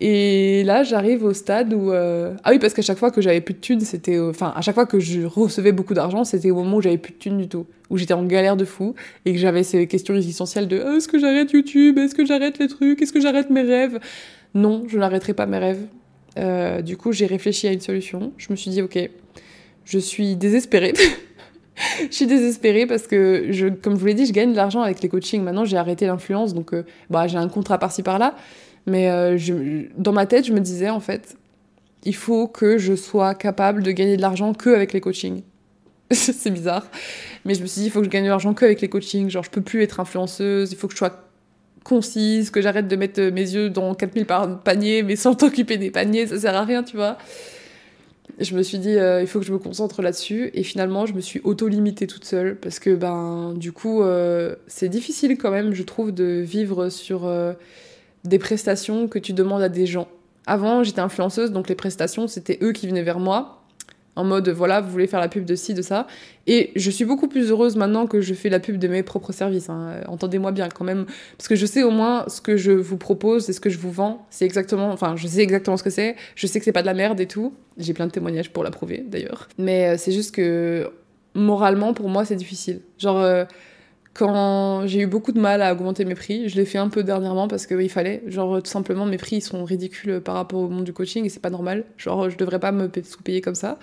Et 0.02 0.64
là, 0.64 0.84
j'arrive 0.84 1.26
au 1.26 1.34
stade 1.34 1.74
où. 1.74 1.92
Euh, 1.92 2.34
ah 2.44 2.52
oui, 2.52 2.60
parce 2.60 2.74
qu'à 2.74 2.82
chaque 2.82 2.98
fois 2.98 3.12
que 3.12 3.22
j'avais 3.22 3.42
plus 3.42 3.54
de 3.54 3.60
thunes, 3.60 3.82
c'était. 3.82 4.18
Enfin, 4.18 4.54
à 4.56 4.62
chaque 4.62 4.76
fois 4.76 4.86
que 4.86 5.00
je 5.00 5.22
recevais 5.22 5.74
beaucoup 5.74 5.94
d'argent, 5.94 6.24
c'était 6.24 6.52
au 6.52 6.56
moment 6.56 6.78
où 6.78 6.82
j'avais 6.82 6.98
plus 6.98 7.14
de 7.14 7.18
thunes 7.18 7.38
du 7.38 7.50
tout. 7.50 7.66
Où 7.90 7.98
j'étais 7.98 8.14
en 8.14 8.24
galère 8.24 8.56
de 8.56 8.66
fou 8.66 8.96
et 9.26 9.34
que 9.34 9.40
j'avais 9.40 9.64
ces 9.64 9.88
questions 9.88 10.16
existentielles 10.16 10.68
de 10.68 10.78
est-ce 10.78 11.08
que 11.08 11.20
j'arrête 11.20 11.52
YouTube? 11.52 11.98
Est-ce 11.98 12.16
que 12.16 12.26
j'arrête 12.26 12.60
les 12.60 12.68
trucs? 12.68 13.02
Est-ce 13.02 13.12
que 13.12 13.20
j'arrête 13.20 13.50
mes 13.50 13.64
rêves? 13.64 14.00
Non, 14.54 14.84
je 14.88 14.98
n'arrêterai 14.98 15.34
pas 15.34 15.46
mes 15.46 15.58
rêves. 15.58 15.86
Euh, 16.38 16.82
du 16.82 16.96
coup, 16.96 17.12
j'ai 17.12 17.26
réfléchi 17.26 17.68
à 17.68 17.74
une 17.74 17.82
solution. 17.82 18.32
Je 18.38 18.48
me 18.52 18.56
suis 18.56 18.72
dit, 18.72 18.82
ok, 18.82 18.98
je 19.86 20.00
suis 20.00 20.36
désespérée. 20.36 20.94
je 22.10 22.16
suis 22.16 22.28
désespérée 22.28 22.86
parce 22.86 23.08
que, 23.08 23.48
je, 23.50 23.68
comme 23.68 23.96
je 23.96 24.00
vous 24.00 24.06
l'ai 24.06 24.14
dit, 24.14 24.26
je 24.26 24.34
gagne 24.34 24.52
de 24.52 24.56
l'argent 24.56 24.82
avec 24.82 25.02
les 25.02 25.10
coachings. 25.10 25.44
Maintenant, 25.44 25.66
j'ai 25.66 25.78
arrêté 25.78 26.06
l'influence, 26.06 26.54
donc 26.54 26.74
euh, 26.74 26.84
bah, 27.10 27.28
j'ai 27.28 27.38
un 27.38 27.50
contrat 27.50 27.78
par-ci 27.78 28.04
par-là. 28.04 28.36
Mais 28.86 29.10
euh, 29.10 29.38
dans 29.98 30.14
ma 30.14 30.26
tête, 30.26 30.46
je 30.46 30.54
me 30.54 30.60
disais, 30.60 30.90
en 30.90 31.00
fait, 31.00 31.38
il 32.04 32.16
faut 32.16 32.48
que 32.48 32.78
je 32.78 32.96
sois 32.96 33.36
capable 33.36 33.84
de 33.84 33.92
gagner 33.92 34.18
de 34.18 34.22
l'argent 34.22 34.54
que 34.54 34.70
avec 34.70 34.94
les 34.94 35.02
coachings. 35.02 35.44
c'est 36.12 36.50
bizarre. 36.50 36.88
Mais 37.46 37.54
je 37.54 37.62
me 37.62 37.68
suis 37.68 37.82
dit, 37.82 37.88
il 37.88 37.92
faut 37.92 38.00
que 38.00 38.06
je 38.06 38.10
gagne 38.10 38.24
de 38.24 38.30
l'argent 38.30 38.54
que 38.54 38.66
avec 38.66 38.82
les 38.82 38.90
coachings. 38.90 39.30
Genre, 39.30 39.44
je 39.44 39.52
peux 39.52 39.62
plus 39.62 39.84
être 39.84 40.00
influenceuse, 40.00 40.72
il 40.72 40.78
faut 40.78 40.88
que 40.88 40.94
je 40.94 40.98
sois 40.98 41.26
concise, 41.84 42.52
que 42.52 42.62
j'arrête 42.62 42.88
de 42.88 42.96
mettre 42.96 43.22
mes 43.22 43.42
yeux 43.42 43.70
dans 43.70 43.94
4000 43.96 44.26
paniers, 44.64 45.04
mais 45.04 45.16
sans 45.16 45.34
t'occuper 45.36 45.78
des 45.78 45.92
paniers, 45.92 46.28
ça 46.28 46.40
sert 46.40 46.56
à 46.56 46.64
rien, 46.64 46.84
tu 46.84 46.98
vois. 46.98 47.18
Je 48.40 48.56
me 48.56 48.64
suis 48.64 48.78
dit, 48.78 48.96
euh, 48.96 49.22
il 49.22 49.28
faut 49.28 49.40
que 49.40 49.46
je 49.46 49.52
me 49.52 49.58
concentre 49.58 50.02
là-dessus. 50.02 50.50
Et 50.54 50.64
finalement, 50.64 51.06
je 51.06 51.14
me 51.14 51.20
suis 51.20 51.42
auto-limitée 51.44 52.08
toute 52.08 52.26
seule. 52.26 52.56
Parce 52.56 52.80
que, 52.80 52.96
ben, 52.96 53.54
du 53.56 53.72
coup, 53.72 54.02
euh, 54.02 54.56
c'est 54.68 54.88
difficile 54.88 55.38
quand 55.38 55.52
même, 55.52 55.74
je 55.74 55.84
trouve, 55.84 56.14
de 56.14 56.40
vivre 56.40 56.90
sur 56.90 57.28
des 58.24 58.40
prestations 58.40 59.08
que 59.08 59.20
tu 59.20 59.34
demandes 59.34 59.62
à 59.62 59.70
des 59.70 59.86
gens. 59.86 60.08
Avant, 60.46 60.84
j'étais 60.84 61.02
influenceuse, 61.02 61.52
donc 61.52 61.70
les 61.70 61.76
prestations, 61.76 62.28
c'était 62.28 62.58
eux 62.62 62.72
qui 62.72 62.88
venaient 62.88 63.04
vers 63.04 63.20
moi 63.20 63.60
en 64.20 64.26
mode 64.26 64.50
voilà, 64.50 64.82
vous 64.82 64.92
voulez 64.92 65.08
faire 65.08 65.22
la 65.22 65.30
pub 65.30 65.46
de 65.46 65.56
ci, 65.56 65.74
de 65.74 65.82
ça. 65.82 66.06
Et 66.46 66.72
je 66.76 66.92
suis 66.92 67.06
beaucoup 67.06 67.30
plus 67.30 67.52
heureuse 67.52 67.78
maintenant 67.78 68.06
que 68.06 68.20
je 68.20 68.34
fais 68.34 68.50
la 68.50 68.60
pub 68.60 68.78
de 68.78 68.88
mes 68.90 69.02
propres 69.02 69.32
services. 69.32 69.70
Hein. 69.70 70.02
Entendez-moi 70.08 70.52
bien 70.52 70.68
quand 70.68 70.84
même, 70.84 71.06
parce 71.38 71.48
que 71.48 71.56
je 71.56 71.66
sais 71.66 71.84
au 71.84 71.92
moins 71.92 72.26
ce 72.28 72.42
que 72.42 72.58
je 72.58 72.72
vous 72.72 72.98
propose 72.98 73.50
et 73.50 73.54
ce 73.54 73.62
que 73.62 73.70
je 73.70 73.78
vous 73.78 73.92
vends. 73.92 74.26
C'est 74.30 74.44
exactement, 74.44 74.92
enfin, 74.92 75.16
je 75.16 75.26
sais 75.26 75.40
exactement 75.40 75.78
ce 75.78 75.84
que 75.84 75.90
c'est. 75.90 76.18
Je 76.36 76.48
sais 76.48 76.60
que 76.60 76.66
c'est 76.66 76.74
pas 76.74 76.82
de 76.82 76.88
la 76.88 76.94
merde 76.94 77.20
et 77.22 77.28
tout. 77.28 77.54
J'ai 77.78 77.94
plein 77.94 78.08
de 78.08 78.12
témoignages 78.12 78.52
pour 78.52 78.64
l'approuver 78.64 79.06
d'ailleurs. 79.08 79.48
Mais 79.58 79.90
euh, 79.90 79.96
c'est 79.98 80.12
juste 80.12 80.36
que 80.36 80.90
moralement, 81.34 81.94
pour 81.94 82.10
moi, 82.10 82.26
c'est 82.26 82.36
difficile. 82.36 82.82
Genre. 82.98 83.20
Euh, 83.20 83.46
quand 84.14 84.88
j'ai 84.88 85.02
eu 85.02 85.08
beaucoup 85.08 85.32
de 85.32 85.40
mal 85.40 85.62
à 85.62 85.72
augmenter 85.72 86.04
mes 86.04 86.16
prix, 86.16 86.50
je 86.50 86.56
l'ai 86.56 86.66
fait 86.66 86.78
un 86.78 86.90
peu 86.90 87.04
dernièrement 87.04 87.48
parce 87.48 87.66
qu'il 87.66 87.80
il 87.82 87.90
fallait. 87.90 88.24
Genre, 88.28 88.62
tout 88.62 88.70
simplement, 88.70 89.06
mes 89.06 89.18
prix 89.18 89.38
ils 89.38 89.42
sont 89.42 89.64
ridicules 89.64 90.20
par 90.20 90.36
rapport 90.36 90.60
au 90.60 90.68
monde 90.68 90.84
du 90.84 90.94
coaching 90.94 91.26
et 91.26 91.30
c'est 91.30 91.42
pas 91.42 91.50
normal. 91.50 91.86
Genre, 91.98 92.30
je 92.30 92.38
devrais 92.38 92.60
pas 92.60 92.72
me 92.72 92.90
sous-payer 93.04 93.42
comme 93.42 93.56
ça. 93.56 93.78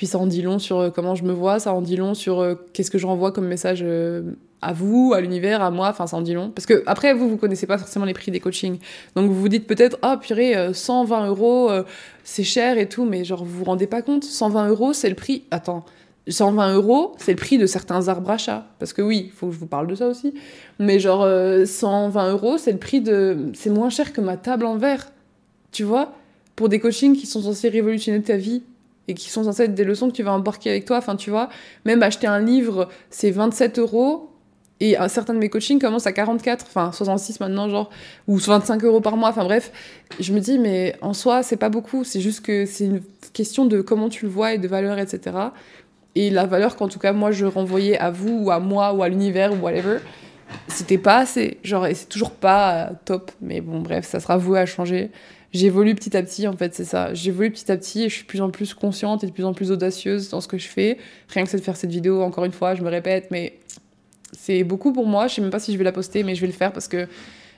Puis 0.00 0.06
ça 0.06 0.18
en 0.18 0.26
dit 0.26 0.40
long 0.40 0.58
sur 0.58 0.78
euh, 0.78 0.88
comment 0.88 1.14
je 1.14 1.24
me 1.24 1.32
vois, 1.34 1.58
ça 1.58 1.74
en 1.74 1.82
dit 1.82 1.94
long 1.94 2.14
sur 2.14 2.40
euh, 2.40 2.54
qu'est-ce 2.72 2.90
que 2.90 2.96
je 2.96 3.06
renvoie 3.06 3.32
comme 3.32 3.46
message 3.46 3.80
euh, 3.82 4.32
à 4.62 4.72
vous, 4.72 5.12
à 5.14 5.20
l'univers, 5.20 5.60
à 5.62 5.70
moi, 5.70 5.88
enfin 5.88 6.06
ça 6.06 6.16
en 6.16 6.22
dit 6.22 6.32
long. 6.32 6.48
Parce 6.48 6.64
que 6.64 6.82
après, 6.86 7.12
vous, 7.12 7.28
vous 7.28 7.36
connaissez 7.36 7.66
pas 7.66 7.76
forcément 7.76 8.06
les 8.06 8.14
prix 8.14 8.30
des 8.30 8.40
coachings. 8.40 8.78
Donc 9.14 9.28
vous 9.28 9.38
vous 9.38 9.50
dites 9.50 9.66
peut-être, 9.66 9.98
ah 10.00 10.14
oh, 10.16 10.20
purée, 10.20 10.72
120 10.72 11.26
euros, 11.26 11.70
c'est 12.24 12.44
cher 12.44 12.78
et 12.78 12.88
tout, 12.88 13.04
mais 13.04 13.24
genre 13.24 13.44
vous 13.44 13.58
vous 13.58 13.64
rendez 13.64 13.86
pas 13.86 14.00
compte, 14.00 14.24
120 14.24 14.68
euros, 14.68 14.94
c'est 14.94 15.10
le 15.10 15.14
prix. 15.14 15.44
Attends, 15.50 15.84
120 16.28 16.74
euros, 16.74 17.14
c'est 17.18 17.32
le 17.32 17.36
prix 17.36 17.58
de 17.58 17.66
certains 17.66 18.08
arbres 18.08 18.30
à. 18.30 18.66
Parce 18.78 18.92
que 18.92 19.02
oui, 19.02 19.24
il 19.26 19.32
faut 19.32 19.48
que 19.48 19.52
je 19.52 19.58
vous 19.58 19.66
parle 19.66 19.86
de 19.86 19.94
ça 19.94 20.06
aussi. 20.06 20.34
Mais 20.78 20.98
genre, 20.98 21.20
120 21.20 21.26
euh, 21.26 22.32
euros, 22.32 22.58
c'est 22.58 22.72
le 22.72 22.78
prix 22.78 23.00
de. 23.00 23.50
C'est 23.54 23.70
moins 23.70 23.90
cher 23.90 24.12
que 24.12 24.20
ma 24.20 24.36
table 24.36 24.66
en 24.66 24.76
verre. 24.76 25.10
Tu 25.72 25.84
vois? 25.84 26.12
Pour 26.56 26.68
des 26.68 26.78
coachings 26.78 27.16
qui 27.16 27.26
sont 27.26 27.42
censés 27.42 27.68
révolutionner 27.68 28.22
ta 28.22 28.36
vie 28.36 28.62
et 29.08 29.14
qui 29.14 29.30
sont 29.30 29.44
censés 29.44 29.64
être 29.64 29.74
des 29.74 29.84
leçons 29.84 30.08
que 30.08 30.14
tu 30.14 30.22
vas 30.22 30.32
embarquer 30.32 30.70
avec 30.70 30.84
toi. 30.84 30.98
Enfin, 30.98 31.16
tu 31.16 31.30
vois, 31.30 31.48
même 31.84 32.02
acheter 32.02 32.26
un 32.26 32.40
livre, 32.40 32.88
c'est 33.08 33.30
27 33.30 33.78
euros. 33.78 34.26
Et 34.82 34.96
certains 35.08 35.34
de 35.34 35.38
mes 35.38 35.50
coachings 35.50 35.78
commencent 35.78 36.06
à 36.06 36.12
44, 36.12 36.64
enfin 36.66 36.90
66 36.90 37.40
maintenant, 37.40 37.68
genre, 37.68 37.90
ou 38.26 38.38
25 38.38 38.82
euros 38.84 39.02
par 39.02 39.18
mois, 39.18 39.28
enfin 39.28 39.44
bref. 39.44 39.72
Je 40.20 40.32
me 40.32 40.40
dis, 40.40 40.58
mais 40.58 40.96
en 41.02 41.12
soi, 41.12 41.42
c'est 41.42 41.58
pas 41.58 41.68
beaucoup, 41.68 42.02
c'est 42.02 42.22
juste 42.22 42.40
que 42.40 42.64
c'est 42.64 42.86
une 42.86 43.02
question 43.34 43.66
de 43.66 43.82
comment 43.82 44.08
tu 44.08 44.24
le 44.24 44.30
vois 44.30 44.54
et 44.54 44.58
de 44.58 44.66
valeur, 44.66 44.98
etc 44.98 45.50
et 46.14 46.30
la 46.30 46.46
valeur 46.46 46.76
qu'en 46.76 46.88
tout 46.88 46.98
cas 46.98 47.12
moi 47.12 47.30
je 47.30 47.46
renvoyais 47.46 47.98
à 47.98 48.10
vous 48.10 48.44
ou 48.44 48.50
à 48.50 48.60
moi 48.60 48.92
ou 48.92 49.02
à 49.02 49.08
l'univers 49.08 49.52
ou 49.52 49.56
whatever 49.56 49.98
c'était 50.68 50.98
pas 50.98 51.18
assez. 51.18 51.58
Genre 51.62 51.86
et 51.86 51.94
c'est 51.94 52.08
toujours 52.08 52.32
pas 52.32 52.74
euh, 52.74 52.90
top. 53.04 53.30
Mais 53.40 53.60
bon 53.60 53.80
bref 53.80 54.06
ça 54.06 54.20
sera 54.20 54.36
voué 54.36 54.58
à 54.58 54.66
changer. 54.66 55.10
J'évolue 55.52 55.94
petit 55.94 56.16
à 56.16 56.22
petit 56.22 56.46
en 56.46 56.56
fait 56.56 56.74
c'est 56.74 56.84
ça. 56.84 57.12
J'évolue 57.14 57.50
petit 57.50 57.70
à 57.70 57.76
petit 57.76 58.04
et 58.04 58.08
je 58.08 58.14
suis 58.14 58.22
de 58.22 58.28
plus 58.28 58.40
en 58.40 58.50
plus 58.50 58.74
consciente 58.74 59.24
et 59.24 59.26
de 59.26 59.32
plus 59.32 59.44
en 59.44 59.52
plus 59.52 59.70
audacieuse 59.70 60.30
dans 60.30 60.40
ce 60.40 60.48
que 60.48 60.58
je 60.58 60.68
fais. 60.68 60.98
Rien 61.28 61.44
que 61.44 61.50
c'est 61.50 61.58
de 61.58 61.62
faire 61.62 61.76
cette 61.76 61.90
vidéo 61.90 62.22
encore 62.22 62.44
une 62.44 62.52
fois 62.52 62.74
je 62.74 62.82
me 62.82 62.88
répète 62.88 63.28
mais 63.30 63.58
c'est 64.32 64.62
beaucoup 64.64 64.92
pour 64.92 65.06
moi. 65.06 65.26
Je 65.26 65.34
sais 65.34 65.40
même 65.40 65.50
pas 65.50 65.60
si 65.60 65.72
je 65.72 65.78
vais 65.78 65.84
la 65.84 65.92
poster 65.92 66.22
mais 66.22 66.34
je 66.34 66.40
vais 66.40 66.46
le 66.46 66.52
faire 66.52 66.72
parce 66.72 66.88
que 66.88 67.08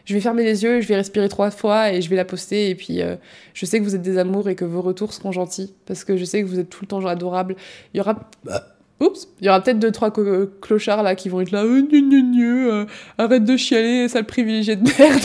je 0.05 0.15
vais 0.15 0.21
fermer 0.21 0.45
les 0.45 0.63
yeux, 0.63 0.81
je 0.81 0.89
vais 0.89 0.97
respirer 0.97 1.29
trois 1.29 1.51
fois 1.51 1.93
et 1.93 2.03
je 2.03 2.11
vais 2.11 2.17
la 2.17 2.25
poster. 2.25 2.71
Et 2.71 2.75
puis, 2.75 3.03
euh, 3.03 3.17
je 3.55 3.67
sais 3.67 3.79
que 3.79 3.85
vous 3.85 3.95
êtes 3.95 4.03
des 4.03 4.19
amours 4.19 4.49
et 4.49 4.55
que 4.55 4.65
vos 4.65 4.83
retours 4.83 5.13
seront 5.13 5.33
gentils 5.33 5.75
parce 5.87 6.05
que 6.05 6.17
je 6.17 6.25
sais 6.25 6.43
que 6.43 6.47
vous 6.47 6.59
êtes 6.59 6.71
tout 6.71 6.83
le 6.83 6.89
temps 6.89 7.05
adorables. 7.07 7.57
Il 7.95 7.99
y 7.99 8.01
aura. 8.01 8.19
Bah, 8.45 8.67
oups, 9.01 9.29
il 9.41 9.47
y 9.47 9.49
aura 9.49 9.61
peut-être 9.61 9.81
deux 9.81 9.91
trois 9.91 10.13
clochards 10.13 11.03
là 11.03 11.17
qui 11.17 11.29
vont 11.29 11.41
être 11.41 11.51
là, 11.51 11.65
euh, 11.65 11.83
euh, 11.93 12.87
arrête 13.19 13.45
de 13.45 13.57
chialer, 13.57 14.09
sale 14.09 14.25
privilégié 14.25 14.77
de 14.77 14.83
merde. 14.83 15.21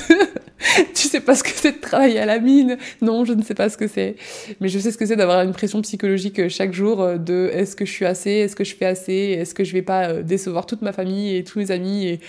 tu 0.95 1.07
sais 1.07 1.19
pas 1.19 1.35
ce 1.35 1.43
que 1.43 1.51
c'est 1.51 1.73
de 1.73 1.81
travailler 1.81 2.17
à 2.17 2.25
la 2.25 2.39
mine 2.39 2.77
Non, 3.01 3.23
je 3.25 3.33
ne 3.33 3.43
sais 3.43 3.53
pas 3.53 3.69
ce 3.69 3.77
que 3.77 3.87
c'est. 3.87 4.15
Mais 4.59 4.69
je 4.69 4.79
sais 4.79 4.91
ce 4.91 4.97
que 4.97 5.05
c'est 5.05 5.15
d'avoir 5.15 5.41
une 5.41 5.53
pression 5.53 5.81
psychologique 5.83 6.47
chaque 6.49 6.73
jour 6.73 7.19
de 7.19 7.51
est-ce 7.53 7.75
que 7.75 7.85
je 7.85 7.91
suis 7.91 8.05
assez, 8.05 8.31
est-ce 8.31 8.55
que 8.55 8.63
je 8.63 8.75
fais 8.75 8.85
assez, 8.85 9.37
est-ce 9.39 9.53
que 9.53 9.63
je 9.63 9.73
vais 9.73 9.83
pas 9.83 10.13
décevoir 10.23 10.65
toute 10.65 10.81
ma 10.81 10.93
famille 10.93 11.35
et 11.35 11.43
tous 11.43 11.59
mes 11.59 11.69
amis 11.69 12.07
et, 12.07 12.19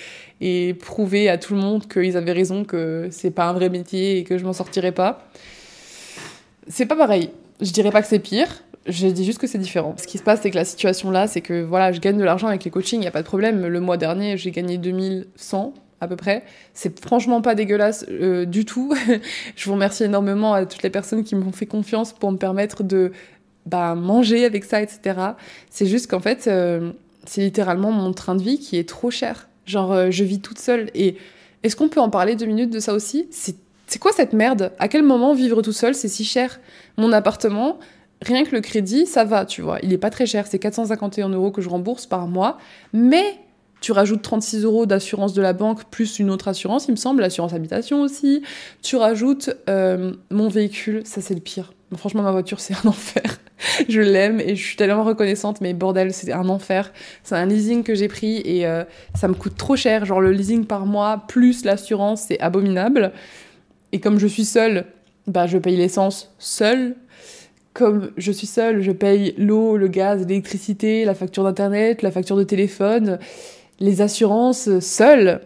et 0.41 0.75
prouver 0.75 1.29
à 1.29 1.39
tout 1.39 1.55
le 1.55 1.61
monde 1.61 1.89
qu'ils 1.89 2.17
avaient 2.17 2.33
raison, 2.33 2.65
que 2.65 3.09
c'est 3.11 3.31
pas 3.31 3.49
un 3.49 3.53
vrai 3.53 3.69
métier 3.69 4.19
et 4.19 4.25
que 4.25 4.39
je 4.39 4.45
m'en 4.45 4.53
sortirais 4.53 4.93
pas. 4.93 5.29
C'est 6.69 6.87
pas 6.87 6.97
pareil. 6.97 7.31
Je 7.61 7.73
dirais 7.73 7.91
pas 7.91 8.03
que 8.03 8.09
c'est 8.09 8.21
pire, 8.21 8.63
je 8.89 9.07
dis 9.09 9.25
juste 9.25 9.39
que 9.39 9.47
c'est 9.47 9.59
différent. 9.59 9.95
Ce 9.99 10.07
qui 10.07 10.19
se 10.19 10.23
passe, 10.23 10.41
c'est 10.43 10.51
que 10.51 10.57
la 10.57 10.65
situation 10.65 11.11
là, 11.11 11.27
c'est 11.27 11.41
que 11.41 11.63
voilà, 11.63 11.93
je 11.93 12.01
gagne 12.01 12.17
de 12.17 12.25
l'argent 12.25 12.49
avec 12.49 12.65
les 12.65 12.71
coachings, 12.71 12.99
il 12.99 13.03
n'y 13.03 13.09
a 13.09 13.13
pas 13.13 13.23
de 13.23 13.27
problème. 13.27 13.67
Le 13.67 13.81
mois 13.81 13.97
dernier, 13.97 14.37
j'ai 14.37 14.51
gagné 14.51 14.79
2100 14.79 15.75
à 16.01 16.09
peu 16.09 16.17
près. 16.17 16.45
C'est 16.75 16.99
franchement 17.01 17.43
pas 17.43 17.55
dégueulasse 17.55 18.07
euh, 18.09 18.47
du 18.47 18.65
tout. 18.65 18.95
je 19.57 19.65
vous 19.67 19.73
remercie 19.73 20.05
énormément 20.05 20.55
à 20.55 20.65
toutes 20.65 20.83
les 20.83 20.91
personnes 20.91 21.25
qui 21.25 21.35
m'ont 21.35 21.53
fait 21.53 21.67
confiance 21.67 22.13
pour 22.13 22.33
me 22.33 22.39
permettre 22.39 22.83
de 22.83 23.13
bah, 23.67 23.95
manger 23.95 24.45
avec 24.45 24.65
ça, 24.65 24.81
etc. 24.81 25.21
C'est 25.71 25.87
juste 25.87 26.09
qu'en 26.09 26.21
fait, 26.21 26.47
euh, 26.47 26.93
c'est 27.27 27.43
littéralement 27.43 27.93
mon 27.93 28.13
train 28.13 28.37
de 28.37 28.43
vie 28.43 28.59
qui 28.59 28.79
est 28.79 28.89
trop 28.89 29.11
cher. 29.11 29.48
Genre, 29.69 29.93
euh, 29.93 30.11
je 30.11 30.25
vis 30.25 30.41
toute 30.41 30.59
seule. 30.59 30.91
Et 30.95 31.17
est-ce 31.63 31.77
qu'on 31.77 31.89
peut 31.89 32.01
en 32.01 32.11
parler 32.11 32.35
deux 32.35 32.47
minutes 32.47 32.71
de 32.71 32.81
ça 32.81 32.95
aussi? 32.95 33.29
C'est 33.31 33.99
quoi 33.99 34.13
cette 34.13 34.33
merde? 34.33 34.73
À 34.79 34.89
quel 34.89 35.03
moment 35.03 35.35
vivre 35.35 35.63
tout 35.63 35.73
seul, 35.73 35.95
c'est 35.95 36.09
si 36.09 36.25
cher? 36.25 36.59
Mon 36.97 37.13
appartement, 37.13 37.79
rien 38.23 38.45
que 38.45 38.55
le 38.55 38.61
crédit, 38.61 39.07
ça 39.07 39.25
va, 39.25 39.45
tu 39.45 39.63
vois. 39.63 39.79
Il 39.83 39.93
est 39.93 39.99
pas 39.99 40.11
très 40.11 40.27
cher, 40.27 40.47
c'est 40.47 40.59
451 40.59 41.29
euros 41.29 41.51
que 41.51 41.61
je 41.61 41.69
rembourse 41.69 42.07
par 42.07 42.27
mois. 42.27 42.59
Mais 42.93 43.39
tu 43.81 43.93
rajoutes 43.93 44.23
36 44.23 44.65
euros 44.65 44.87
d'assurance 44.87 45.35
de 45.35 45.43
la 45.43 45.53
banque 45.53 45.85
plus 45.85 46.19
une 46.19 46.31
autre 46.31 46.49
assurance, 46.49 46.89
il 46.89 46.93
me 46.93 46.97
semble, 46.97 47.21
l'assurance 47.21 47.53
habitation 47.53 48.01
aussi. 48.01 48.43
Tu 48.83 48.97
rajoutes 48.97 49.51
euh, 49.69 50.15
mon 50.31 50.49
véhicule, 50.49 51.03
ça 51.05 51.21
c'est 51.21 51.35
le 51.35 51.41
pire. 51.41 51.73
Franchement, 51.97 52.23
ma 52.23 52.33
voiture, 52.33 52.61
c'est 52.61 52.75
un 52.75 52.85
enfer. 52.89 53.39
je 53.89 54.01
l'aime 54.01 54.41
et 54.41 54.57
je 54.57 54.63
suis 54.63 54.77
tellement 54.77 55.05
reconnaissante, 55.05 55.61
mais 55.61 55.75
bordel, 55.75 56.13
c'est 56.13 56.33
un 56.33 56.49
enfer. 56.49 56.93
C'est 57.23 57.35
un 57.35 57.47
leasing 57.47 57.83
que 57.83 57.95
j'ai 57.95 58.09
pris 58.09 58.41
et 58.45 58.67
euh, 58.67 58.85
ça 59.15 59.29
me 59.29 59.35
coûte 59.35 59.57
trop 59.57 59.77
cher. 59.77 60.05
Genre, 60.05 60.21
le 60.21 60.33
leasing 60.33 60.65
par 60.65 60.87
mois 60.87 61.25
plus 61.29 61.65
l'assurance, 61.65 62.27
c'est 62.29 62.41
abominable. 62.41 63.13
Et 63.93 64.01
comme 64.01 64.19
je 64.19 64.27
suis 64.27 64.45
seule, 64.45 64.87
bah, 65.27 65.47
je 65.47 65.59
paye 65.59 65.77
l'essence 65.77 66.35
seule. 66.39 66.97
Comme 67.75 68.11
je 68.17 68.33
suis 68.33 68.47
seule, 68.47 68.83
je 68.83 68.93
paye 68.93 69.35
l'eau, 69.39 69.77
le 69.77 69.89
gaz, 69.89 70.27
l'électricité, 70.27 71.05
la 71.05 71.15
facture 71.15 71.45
d'internet, 71.45 72.03
la 72.03 72.11
facture 72.11 72.37
de 72.37 72.43
téléphone, 72.43 73.19
les 73.79 74.01
assurances 74.01 74.81
seule 74.81 75.41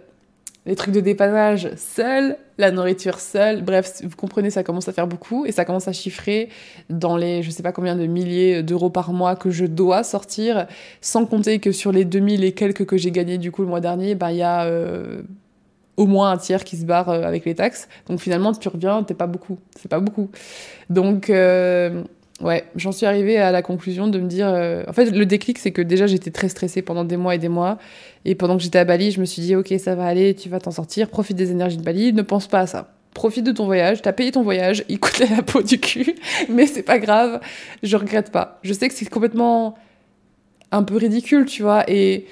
les 0.65 0.77
trucs 0.77 0.95
de 0.95 1.01
dépannage 1.01 1.71
seuls, 1.77 2.37
la 2.57 2.71
nourriture 2.71 3.19
seule. 3.19 3.63
Bref, 3.63 4.01
vous 4.05 4.17
comprenez, 4.17 4.51
ça 4.51 4.63
commence 4.63 4.89
à 4.89 4.93
faire 4.93 5.09
beaucoup 5.09 5.45
et 5.45 5.51
ça 5.51 5.65
commence 5.65 5.89
à 5.89 5.93
chiffrer 5.93 6.51
dans 6.89 7.17
les 7.17 7.43
je 7.43 7.51
sais 7.51 7.65
pas 7.65 7.73
combien 7.73 7.97
de 7.97 8.07
milliers 8.07 8.63
d'euros 8.63 8.91
par 8.91 9.13
mois 9.13 9.35
que 9.35 9.51
je 9.51 9.65
dois 9.67 10.05
sortir, 10.05 10.67
sans 11.01 11.27
compter 11.27 11.59
que 11.59 11.73
sur 11.73 11.91
les 11.91 12.05
2000 12.05 12.45
et 12.45 12.53
quelques 12.53 12.87
que 12.87 12.97
j'ai 12.97 13.11
gagnés 13.11 13.39
du 13.39 13.51
coup 13.51 13.63
le 13.63 13.69
mois 13.69 13.81
dernier, 13.81 14.15
bah, 14.15 14.31
il 14.31 14.39
y 14.39 14.43
a 14.43 14.65
euh, 14.67 15.23
au 15.97 16.07
moins 16.07 16.31
un 16.31 16.37
tiers 16.37 16.63
qui 16.63 16.77
se 16.77 16.85
barre 16.85 17.09
euh, 17.09 17.23
avec 17.23 17.45
les 17.45 17.57
taxes. 17.57 17.89
Donc 18.09 18.21
finalement, 18.21 18.53
tu 18.53 18.69
reviens, 18.69 19.03
t'es 19.03 19.15
pas 19.15 19.27
beaucoup. 19.27 19.59
C'est 19.77 19.91
pas 19.91 20.01
beaucoup. 20.01 20.31
Donc. 20.91 21.29
Euh, 21.29 22.03
ouais, 22.41 22.65
j'en 22.77 22.93
suis 22.93 23.07
arrivée 23.07 23.39
à 23.39 23.51
la 23.51 23.63
conclusion 23.63 24.07
de 24.07 24.19
me 24.21 24.29
dire. 24.29 24.47
En 24.89 24.93
fait, 24.93 25.07
le 25.07 25.27
déclic, 25.27 25.59
c'est 25.59 25.73
que 25.73 25.83
déjà, 25.83 26.07
j'étais 26.07 26.31
très 26.31 26.49
stressée 26.49 26.83
pendant 26.83 27.05
des 27.05 27.17
mois 27.17 27.35
et 27.35 27.39
des 27.39 27.49
mois. 27.49 27.79
Et 28.25 28.35
pendant 28.35 28.57
que 28.57 28.63
j'étais 28.63 28.79
à 28.79 28.85
Bali, 28.85 29.11
je 29.11 29.21
me 29.21 29.25
suis 29.25 29.43
dit, 29.43 29.57
ok, 29.57 29.75
ça 29.79 29.95
va 29.95 30.07
aller, 30.07 30.35
tu 30.35 30.49
vas 30.49 30.61
t'en 30.61 30.71
sortir, 30.71 31.09
profite 31.09 31.37
des 31.37 31.51
énergies 31.51 31.77
de 31.77 31.83
Bali, 31.83 32.13
ne 32.13 32.23
pense 32.23 32.47
pas 32.47 32.61
à 32.61 32.67
ça. 32.67 32.95
Profite 33.15 33.45
de 33.45 33.53
ton 33.53 33.67
voyage, 33.67 34.01
t'as 34.01 34.13
payé 34.13 34.33
ton 34.33 34.43
voyage, 34.43 34.85
il 34.89 34.99
coûte 34.99 35.19
la 35.37 35.43
peau 35.43 35.63
du 35.63 35.79
cul, 35.79 36.15
mais 36.49 36.67
c'est 36.67 36.83
pas 36.83 36.99
grave, 36.99 37.41
je 37.83 37.97
regrette 37.97 38.31
pas. 38.31 38.59
Je 38.63 38.73
sais 38.73 38.89
que 38.89 38.95
c'est 38.95 39.09
complètement 39.09 39.75
un 40.71 40.83
peu 40.83 40.97
ridicule, 40.97 41.45
tu 41.47 41.63
vois, 41.63 41.85
et 41.91 42.27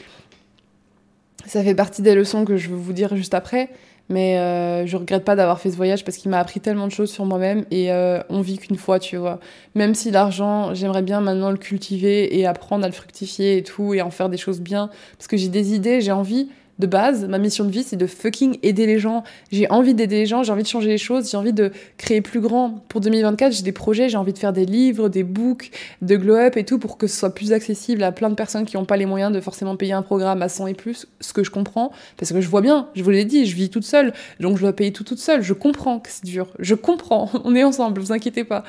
ça 1.46 1.62
fait 1.62 1.74
partie 1.74 2.02
des 2.02 2.14
leçons 2.14 2.44
que 2.44 2.56
je 2.56 2.68
veux 2.68 2.76
vous 2.76 2.92
dire 2.92 3.16
juste 3.16 3.34
après, 3.34 3.70
mais 4.10 4.38
euh, 4.38 4.86
je 4.86 4.96
regrette 4.96 5.24
pas 5.24 5.36
d'avoir 5.36 5.60
fait 5.60 5.70
ce 5.70 5.76
voyage 5.76 6.04
parce 6.04 6.16
qu'il 6.16 6.30
m'a 6.30 6.40
appris 6.40 6.60
tellement 6.60 6.88
de 6.88 6.92
choses 6.92 7.10
sur 7.10 7.24
moi-même 7.24 7.64
et 7.70 7.92
euh, 7.92 8.20
on 8.28 8.40
vit 8.42 8.58
qu'une 8.58 8.76
fois, 8.76 8.98
tu 8.98 9.16
vois. 9.16 9.38
Même 9.76 9.94
si 9.94 10.10
l'argent, 10.10 10.74
j'aimerais 10.74 11.02
bien 11.02 11.20
maintenant 11.20 11.50
le 11.50 11.56
cultiver 11.56 12.36
et 12.36 12.44
apprendre 12.44 12.84
à 12.84 12.88
le 12.88 12.92
fructifier 12.92 13.56
et 13.56 13.62
tout 13.62 13.94
et 13.94 14.02
en 14.02 14.10
faire 14.10 14.28
des 14.28 14.36
choses 14.36 14.60
bien 14.60 14.90
parce 15.16 15.28
que 15.28 15.36
j'ai 15.36 15.48
des 15.48 15.74
idées, 15.74 16.00
j'ai 16.00 16.12
envie 16.12 16.50
de 16.80 16.86
base, 16.86 17.26
ma 17.26 17.38
mission 17.38 17.64
de 17.64 17.70
vie, 17.70 17.84
c'est 17.84 17.96
de 17.96 18.06
fucking 18.06 18.58
aider 18.62 18.86
les 18.86 18.98
gens. 18.98 19.22
J'ai 19.52 19.70
envie 19.70 19.94
d'aider 19.94 20.16
les 20.16 20.26
gens, 20.26 20.42
j'ai 20.42 20.52
envie 20.52 20.62
de 20.62 20.68
changer 20.68 20.88
les 20.88 20.98
choses, 20.98 21.30
j'ai 21.30 21.36
envie 21.36 21.52
de 21.52 21.70
créer 21.98 22.20
plus 22.20 22.40
grand. 22.40 22.82
Pour 22.88 23.00
2024, 23.00 23.52
j'ai 23.52 23.62
des 23.62 23.72
projets, 23.72 24.08
j'ai 24.08 24.16
envie 24.16 24.32
de 24.32 24.38
faire 24.38 24.52
des 24.52 24.66
livres, 24.66 25.08
des 25.08 25.22
books, 25.22 25.70
de 26.02 26.16
glow 26.16 26.34
up 26.34 26.56
et 26.56 26.64
tout 26.64 26.78
pour 26.78 26.98
que 26.98 27.06
ce 27.06 27.16
soit 27.16 27.34
plus 27.34 27.52
accessible 27.52 28.02
à 28.02 28.10
plein 28.10 28.30
de 28.30 28.34
personnes 28.34 28.64
qui 28.64 28.76
n'ont 28.76 28.84
pas 28.84 28.96
les 28.96 29.06
moyens 29.06 29.32
de 29.32 29.40
forcément 29.40 29.76
payer 29.76 29.92
un 29.92 30.02
programme 30.02 30.42
à 30.42 30.48
100 30.48 30.68
et 30.68 30.74
plus, 30.74 31.06
ce 31.20 31.32
que 31.32 31.44
je 31.44 31.50
comprends, 31.50 31.92
parce 32.16 32.32
que 32.32 32.40
je 32.40 32.48
vois 32.48 32.62
bien, 32.62 32.88
je 32.94 33.02
vous 33.02 33.10
l'ai 33.10 33.24
dit, 33.24 33.46
je 33.46 33.54
vis 33.54 33.70
toute 33.70 33.84
seule, 33.84 34.12
donc 34.40 34.56
je 34.56 34.62
dois 34.62 34.72
payer 34.72 34.92
tout 34.92 35.04
toute 35.04 35.18
seule. 35.18 35.42
Je 35.42 35.52
comprends 35.52 36.00
que 36.00 36.08
c'est 36.10 36.24
dur, 36.24 36.48
je 36.58 36.74
comprends, 36.74 37.30
on 37.44 37.54
est 37.54 37.64
ensemble, 37.64 38.00
vous 38.00 38.12
inquiétez 38.12 38.44
pas. 38.44 38.64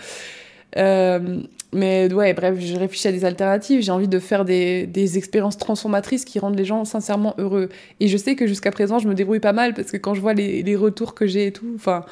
Euh, 0.77 1.41
mais 1.73 2.11
ouais, 2.13 2.33
bref, 2.33 2.59
je 2.59 2.75
réfléchis 2.75 3.07
à 3.07 3.11
des 3.11 3.23
alternatives. 3.23 3.81
J'ai 3.81 3.91
envie 3.91 4.07
de 4.07 4.19
faire 4.19 4.43
des, 4.43 4.85
des, 4.87 5.17
expériences 5.17 5.57
transformatrices 5.57 6.25
qui 6.25 6.39
rendent 6.39 6.57
les 6.57 6.65
gens 6.65 6.83
sincèrement 6.85 7.33
heureux. 7.37 7.69
Et 7.99 8.07
je 8.07 8.17
sais 8.17 8.35
que 8.35 8.45
jusqu'à 8.45 8.71
présent, 8.71 8.99
je 8.99 9.07
me 9.07 9.13
débrouille 9.13 9.39
pas 9.39 9.53
mal 9.53 9.73
parce 9.73 9.91
que 9.91 9.97
quand 9.97 10.13
je 10.13 10.21
vois 10.21 10.33
les, 10.33 10.63
les 10.63 10.75
retours 10.75 11.13
que 11.13 11.27
j'ai 11.27 11.47
et 11.47 11.51
tout, 11.53 11.71
enfin, 11.75 12.05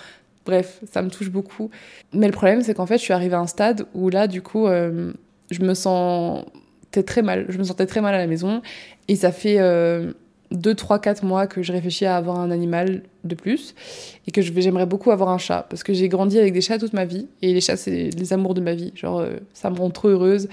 bref, 0.45 0.80
ça 0.89 1.01
me 1.01 1.10
touche 1.10 1.30
beaucoup. 1.30 1.70
Mais 2.14 2.28
le 2.28 2.34
problème, 2.34 2.62
c'est 2.62 2.74
qu'en 2.74 2.86
fait, 2.86 2.97
je 2.97 3.03
suis 3.03 3.14
arrivée 3.14 3.36
à 3.36 3.39
un 3.39 3.47
stade 3.47 3.86
où 3.93 4.10
là, 4.10 4.28
du 4.28 4.41
coup, 4.41 4.68
euh, 4.68 5.12
je 5.51 5.62
me 5.62 5.74
sentais 5.74 7.03
très 7.03 7.22
mal. 7.22 7.45
Je 7.49 7.57
me 7.57 7.64
sentais 7.64 7.86
très 7.86 8.01
mal 8.01 8.16
à 8.16 8.18
la 8.18 8.28
maison. 8.28 8.62
Et 9.07 9.16
ça 9.16 9.32
fait. 9.32 9.57
Euh, 9.60 10.14
2, 10.52 10.74
3, 10.74 11.00
4 11.00 11.24
mois 11.24 11.45
que 11.45 11.62
je 11.62 11.72
réfléchis 11.72 12.06
à 12.06 12.16
avoir 12.16 12.39
un 12.39 12.50
animal 12.50 13.04
de 13.24 13.36
plus 13.36 13.76
et 14.28 14.32
que 14.32 14.41
j'aimerais 14.41 14.88
beaucoup 14.88 15.12
avoir 15.12 15.30
un 15.30 15.38
chat 15.38 15.68
parce 15.70 15.84
que 15.84 15.93
j'ai 15.93 16.10
grandi 16.10 16.39
avec 16.39 16.54
des 16.54 16.62
chats 16.62 16.80
toute 16.80 16.93
ma 16.93 17.06
vie 17.06 17.28
et 17.41 17.54
les 17.54 17.62
chats 17.62 17.78
c'est 17.78 18.10
les 18.10 18.34
amours 18.34 18.56
de 18.56 18.62
ma 18.62 18.74
vie. 18.74 18.91
Genre 18.95 19.20
euh, 19.20 19.38
ça 19.54 19.70
me 19.70 19.78
rend 19.78 19.91
trop 19.91 20.08
heureuse. 20.08 20.47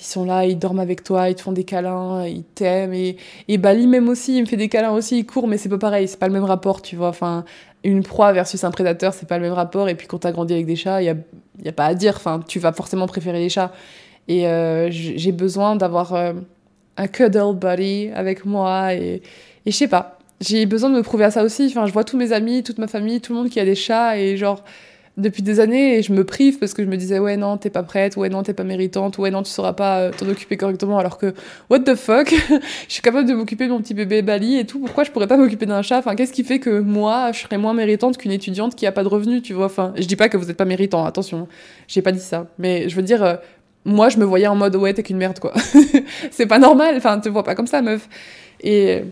Ils 0.00 0.04
sont 0.04 0.24
là 0.24 0.46
ils 0.46 0.58
dorment 0.58 0.80
avec 0.80 1.04
toi 1.04 1.28
ils 1.28 1.34
te 1.34 1.42
font 1.42 1.52
des 1.52 1.64
câlins 1.64 2.24
ils 2.26 2.44
t'aiment 2.44 2.94
et, 2.94 3.16
et 3.48 3.58
Bali 3.58 3.86
même 3.86 4.08
aussi 4.08 4.38
il 4.38 4.42
me 4.42 4.46
fait 4.46 4.56
des 4.56 4.68
câlins 4.68 4.92
aussi 4.92 5.18
il 5.18 5.26
court 5.26 5.46
mais 5.48 5.58
c'est 5.58 5.68
pas 5.68 5.78
pareil 5.78 6.08
c'est 6.08 6.18
pas 6.18 6.28
le 6.28 6.34
même 6.34 6.44
rapport 6.44 6.80
tu 6.80 6.96
vois. 6.96 7.08
Enfin 7.08 7.44
une 7.84 8.02
proie 8.02 8.32
versus 8.32 8.64
un 8.64 8.70
prédateur 8.70 9.12
c'est 9.12 9.28
pas 9.28 9.36
le 9.36 9.44
même 9.44 9.52
rapport 9.52 9.88
et 9.88 9.94
puis 9.94 10.06
quand 10.06 10.18
t'as 10.18 10.32
grandi 10.32 10.54
avec 10.54 10.66
des 10.66 10.76
chats 10.76 11.02
il 11.02 11.06
y 11.06 11.10
a, 11.10 11.16
y 11.62 11.68
a 11.68 11.72
pas 11.72 11.86
à 11.86 11.94
dire. 11.94 12.14
Enfin 12.16 12.40
tu 12.46 12.58
vas 12.58 12.72
forcément 12.72 13.06
préférer 13.06 13.38
les 13.38 13.50
chats. 13.50 13.72
Et 14.28 14.46
euh, 14.46 14.88
j'ai 14.90 15.32
besoin 15.32 15.76
d'avoir 15.76 16.14
euh, 16.14 16.32
un 16.96 17.06
cuddle 17.06 17.54
buddy 17.54 18.10
avec 18.14 18.44
moi 18.44 18.94
et, 18.94 19.22
et 19.66 19.70
je 19.70 19.76
sais 19.76 19.88
pas. 19.88 20.18
J'ai 20.40 20.66
besoin 20.66 20.90
de 20.90 20.96
me 20.96 21.02
prouver 21.02 21.24
à 21.24 21.30
ça 21.30 21.44
aussi. 21.44 21.66
Enfin, 21.68 21.86
je 21.86 21.92
vois 21.92 22.04
tous 22.04 22.16
mes 22.16 22.32
amis, 22.32 22.62
toute 22.62 22.78
ma 22.78 22.88
famille, 22.88 23.20
tout 23.20 23.32
le 23.32 23.38
monde 23.38 23.48
qui 23.48 23.60
a 23.60 23.64
des 23.64 23.76
chats 23.76 24.18
et 24.18 24.36
genre 24.36 24.64
depuis 25.16 25.42
des 25.42 25.60
années 25.60 25.98
et 25.98 26.02
je 26.02 26.12
me 26.12 26.24
prive 26.24 26.58
parce 26.58 26.72
que 26.72 26.82
je 26.82 26.88
me 26.88 26.96
disais 26.96 27.18
ouais 27.18 27.36
non 27.36 27.58
t'es 27.58 27.68
pas 27.68 27.82
prête 27.82 28.16
ouais 28.16 28.30
non 28.30 28.42
t'es 28.42 28.54
pas 28.54 28.64
méritante 28.64 29.18
ouais 29.18 29.30
non 29.30 29.42
tu 29.42 29.50
sauras 29.50 29.74
pas 29.74 29.98
euh, 29.98 30.10
t'en 30.10 30.26
occuper 30.26 30.56
correctement 30.56 30.98
alors 30.98 31.18
que 31.18 31.34
what 31.68 31.80
the 31.80 31.94
fuck? 31.94 32.30
Je 32.88 32.92
suis 32.92 33.02
capable 33.02 33.28
de 33.28 33.34
m'occuper 33.34 33.66
de 33.66 33.72
mon 33.72 33.80
petit 33.80 33.92
bébé 33.92 34.22
Bali 34.22 34.58
et 34.58 34.64
tout. 34.64 34.80
Pourquoi 34.80 35.04
je 35.04 35.10
pourrais 35.10 35.26
pas 35.26 35.36
m'occuper 35.36 35.66
d'un 35.66 35.82
chat? 35.82 35.98
Enfin 35.98 36.14
qu'est-ce 36.14 36.32
qui 36.32 36.44
fait 36.44 36.60
que 36.60 36.80
moi 36.80 37.30
je 37.32 37.40
serais 37.40 37.58
moins 37.58 37.74
méritante 37.74 38.16
qu'une 38.16 38.32
étudiante 38.32 38.74
qui 38.74 38.86
a 38.86 38.92
pas 38.92 39.02
de 39.02 39.08
revenus 39.08 39.42
tu 39.42 39.52
vois? 39.52 39.66
Enfin 39.66 39.92
je 39.96 40.06
dis 40.06 40.16
pas 40.16 40.28
que 40.28 40.36
vous 40.36 40.50
êtes 40.50 40.56
pas 40.56 40.64
méritant 40.64 41.04
attention. 41.04 41.46
J'ai 41.88 42.00
pas 42.00 42.12
dit 42.12 42.20
ça. 42.20 42.46
Mais 42.58 42.88
je 42.88 42.96
veux 42.96 43.02
dire 43.02 43.22
euh, 43.22 43.34
moi, 43.84 44.08
je 44.08 44.18
me 44.18 44.24
voyais 44.24 44.46
en 44.46 44.54
mode 44.54 44.76
ouais, 44.76 44.94
t'es 44.94 45.02
qu'une 45.02 45.16
merde, 45.16 45.38
quoi. 45.38 45.52
c'est 46.30 46.46
pas 46.46 46.58
normal, 46.58 46.96
enfin, 46.96 47.18
te 47.18 47.28
vois 47.28 47.42
pas 47.42 47.54
comme 47.54 47.66
ça, 47.66 47.82
meuf. 47.82 48.08
Et 48.62 49.02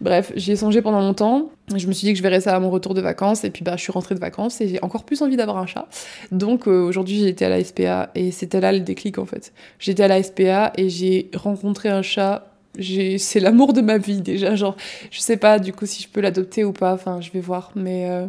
bref, 0.00 0.32
j'y 0.36 0.52
ai 0.52 0.56
songé 0.56 0.80
pendant 0.80 1.00
longtemps. 1.00 1.50
Je 1.76 1.86
me 1.86 1.92
suis 1.92 2.06
dit 2.06 2.12
que 2.12 2.18
je 2.18 2.22
verrais 2.22 2.40
ça 2.40 2.56
à 2.56 2.60
mon 2.60 2.70
retour 2.70 2.94
de 2.94 3.00
vacances, 3.00 3.44
et 3.44 3.50
puis 3.50 3.62
bah, 3.62 3.76
je 3.76 3.82
suis 3.82 3.92
rentrée 3.92 4.14
de 4.14 4.20
vacances 4.20 4.60
et 4.60 4.68
j'ai 4.68 4.82
encore 4.82 5.04
plus 5.04 5.22
envie 5.22 5.36
d'avoir 5.36 5.58
un 5.58 5.66
chat. 5.66 5.86
Donc 6.32 6.66
euh, 6.66 6.82
aujourd'hui, 6.82 7.18
j'ai 7.18 7.28
été 7.28 7.44
à 7.44 7.48
la 7.48 7.62
SPA 7.62 8.10
et 8.14 8.30
c'était 8.30 8.60
là 8.60 8.72
le 8.72 8.80
déclic 8.80 9.18
en 9.18 9.26
fait. 9.26 9.52
J'étais 9.78 10.02
à 10.02 10.08
la 10.08 10.22
SPA 10.22 10.72
et 10.76 10.88
j'ai 10.88 11.30
rencontré 11.34 11.88
un 11.88 12.02
chat. 12.02 12.46
C'est 12.78 13.40
l'amour 13.40 13.72
de 13.72 13.80
ma 13.82 13.98
vie 13.98 14.22
déjà. 14.22 14.54
Genre, 14.54 14.76
je 15.10 15.20
sais 15.20 15.36
pas 15.36 15.58
du 15.58 15.72
coup 15.72 15.86
si 15.86 16.02
je 16.02 16.08
peux 16.08 16.20
l'adopter 16.20 16.64
ou 16.64 16.72
pas, 16.72 16.94
enfin, 16.94 17.20
je 17.20 17.30
vais 17.30 17.40
voir, 17.40 17.70
mais. 17.74 18.08
Euh, 18.08 18.26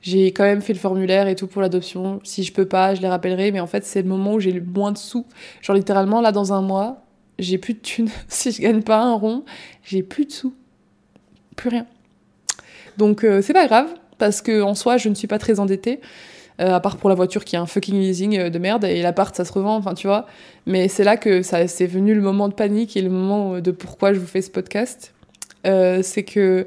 j'ai 0.00 0.26
quand 0.32 0.44
même 0.44 0.62
fait 0.62 0.72
le 0.72 0.78
formulaire 0.78 1.26
et 1.28 1.34
tout 1.34 1.46
pour 1.46 1.60
l'adoption. 1.60 2.20
Si 2.22 2.44
je 2.44 2.52
peux 2.52 2.66
pas, 2.66 2.94
je 2.94 3.02
les 3.02 3.08
rappellerai. 3.08 3.50
Mais 3.50 3.60
en 3.60 3.66
fait, 3.66 3.84
c'est 3.84 4.02
le 4.02 4.08
moment 4.08 4.34
où 4.34 4.40
j'ai 4.40 4.52
le 4.52 4.62
moins 4.62 4.92
de 4.92 4.98
sous. 4.98 5.26
Genre 5.60 5.76
littéralement, 5.76 6.20
là, 6.20 6.32
dans 6.32 6.52
un 6.52 6.62
mois, 6.62 7.02
j'ai 7.38 7.58
plus 7.58 7.74
de 7.74 7.80
thunes. 7.80 8.10
si 8.28 8.52
je 8.52 8.62
gagne 8.62 8.82
pas 8.82 9.00
un 9.00 9.14
rond, 9.14 9.44
j'ai 9.84 10.02
plus 10.02 10.26
de 10.26 10.32
sous. 10.32 10.54
Plus 11.56 11.70
rien. 11.70 11.86
Donc 12.96 13.24
euh, 13.24 13.40
c'est 13.42 13.52
pas 13.52 13.66
grave, 13.66 13.88
parce 14.18 14.42
que 14.42 14.60
en 14.60 14.74
soi, 14.74 14.96
je 14.96 15.08
ne 15.08 15.14
suis 15.14 15.28
pas 15.28 15.38
très 15.38 15.60
endettée. 15.60 16.00
Euh, 16.60 16.74
à 16.74 16.80
part 16.80 16.96
pour 16.96 17.08
la 17.08 17.14
voiture 17.14 17.44
qui 17.44 17.54
a 17.54 17.60
un 17.60 17.66
fucking 17.66 17.94
leasing 17.94 18.36
euh, 18.36 18.50
de 18.50 18.58
merde 18.58 18.84
et 18.84 19.00
l'appart 19.00 19.32
ça 19.32 19.44
se 19.44 19.52
revend, 19.52 19.76
enfin 19.76 19.94
tu 19.94 20.08
vois. 20.08 20.26
Mais 20.66 20.88
c'est 20.88 21.04
là 21.04 21.16
que 21.16 21.40
ça 21.42 21.68
c'est 21.68 21.86
venu 21.86 22.14
le 22.14 22.20
moment 22.20 22.48
de 22.48 22.54
panique 22.54 22.96
et 22.96 23.02
le 23.02 23.10
moment 23.10 23.60
de 23.60 23.70
pourquoi 23.70 24.12
je 24.12 24.18
vous 24.18 24.26
fais 24.26 24.42
ce 24.42 24.50
podcast. 24.50 25.14
c'est 25.64 26.24
que 26.24 26.66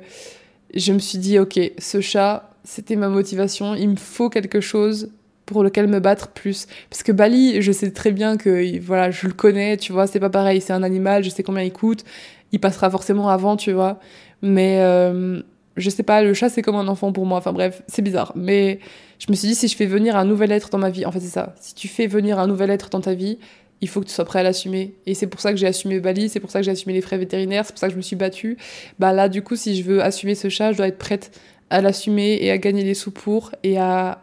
je 0.73 0.93
me 0.93 0.99
suis 0.99 1.17
dit 1.17 1.39
ok, 1.39 1.59
ce 1.77 1.99
chat, 1.99 2.50
c'était 2.63 2.95
ma 2.95 3.09
motivation. 3.09 3.75
Il 3.75 3.89
me 3.89 3.95
faut 3.95 4.29
quelque 4.29 4.61
chose 4.61 5.11
pour 5.45 5.63
lequel 5.63 5.87
me 5.87 5.99
battre 5.99 6.29
plus. 6.29 6.67
Parce 6.89 7.03
que 7.03 7.11
Bali, 7.11 7.61
je 7.61 7.71
sais 7.71 7.91
très 7.91 8.11
bien 8.11 8.37
que 8.37 8.79
voilà, 8.79 9.11
je 9.11 9.27
le 9.27 9.33
connais, 9.33 9.77
tu 9.77 9.91
vois, 9.91 10.07
c'est 10.07 10.19
pas 10.19 10.29
pareil, 10.29 10.61
c'est 10.61 10.73
un 10.73 10.83
animal, 10.83 11.23
je 11.23 11.29
sais 11.29 11.43
combien 11.43 11.63
il 11.63 11.73
coûte, 11.73 12.03
il 12.51 12.59
passera 12.59 12.89
forcément 12.89 13.29
avant, 13.29 13.57
tu 13.57 13.71
vois. 13.73 13.99
Mais 14.41 14.79
euh, 14.79 15.41
je 15.77 15.89
sais 15.89 16.03
pas, 16.03 16.23
le 16.23 16.33
chat 16.33 16.49
c'est 16.49 16.61
comme 16.61 16.75
un 16.75 16.87
enfant 16.87 17.11
pour 17.11 17.25
moi, 17.25 17.37
enfin 17.37 17.53
bref, 17.53 17.83
c'est 17.87 18.01
bizarre. 18.01 18.31
Mais 18.35 18.79
je 19.19 19.27
me 19.29 19.35
suis 19.35 19.47
dit, 19.49 19.55
si 19.55 19.67
je 19.67 19.75
fais 19.75 19.85
venir 19.85 20.15
un 20.15 20.25
nouvel 20.25 20.51
être 20.51 20.69
dans 20.69 20.77
ma 20.77 20.89
vie, 20.89 21.05
en 21.05 21.11
fait 21.11 21.19
c'est 21.19 21.27
ça, 21.27 21.53
si 21.59 21.75
tu 21.75 21.87
fais 21.87 22.07
venir 22.07 22.39
un 22.39 22.47
nouvel 22.47 22.69
être 22.69 22.89
dans 22.89 23.01
ta 23.01 23.13
vie, 23.13 23.37
il 23.81 23.89
faut 23.89 23.99
que 23.99 24.05
tu 24.05 24.13
sois 24.13 24.25
prêt 24.25 24.39
à 24.39 24.43
l'assumer. 24.43 24.93
Et 25.07 25.15
c'est 25.15 25.27
pour 25.27 25.41
ça 25.41 25.51
que 25.51 25.57
j'ai 25.57 25.67
assumé 25.67 25.99
Bali, 25.99 26.29
c'est 26.29 26.39
pour 26.39 26.51
ça 26.51 26.59
que 26.59 26.65
j'ai 26.65 26.71
assumé 26.71 26.93
les 26.93 27.01
frais 27.01 27.17
vétérinaires, 27.17 27.65
c'est 27.65 27.73
pour 27.73 27.79
ça 27.79 27.87
que 27.87 27.93
je 27.93 27.97
me 27.97 28.03
suis 28.03 28.15
battue. 28.15 28.57
Bah 28.99 29.11
là, 29.11 29.27
du 29.27 29.41
coup, 29.41 29.55
si 29.55 29.75
je 29.75 29.83
veux 29.83 30.03
assumer 30.03 30.35
ce 30.35 30.49
chat, 30.49 30.71
je 30.71 30.77
dois 30.77 30.87
être 30.87 30.99
prête 30.99 31.31
à 31.71 31.81
l'assumer 31.81 32.37
et 32.41 32.51
à 32.51 32.57
gagner 32.57 32.83
des 32.83 32.93
sous 32.93 33.11
pour 33.11 33.51
et 33.63 33.79
à, 33.79 34.19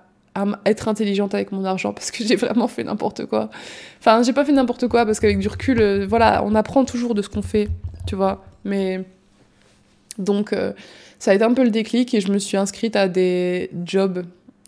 être 0.64 0.86
intelligente 0.86 1.34
avec 1.34 1.50
mon 1.50 1.64
argent 1.64 1.92
parce 1.92 2.12
que 2.12 2.22
j'ai 2.28 2.36
vraiment 2.36 2.68
fait 2.68 2.84
n'importe 2.84 3.26
quoi. 3.26 3.50
Enfin, 3.98 4.22
j'ai 4.22 4.32
pas 4.32 4.44
fait 4.44 4.52
n'importe 4.52 4.86
quoi 4.86 5.04
parce 5.04 5.18
qu'avec 5.18 5.40
du 5.40 5.48
recul, 5.48 5.80
euh, 5.80 6.06
voilà, 6.08 6.44
on 6.44 6.54
apprend 6.54 6.84
toujours 6.84 7.14
de 7.14 7.22
ce 7.22 7.28
qu'on 7.28 7.42
fait, 7.42 7.68
tu 8.06 8.14
vois. 8.14 8.44
Mais 8.64 9.04
donc, 10.18 10.52
euh, 10.52 10.72
ça 11.18 11.32
a 11.32 11.34
été 11.34 11.42
un 11.42 11.54
peu 11.54 11.64
le 11.64 11.70
déclic 11.70 12.14
et 12.14 12.20
je 12.20 12.30
me 12.30 12.38
suis 12.38 12.56
inscrite 12.56 12.94
à 12.94 13.08
des 13.08 13.70
jobs. 13.84 14.24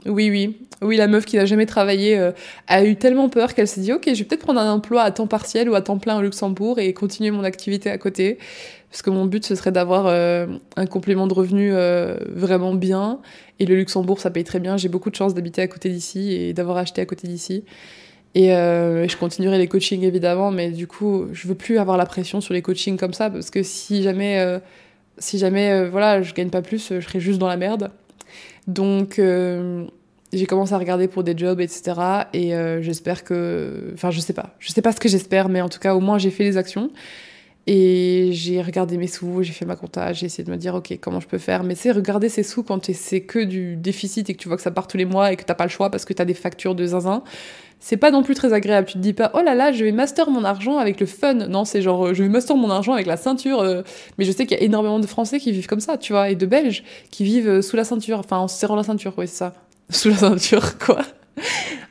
Oui, 0.07 0.31
oui. 0.31 0.57
Oui, 0.83 0.97
la 0.97 1.09
meuf 1.09 1.27
qui 1.27 1.37
n'a 1.37 1.45
jamais 1.45 1.67
travaillé 1.67 2.19
euh, 2.19 2.33
a 2.67 2.85
eu 2.85 2.97
tellement 2.97 3.29
peur 3.29 3.55
qu'elle 3.55 3.69
s'est 3.69 3.83
dit 3.83 3.93
Ok, 3.93 4.05
je 4.07 4.15
vais 4.15 4.25
peut-être 4.25 4.41
prendre 4.41 4.59
un 4.59 4.73
emploi 4.73 5.03
à 5.03 5.11
temps 5.11 5.27
partiel 5.27 5.69
ou 5.69 5.75
à 5.75 5.83
temps 5.83 5.99
plein 5.99 6.17
au 6.17 6.23
Luxembourg 6.23 6.79
et 6.79 6.95
continuer 6.95 7.31
mon 7.31 7.45
activité 7.45 7.91
à 7.91 7.99
côté 7.99 8.39
parce 8.91 9.03
que 9.03 9.11
mon 9.11 9.25
but 9.25 9.45
ce 9.45 9.55
serait 9.55 9.71
d'avoir 9.71 10.07
euh, 10.07 10.47
un 10.77 10.87
complément 10.87 11.27
de 11.27 11.35
revenu 11.35 11.71
euh, 11.73 12.17
vraiment 12.29 12.75
bien. 12.75 13.21
Et 13.61 13.67
le 13.67 13.77
Luxembourg, 13.77 14.19
ça 14.19 14.31
paye 14.31 14.45
très 14.45 14.59
bien. 14.59 14.77
J'ai 14.77 14.89
beaucoup 14.89 15.11
de 15.11 15.15
chance 15.15 15.33
d'habiter 15.33 15.63
à 15.63 15.69
côté 15.69 15.91
d'ici 15.91 16.33
et 16.33 16.53
d'avoir 16.53 16.77
acheté 16.77 17.01
à 17.01 17.07
côté 17.07 17.29
d'ici. 17.29 17.65
Et 18.35 18.53
euh, 18.55 19.07
je 19.07 19.17
continuerai 19.17 19.59
les 19.59 19.69
coachings 19.69 20.03
évidemment, 20.03 20.51
mais 20.51 20.71
du 20.71 20.87
coup, 20.87 21.27
je 21.33 21.47
veux 21.47 21.55
plus 21.55 21.79
avoir 21.79 21.97
la 21.97 22.07
pression 22.07 22.41
sur 22.41 22.53
les 22.53 22.63
coachings 22.63 22.97
comme 22.97 23.13
ça 23.13 23.31
parce 23.31 23.51
que 23.51 23.63
si 23.63 24.03
jamais, 24.03 24.61
si 25.19 25.39
jamais, 25.39 25.89
voilà, 25.89 26.23
je 26.23 26.35
gagne 26.35 26.51
pas 26.51 26.63
plus, 26.63 26.93
je 26.95 27.01
serai 27.01 27.21
juste 27.21 27.39
dans 27.39 27.49
la 27.49 27.57
merde. 27.57 27.91
Donc 28.67 29.21
j'ai 30.33 30.47
commencé 30.47 30.73
à 30.73 30.79
regarder 30.79 31.09
pour 31.09 31.25
des 31.25 31.37
jobs, 31.37 31.61
etc. 31.61 31.95
Et 32.33 32.53
j'espère 32.81 33.25
que, 33.25 33.91
enfin, 33.95 34.11
je 34.11 34.21
sais 34.21 34.33
pas, 34.33 34.55
je 34.61 34.71
sais 34.71 34.83
pas 34.83 34.93
ce 34.93 35.01
que 35.01 35.09
j'espère, 35.09 35.49
mais 35.49 35.61
en 35.61 35.69
tout 35.69 35.81
cas, 35.81 35.95
au 35.95 36.01
moins 36.01 36.19
j'ai 36.19 36.31
fait 36.31 36.45
les 36.45 36.57
actions. 36.57 36.91
Et 37.67 38.31
j'ai 38.33 38.63
regardé 38.63 38.97
mes 38.97 39.07
sous, 39.07 39.43
j'ai 39.43 39.53
fait 39.53 39.67
ma 39.67 39.77
compta, 39.77 40.13
j'ai 40.13 40.27
essayé 40.27 40.45
de 40.45 40.51
me 40.51 40.57
dire, 40.57 40.75
ok, 40.75 40.99
comment 41.01 41.21
je 41.21 41.29
peux 41.29 41.39
faire? 41.39 41.63
Mais 41.63 41.75
c'est 41.75 41.93
regarder 41.93 42.29
ses 42.29 42.43
sous 42.43 42.63
quand 42.63 42.91
c'est 42.93 43.21
que 43.21 43.39
du 43.39 43.77
déficit 43.77 44.29
et 44.31 44.35
que 44.35 44.39
tu 44.39 44.49
vois 44.49 44.57
que 44.57 44.63
ça 44.63 44.71
part 44.71 44.89
tous 44.89 44.97
les 44.97 45.05
mois 45.05 45.33
et 45.33 45.37
que 45.37 45.45
t'as 45.45 45.55
pas 45.55 45.65
le 45.65 45.71
choix 45.71 45.91
parce 45.91 46.05
que 46.05 46.13
t'as 46.13 46.25
des 46.25 46.35
factures 46.35 46.75
de 46.75 46.87
zinzin, 46.87 47.23
c'est 47.81 47.97
pas 47.97 48.11
non 48.11 48.23
plus 48.23 48.35
très 48.35 48.53
agréable. 48.53 48.87
Tu 48.87 48.95
te 48.95 48.99
dis 48.99 49.15
pas, 49.15 49.31
oh 49.35 49.41
là 49.41 49.55
là, 49.55 49.73
je 49.73 49.85
vais 49.85 49.93
master 49.93 50.31
mon 50.31 50.45
argent 50.45 50.79
avec 50.79 51.01
le 51.01 51.07
fun. 51.07 51.35
Non, 51.35 51.65
c'est 51.65 51.81
genre, 51.81 52.09
euh, 52.09 52.15
je 52.15 52.23
vais 52.23 52.29
master 52.29 52.57
mon 52.57 52.71
argent 52.71 52.93
avec 52.93 53.07
la 53.07 53.17
ceinture. 53.17 53.61
Euh. 53.61 53.83
Mais 54.19 54.25
je 54.25 54.33
sais 54.33 54.47
qu'il 54.47 54.57
y 54.59 54.61
a 54.61 54.65
énormément 54.65 55.01
de 55.01 55.07
Français 55.07 55.41
qui 55.41 55.51
vivent 55.51 55.67
comme 55.67 55.81
ça, 55.81 55.97
tu 55.97 56.13
vois, 56.13 56.29
et 56.29 56.37
de 56.37 56.47
Belges 56.47 56.85
qui 57.11 57.25
vivent 57.25 57.49
euh, 57.49 57.63
sous 57.63 57.77
la 57.77 57.85
ceinture, 57.85 58.19
enfin 58.19 58.37
en 58.37 58.49
se 58.49 58.59
serrant 58.59 58.77
la 58.77 58.83
ceinture, 58.83 59.15
oui, 59.17 59.27
c'est 59.27 59.37
ça. 59.37 59.55
Sous 59.91 60.09
la 60.09 60.17
ceinture, 60.17 60.79
quoi. 60.85 61.01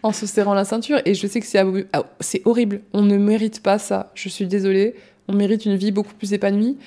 en 0.03 0.13
se 0.13 0.25
serrant 0.25 0.53
la 0.53 0.63
ceinture. 0.63 1.01
Et 1.05 1.15
je 1.15 1.27
sais 1.27 1.41
que 1.41 1.45
c'est 1.45 1.59
ah, 1.91 2.03
c'est 2.21 2.41
horrible. 2.45 2.81
On 2.93 3.01
ne 3.01 3.17
mérite 3.17 3.61
pas 3.61 3.77
ça. 3.77 4.11
Je 4.13 4.29
suis 4.29 4.45
désolée 4.45 4.95
on 5.29 5.33
mérite 5.33 5.65
une 5.65 5.75
vie 5.75 5.91
beaucoup 5.91 6.13
plus 6.13 6.33
épanouie. 6.33 6.77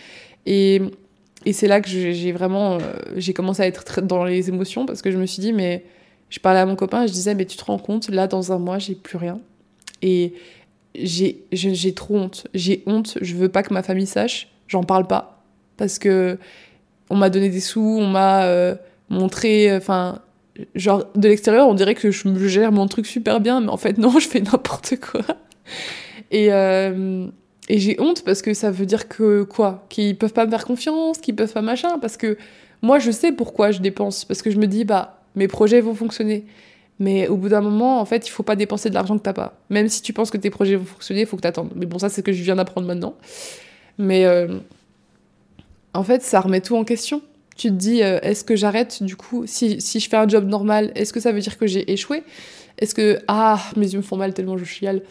Et, 0.44 0.82
et 1.46 1.52
c'est 1.52 1.68
là 1.68 1.80
que 1.80 1.88
j'ai 1.88 2.32
vraiment, 2.32 2.74
euh, 2.74 2.78
j'ai 3.16 3.32
commencé 3.32 3.62
à 3.62 3.66
être 3.66 4.02
dans 4.02 4.24
les 4.24 4.48
émotions 4.48 4.84
parce 4.84 5.00
que 5.00 5.10
je 5.10 5.16
me 5.16 5.26
suis 5.26 5.40
dit, 5.40 5.52
mais 5.52 5.84
je 6.28 6.40
parlais 6.40 6.60
à 6.60 6.66
mon 6.66 6.76
copain 6.76 7.04
et 7.04 7.08
je 7.08 7.12
disais, 7.12 7.34
mais 7.34 7.46
tu 7.46 7.56
te 7.56 7.64
rends 7.64 7.78
compte, 7.78 8.10
là, 8.10 8.26
dans 8.26 8.52
un 8.52 8.58
mois, 8.58 8.78
j'ai 8.78 8.96
plus 8.96 9.16
rien. 9.16 9.40
Et 10.02 10.34
j'ai 10.94 11.94
trop 11.94 12.16
honte. 12.16 12.48
J'ai 12.52 12.82
honte, 12.86 13.16
je 13.22 13.34
veux 13.36 13.48
pas 13.48 13.62
que 13.62 13.72
ma 13.72 13.82
famille 13.82 14.06
sache, 14.06 14.48
j'en 14.66 14.82
parle 14.82 15.06
pas. 15.06 15.44
Parce 15.76 15.98
que 15.98 16.38
on 17.10 17.16
m'a 17.16 17.30
donné 17.30 17.48
des 17.48 17.60
sous, 17.60 17.80
on 17.80 18.06
m'a 18.06 18.44
euh, 18.44 18.74
montré, 19.08 19.74
enfin, 19.76 20.20
genre 20.74 21.04
de 21.14 21.28
l'extérieur, 21.28 21.68
on 21.68 21.74
dirait 21.74 21.94
que 21.94 22.10
je 22.10 22.48
gère 22.48 22.72
mon 22.72 22.88
truc 22.88 23.06
super 23.06 23.40
bien, 23.40 23.60
mais 23.60 23.68
en 23.68 23.76
fait, 23.76 23.98
non, 23.98 24.10
je 24.18 24.26
fais 24.26 24.40
n'importe 24.40 24.96
quoi. 24.98 25.22
Et, 26.30 26.52
euh, 26.52 27.28
et 27.68 27.78
j'ai 27.78 28.00
honte 28.00 28.24
parce 28.24 28.42
que 28.42 28.54
ça 28.54 28.70
veut 28.70 28.86
dire 28.86 29.08
que 29.08 29.44
quoi? 29.44 29.86
Qu'ils 29.88 30.16
peuvent 30.16 30.32
pas 30.32 30.46
me 30.46 30.50
faire 30.50 30.64
confiance, 30.64 31.18
qu'ils 31.18 31.36
peuvent 31.36 31.52
pas 31.52 31.62
machin. 31.62 31.98
Parce 31.98 32.16
que 32.16 32.36
moi, 32.82 32.98
je 32.98 33.10
sais 33.10 33.32
pourquoi 33.32 33.70
je 33.70 33.80
dépense. 33.80 34.24
Parce 34.24 34.42
que 34.42 34.50
je 34.50 34.58
me 34.58 34.66
dis, 34.66 34.84
bah, 34.84 35.22
mes 35.36 35.48
projets 35.48 35.80
vont 35.80 35.94
fonctionner. 35.94 36.44
Mais 36.98 37.28
au 37.28 37.36
bout 37.36 37.48
d'un 37.48 37.60
moment, 37.60 38.00
en 38.00 38.04
fait, 38.04 38.26
il 38.26 38.30
faut 38.30 38.42
pas 38.42 38.56
dépenser 38.56 38.88
de 38.88 38.94
l'argent 38.94 39.16
que 39.16 39.22
t'as 39.22 39.32
pas. 39.32 39.60
Même 39.70 39.88
si 39.88 40.02
tu 40.02 40.12
penses 40.12 40.30
que 40.30 40.36
tes 40.36 40.50
projets 40.50 40.76
vont 40.76 40.84
fonctionner, 40.84 41.20
il 41.22 41.26
faut 41.26 41.36
que 41.36 41.42
t'attendes. 41.42 41.72
Mais 41.76 41.86
bon, 41.86 41.98
ça, 41.98 42.08
c'est 42.08 42.16
ce 42.16 42.20
que 42.22 42.32
je 42.32 42.42
viens 42.42 42.56
d'apprendre 42.56 42.86
maintenant. 42.86 43.14
Mais 43.96 44.24
euh, 44.24 44.58
en 45.94 46.02
fait, 46.02 46.22
ça 46.22 46.40
remet 46.40 46.60
tout 46.60 46.76
en 46.76 46.84
question. 46.84 47.22
Tu 47.56 47.68
te 47.68 47.74
dis, 47.74 48.02
euh, 48.02 48.18
est-ce 48.22 48.44
que 48.44 48.56
j'arrête 48.56 49.02
du 49.02 49.14
coup 49.14 49.46
si, 49.46 49.80
si 49.80 50.00
je 50.00 50.08
fais 50.08 50.16
un 50.16 50.26
job 50.26 50.48
normal, 50.48 50.90
est-ce 50.94 51.12
que 51.12 51.20
ça 51.20 51.32
veut 51.32 51.40
dire 51.40 51.58
que 51.58 51.66
j'ai 51.66 51.90
échoué? 51.92 52.24
Est-ce 52.78 52.94
que. 52.94 53.20
Ah, 53.28 53.60
mes 53.76 53.92
yeux 53.92 53.98
me 53.98 54.02
font 54.02 54.16
mal 54.16 54.34
tellement 54.34 54.58
je 54.58 54.64
chiale. 54.64 55.02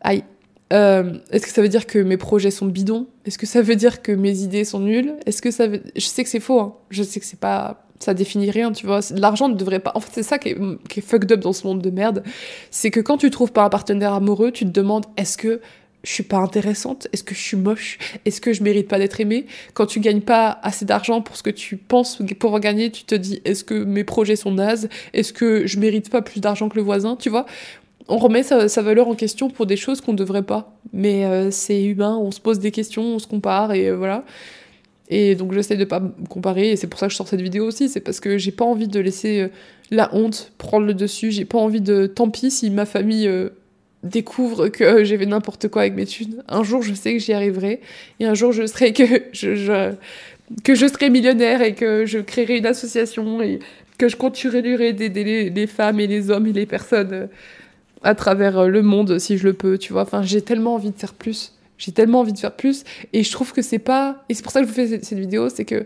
Aïe. 0.00 0.24
Euh, 0.72 1.18
est-ce 1.30 1.46
que 1.46 1.52
ça 1.52 1.62
veut 1.62 1.68
dire 1.68 1.86
que 1.86 1.98
mes 1.98 2.16
projets 2.16 2.50
sont 2.50 2.66
bidons? 2.66 3.06
Est-ce 3.26 3.38
que 3.38 3.46
ça 3.46 3.62
veut 3.62 3.76
dire 3.76 4.02
que 4.02 4.12
mes 4.12 4.40
idées 4.40 4.64
sont 4.64 4.80
nulles? 4.80 5.14
Est-ce 5.26 5.42
que 5.42 5.50
ça 5.50 5.66
veut... 5.66 5.82
Je 5.94 6.06
sais 6.06 6.24
que 6.24 6.30
c'est 6.30 6.40
faux, 6.40 6.60
hein. 6.60 6.74
je 6.90 7.02
sais 7.02 7.20
que 7.20 7.26
c'est 7.26 7.40
pas... 7.40 7.86
Ça 8.00 8.14
définit 8.14 8.50
rien, 8.50 8.72
tu 8.72 8.86
vois. 8.86 8.98
L'argent 9.14 9.48
ne 9.48 9.54
devrait 9.54 9.78
pas... 9.78 9.92
En 9.94 10.00
fait, 10.00 10.10
c'est 10.12 10.22
ça 10.24 10.38
qui 10.38 10.48
est, 10.48 11.00
fucked 11.00 11.30
up 11.30 11.40
dans 11.40 11.52
ce 11.52 11.66
monde 11.66 11.80
de 11.80 11.90
merde. 11.90 12.24
C'est 12.70 12.90
que 12.90 12.98
quand 12.98 13.16
tu 13.16 13.30
trouves 13.30 13.52
pas 13.52 13.62
un 13.62 13.68
partenaire 13.68 14.12
amoureux, 14.12 14.50
tu 14.50 14.64
te 14.64 14.70
demandes 14.70 15.06
est-ce 15.16 15.36
que 15.36 15.60
je 16.02 16.10
suis 16.10 16.24
pas 16.24 16.38
intéressante? 16.38 17.06
Est-ce 17.12 17.22
que 17.22 17.34
je 17.34 17.40
suis 17.40 17.56
moche? 17.56 17.98
Est-ce 18.24 18.40
que 18.40 18.52
je 18.52 18.64
mérite 18.64 18.88
pas 18.88 18.98
d'être 18.98 19.20
aimée? 19.20 19.46
Quand 19.74 19.86
tu 19.86 20.00
gagnes 20.00 20.20
pas 20.20 20.58
assez 20.62 20.84
d'argent 20.84 21.22
pour 21.22 21.36
ce 21.36 21.44
que 21.44 21.50
tu 21.50 21.76
penses 21.76 22.20
pouvoir 22.40 22.60
gagner, 22.60 22.90
tu 22.90 23.04
te 23.04 23.14
dis 23.14 23.40
est-ce 23.44 23.62
que 23.62 23.74
mes 23.84 24.02
projets 24.02 24.34
sont 24.34 24.50
nazes? 24.50 24.88
Est-ce 25.12 25.32
que 25.32 25.64
je 25.66 25.78
mérite 25.78 26.10
pas 26.10 26.22
plus 26.22 26.40
d'argent 26.40 26.68
que 26.68 26.74
le 26.74 26.82
voisin? 26.82 27.14
Tu 27.14 27.30
vois? 27.30 27.46
On 28.08 28.18
remet 28.18 28.42
sa, 28.42 28.82
valeur 28.82 29.08
en 29.08 29.14
question 29.14 29.50
pour 29.50 29.66
des 29.66 29.76
choses 29.76 30.00
qu'on 30.00 30.12
ne 30.12 30.18
devrait 30.18 30.42
pas. 30.42 30.76
Mais 30.92 31.24
euh, 31.24 31.50
c'est 31.50 31.84
humain, 31.84 32.16
on 32.16 32.30
se 32.30 32.40
pose 32.40 32.58
des 32.58 32.70
questions, 32.70 33.02
on 33.02 33.18
se 33.18 33.26
compare 33.26 33.72
et 33.72 33.88
euh, 33.88 33.96
voilà. 33.96 34.24
Et 35.08 35.34
donc 35.34 35.52
j'essaie 35.52 35.76
de 35.76 35.84
pas 35.84 36.00
me 36.00 36.26
comparer 36.28 36.70
et 36.70 36.76
c'est 36.76 36.86
pour 36.86 36.98
ça 36.98 37.06
que 37.06 37.12
je 37.12 37.16
sors 37.16 37.28
cette 37.28 37.40
vidéo 37.40 37.66
aussi, 37.66 37.88
c'est 37.88 38.00
parce 38.00 38.20
que 38.20 38.38
j'ai 38.38 38.52
pas 38.52 38.64
envie 38.64 38.88
de 38.88 38.98
laisser 38.98 39.42
euh, 39.42 39.48
la 39.90 40.14
honte 40.14 40.52
prendre 40.58 40.86
le 40.86 40.94
dessus, 40.94 41.30
j'ai 41.30 41.44
pas 41.44 41.58
envie 41.58 41.80
de 41.80 42.06
tant 42.06 42.30
pis 42.30 42.50
si 42.50 42.70
ma 42.70 42.86
famille 42.86 43.30
découvre 44.02 44.68
que 44.68 45.04
j'ai 45.04 45.18
fait 45.18 45.26
n'importe 45.26 45.68
quoi 45.68 45.82
avec 45.82 45.94
mes 45.94 46.06
thunes. 46.06 46.42
Un 46.48 46.62
jour 46.62 46.82
je 46.82 46.94
sais 46.94 47.12
que 47.12 47.18
j'y 47.18 47.34
arriverai 47.34 47.80
et 48.20 48.24
un 48.24 48.34
jour 48.34 48.52
je 48.52 48.66
serai 48.66 48.94
que 48.94 49.04
je, 49.32 49.92
que 50.64 50.74
je 50.74 50.86
serai 50.86 51.10
millionnaire 51.10 51.60
et 51.60 51.74
que 51.74 52.06
je 52.06 52.18
créerai 52.18 52.58
une 52.58 52.66
association 52.66 53.42
et 53.42 53.58
que 53.98 54.08
je 54.08 54.16
continuerai 54.16 54.94
d'aider 54.94 55.50
les 55.50 55.66
femmes 55.66 56.00
et 56.00 56.06
les 56.06 56.30
hommes 56.30 56.46
et 56.46 56.52
les 56.52 56.66
personnes 56.66 57.28
à 58.04 58.14
travers 58.14 58.58
euh, 58.58 58.68
le 58.68 58.82
monde 58.82 59.18
si 59.18 59.38
je 59.38 59.44
le 59.44 59.52
peux, 59.52 59.78
tu 59.78 59.92
vois. 59.92 60.02
Enfin, 60.02 60.22
j'ai 60.22 60.42
tellement 60.42 60.74
envie 60.74 60.90
de 60.90 60.98
faire 60.98 61.14
plus. 61.14 61.52
J'ai 61.78 61.92
tellement 61.92 62.20
envie 62.20 62.32
de 62.32 62.38
faire 62.38 62.54
plus. 62.54 62.84
Et 63.12 63.24
je 63.24 63.32
trouve 63.32 63.52
que 63.52 63.62
c'est 63.62 63.78
pas. 63.78 64.24
Et 64.28 64.34
c'est 64.34 64.42
pour 64.42 64.52
ça 64.52 64.60
que 64.60 64.66
je 64.66 64.70
vous 64.70 64.76
fais 64.76 64.86
cette 65.02 65.18
vidéo, 65.18 65.48
c'est 65.48 65.64
que 65.64 65.84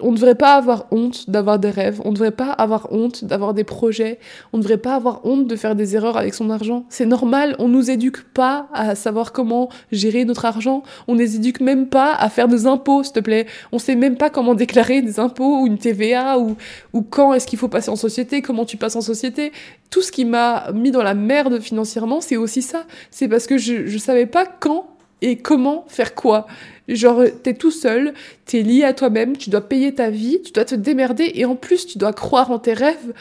on 0.00 0.10
ne 0.10 0.16
devrait 0.16 0.34
pas 0.34 0.54
avoir 0.54 0.86
honte 0.90 1.28
d'avoir 1.30 1.58
des 1.58 1.70
rêves, 1.70 2.00
on 2.04 2.08
ne 2.08 2.14
devrait 2.14 2.30
pas 2.30 2.50
avoir 2.50 2.92
honte 2.92 3.24
d'avoir 3.24 3.54
des 3.54 3.64
projets, 3.64 4.18
on 4.52 4.58
ne 4.58 4.62
devrait 4.62 4.78
pas 4.78 4.94
avoir 4.94 5.24
honte 5.24 5.46
de 5.46 5.56
faire 5.56 5.74
des 5.74 5.96
erreurs 5.96 6.16
avec 6.16 6.34
son 6.34 6.50
argent. 6.50 6.84
C'est 6.88 7.06
normal, 7.06 7.56
on 7.58 7.68
nous 7.68 7.90
éduque 7.90 8.22
pas 8.32 8.68
à 8.72 8.94
savoir 8.94 9.32
comment 9.32 9.68
gérer 9.92 10.24
notre 10.24 10.44
argent, 10.44 10.82
on 11.08 11.14
nous 11.14 11.36
éduque 11.36 11.60
même 11.60 11.88
pas 11.88 12.14
à 12.14 12.28
faire 12.28 12.48
des 12.48 12.66
impôts, 12.66 13.02
s'il 13.02 13.12
te 13.12 13.20
plaît. 13.20 13.46
On 13.72 13.78
sait 13.78 13.96
même 13.96 14.16
pas 14.16 14.30
comment 14.30 14.54
déclarer 14.54 15.02
des 15.02 15.20
impôts 15.20 15.62
ou 15.62 15.66
une 15.66 15.78
TVA 15.78 16.38
ou, 16.38 16.56
ou 16.92 17.02
quand 17.02 17.34
est-ce 17.34 17.46
qu'il 17.46 17.58
faut 17.58 17.68
passer 17.68 17.90
en 17.90 17.96
société, 17.96 18.42
comment 18.42 18.64
tu 18.64 18.76
passes 18.76 18.96
en 18.96 19.00
société. 19.00 19.52
Tout 19.90 20.02
ce 20.02 20.10
qui 20.10 20.24
m'a 20.24 20.72
mis 20.72 20.90
dans 20.90 21.02
la 21.02 21.14
merde 21.14 21.60
financièrement, 21.60 22.20
c'est 22.20 22.36
aussi 22.36 22.62
ça. 22.62 22.84
C'est 23.10 23.28
parce 23.28 23.46
que 23.46 23.58
je, 23.58 23.86
je 23.86 23.98
savais 23.98 24.26
pas 24.26 24.46
quand 24.46 24.93
et 25.22 25.36
comment 25.36 25.84
faire 25.88 26.14
quoi? 26.14 26.46
Genre, 26.88 27.22
t'es 27.42 27.54
tout 27.54 27.70
seul, 27.70 28.12
t'es 28.44 28.62
lié 28.62 28.84
à 28.84 28.92
toi-même, 28.92 29.36
tu 29.36 29.50
dois 29.50 29.62
payer 29.62 29.94
ta 29.94 30.10
vie, 30.10 30.40
tu 30.42 30.52
dois 30.52 30.64
te 30.64 30.74
démerder 30.74 31.32
et 31.34 31.44
en 31.44 31.56
plus, 31.56 31.86
tu 31.86 31.98
dois 31.98 32.12
croire 32.12 32.50
en 32.50 32.58
tes 32.58 32.74
rêves 32.74 33.14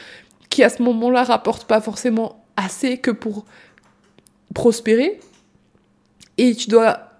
qui 0.49 0.63
à 0.63 0.69
ce 0.69 0.83
moment-là 0.83 1.23
rapportent 1.23 1.65
pas 1.65 1.81
forcément 1.81 2.43
assez 2.57 2.97
que 2.97 3.11
pour 3.11 3.45
prospérer. 4.53 5.19
Et 6.37 6.55
tu 6.55 6.69
dois 6.69 7.13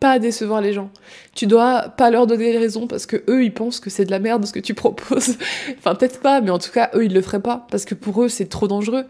pas 0.00 0.18
décevoir 0.18 0.60
les 0.60 0.72
gens. 0.72 0.90
Tu 1.34 1.46
dois 1.46 1.88
pas 1.96 2.10
leur 2.10 2.26
donner 2.26 2.52
des 2.52 2.58
raisons 2.58 2.86
parce 2.86 3.06
que 3.06 3.24
eux 3.28 3.44
ils 3.44 3.52
pensent 3.52 3.80
que 3.80 3.90
c'est 3.90 4.04
de 4.04 4.10
la 4.10 4.18
merde 4.18 4.44
ce 4.44 4.52
que 4.52 4.60
tu 4.60 4.74
proposes. 4.74 5.36
enfin 5.78 5.94
peut-être 5.94 6.20
pas, 6.20 6.40
mais 6.40 6.50
en 6.50 6.58
tout 6.58 6.70
cas 6.70 6.90
eux 6.94 7.04
ils 7.04 7.14
le 7.14 7.22
feraient 7.22 7.42
pas 7.42 7.66
parce 7.70 7.84
que 7.84 7.94
pour 7.94 8.22
eux 8.22 8.28
c'est 8.28 8.46
trop 8.46 8.68
dangereux. 8.68 9.06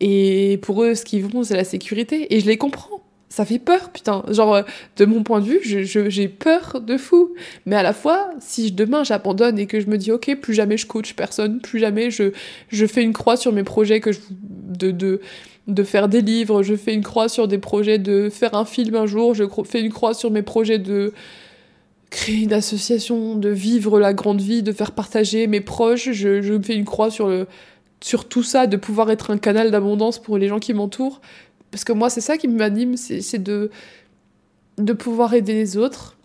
Et 0.00 0.58
pour 0.62 0.82
eux 0.82 0.94
ce 0.94 1.04
qu'ils 1.04 1.24
vont 1.24 1.42
c'est 1.42 1.56
la 1.56 1.64
sécurité 1.64 2.34
et 2.34 2.40
je 2.40 2.46
les 2.46 2.56
comprends 2.56 2.99
ça 3.30 3.44
fait 3.44 3.60
peur, 3.60 3.90
putain. 3.90 4.24
Genre, 4.28 4.54
euh, 4.56 4.62
de 4.96 5.04
mon 5.04 5.22
point 5.22 5.40
de 5.40 5.46
vue, 5.46 5.60
j'ai 5.62 6.28
peur 6.28 6.80
de 6.80 6.96
fou. 6.96 7.32
Mais 7.64 7.76
à 7.76 7.82
la 7.82 7.92
fois, 7.92 8.30
si 8.40 8.72
demain 8.72 9.04
j'abandonne 9.04 9.58
et 9.58 9.66
que 9.66 9.78
je 9.80 9.86
me 9.86 9.96
dis, 9.96 10.10
ok, 10.10 10.36
plus 10.40 10.52
jamais 10.52 10.76
je 10.76 10.86
coach 10.86 11.14
personne, 11.14 11.60
plus 11.60 11.78
jamais 11.78 12.10
je, 12.10 12.32
fais 12.86 13.02
une 13.02 13.12
croix 13.12 13.36
sur 13.36 13.52
mes 13.52 13.62
projets 13.62 14.00
que 14.00 14.10
de, 14.40 15.20
faire 15.84 16.08
des 16.08 16.22
livres, 16.22 16.64
je 16.64 16.74
fais 16.74 16.92
une 16.92 17.04
croix 17.04 17.28
sur 17.28 17.46
des 17.46 17.58
projets 17.58 17.98
de 17.98 18.28
faire 18.28 18.54
un 18.54 18.64
film 18.64 18.96
un 18.96 19.06
jour, 19.06 19.34
je 19.34 19.44
fais 19.64 19.80
une 19.80 19.92
croix 19.92 20.12
sur 20.12 20.32
mes 20.32 20.42
projets 20.42 20.80
de 20.80 21.12
créer 22.10 22.42
une 22.42 22.52
association, 22.52 23.36
de 23.36 23.48
vivre 23.48 24.00
la 24.00 24.12
grande 24.12 24.40
vie, 24.40 24.64
de 24.64 24.72
faire 24.72 24.90
partager 24.90 25.46
mes 25.46 25.60
proches, 25.60 26.10
je, 26.10 26.42
je 26.42 26.60
fais 26.60 26.74
une 26.74 26.84
croix 26.84 27.12
sur 27.12 27.28
le 27.28 27.46
sur 28.02 28.28
tout 28.28 28.42
ça, 28.42 28.66
de 28.66 28.76
pouvoir 28.76 29.10
être 29.10 29.30
un 29.30 29.38
canal 29.38 29.70
d'abondance 29.70 30.18
pour 30.18 30.38
les 30.38 30.48
gens 30.48 30.58
qui 30.58 30.72
m'entourent. 30.72 31.20
Parce 31.70 31.84
que 31.84 31.92
moi, 31.92 32.10
c'est 32.10 32.20
ça 32.20 32.36
qui 32.36 32.48
m'anime, 32.48 32.96
c'est 32.96 33.38
de, 33.42 33.70
de 34.78 34.92
pouvoir 34.92 35.34
aider 35.34 35.54
les 35.54 35.76
autres, 35.76 36.16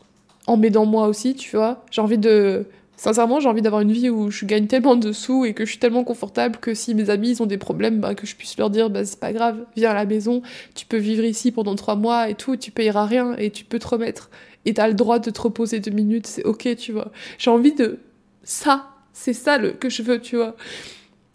en 0.48 0.58
m'aidant 0.58 0.86
moi 0.86 1.08
aussi, 1.08 1.36
tu 1.36 1.56
vois. 1.56 1.86
J'ai 1.92 2.02
envie 2.02 2.18
de... 2.18 2.66
Sincèrement, 2.98 3.42
j'ai 3.42 3.50
envie 3.50 3.62
d'avoir 3.62 3.82
une 3.82 3.92
vie 3.92 4.10
où 4.10 4.32
je 4.32 4.46
gagne 4.46 4.68
tellement 4.68 4.96
de 4.96 5.12
sous 5.12 5.44
et 5.44 5.54
que 5.54 5.66
je 5.66 5.72
suis 5.72 5.80
tellement 5.80 6.06
confortable 6.06 6.60
que 6.60 6.74
si 6.74 6.96
mes 6.96 7.10
amis 7.10 7.32
ils 7.32 7.44
ont 7.44 7.46
des 7.46 7.58
problèmes, 7.58 8.00
bah, 8.00 8.16
que 8.16 8.26
je 8.26 8.38
puisse 8.38 8.58
leur 8.58 8.70
dire 8.70 8.90
bah, 8.90 9.04
c'est 9.04 9.20
pas 9.20 9.34
grave, 9.34 9.66
viens 9.76 9.92
à 9.92 9.94
la 9.94 10.06
maison, 10.06 10.42
tu 10.76 10.86
peux 10.86 10.96
vivre 10.96 11.26
ici 11.26 11.52
pendant 11.52 11.76
trois 11.76 11.98
mois 11.98 12.30
et 12.30 12.36
tout, 12.36 12.56
tu 12.56 12.72
payeras 12.72 13.06
rien 13.06 13.36
et 13.38 13.52
tu 13.52 13.66
peux 13.66 13.80
te 13.80 13.88
remettre. 13.88 14.30
Et 14.64 14.74
t'as 14.74 14.88
le 14.88 14.94
droit 14.94 15.20
de 15.20 15.30
te 15.30 15.42
reposer 15.42 15.82
deux 15.82 15.92
minutes, 15.92 16.26
c'est 16.26 16.46
ok, 16.46 16.74
tu 16.78 16.94
vois. 16.94 17.12
J'ai 17.38 17.52
envie 17.52 17.74
de 17.74 18.00
ça, 18.44 18.92
c'est 19.12 19.34
ça 19.34 19.58
le, 19.58 19.72
que 19.72 19.90
je 19.90 20.02
veux, 20.02 20.22
tu 20.22 20.38
vois. 20.38 20.56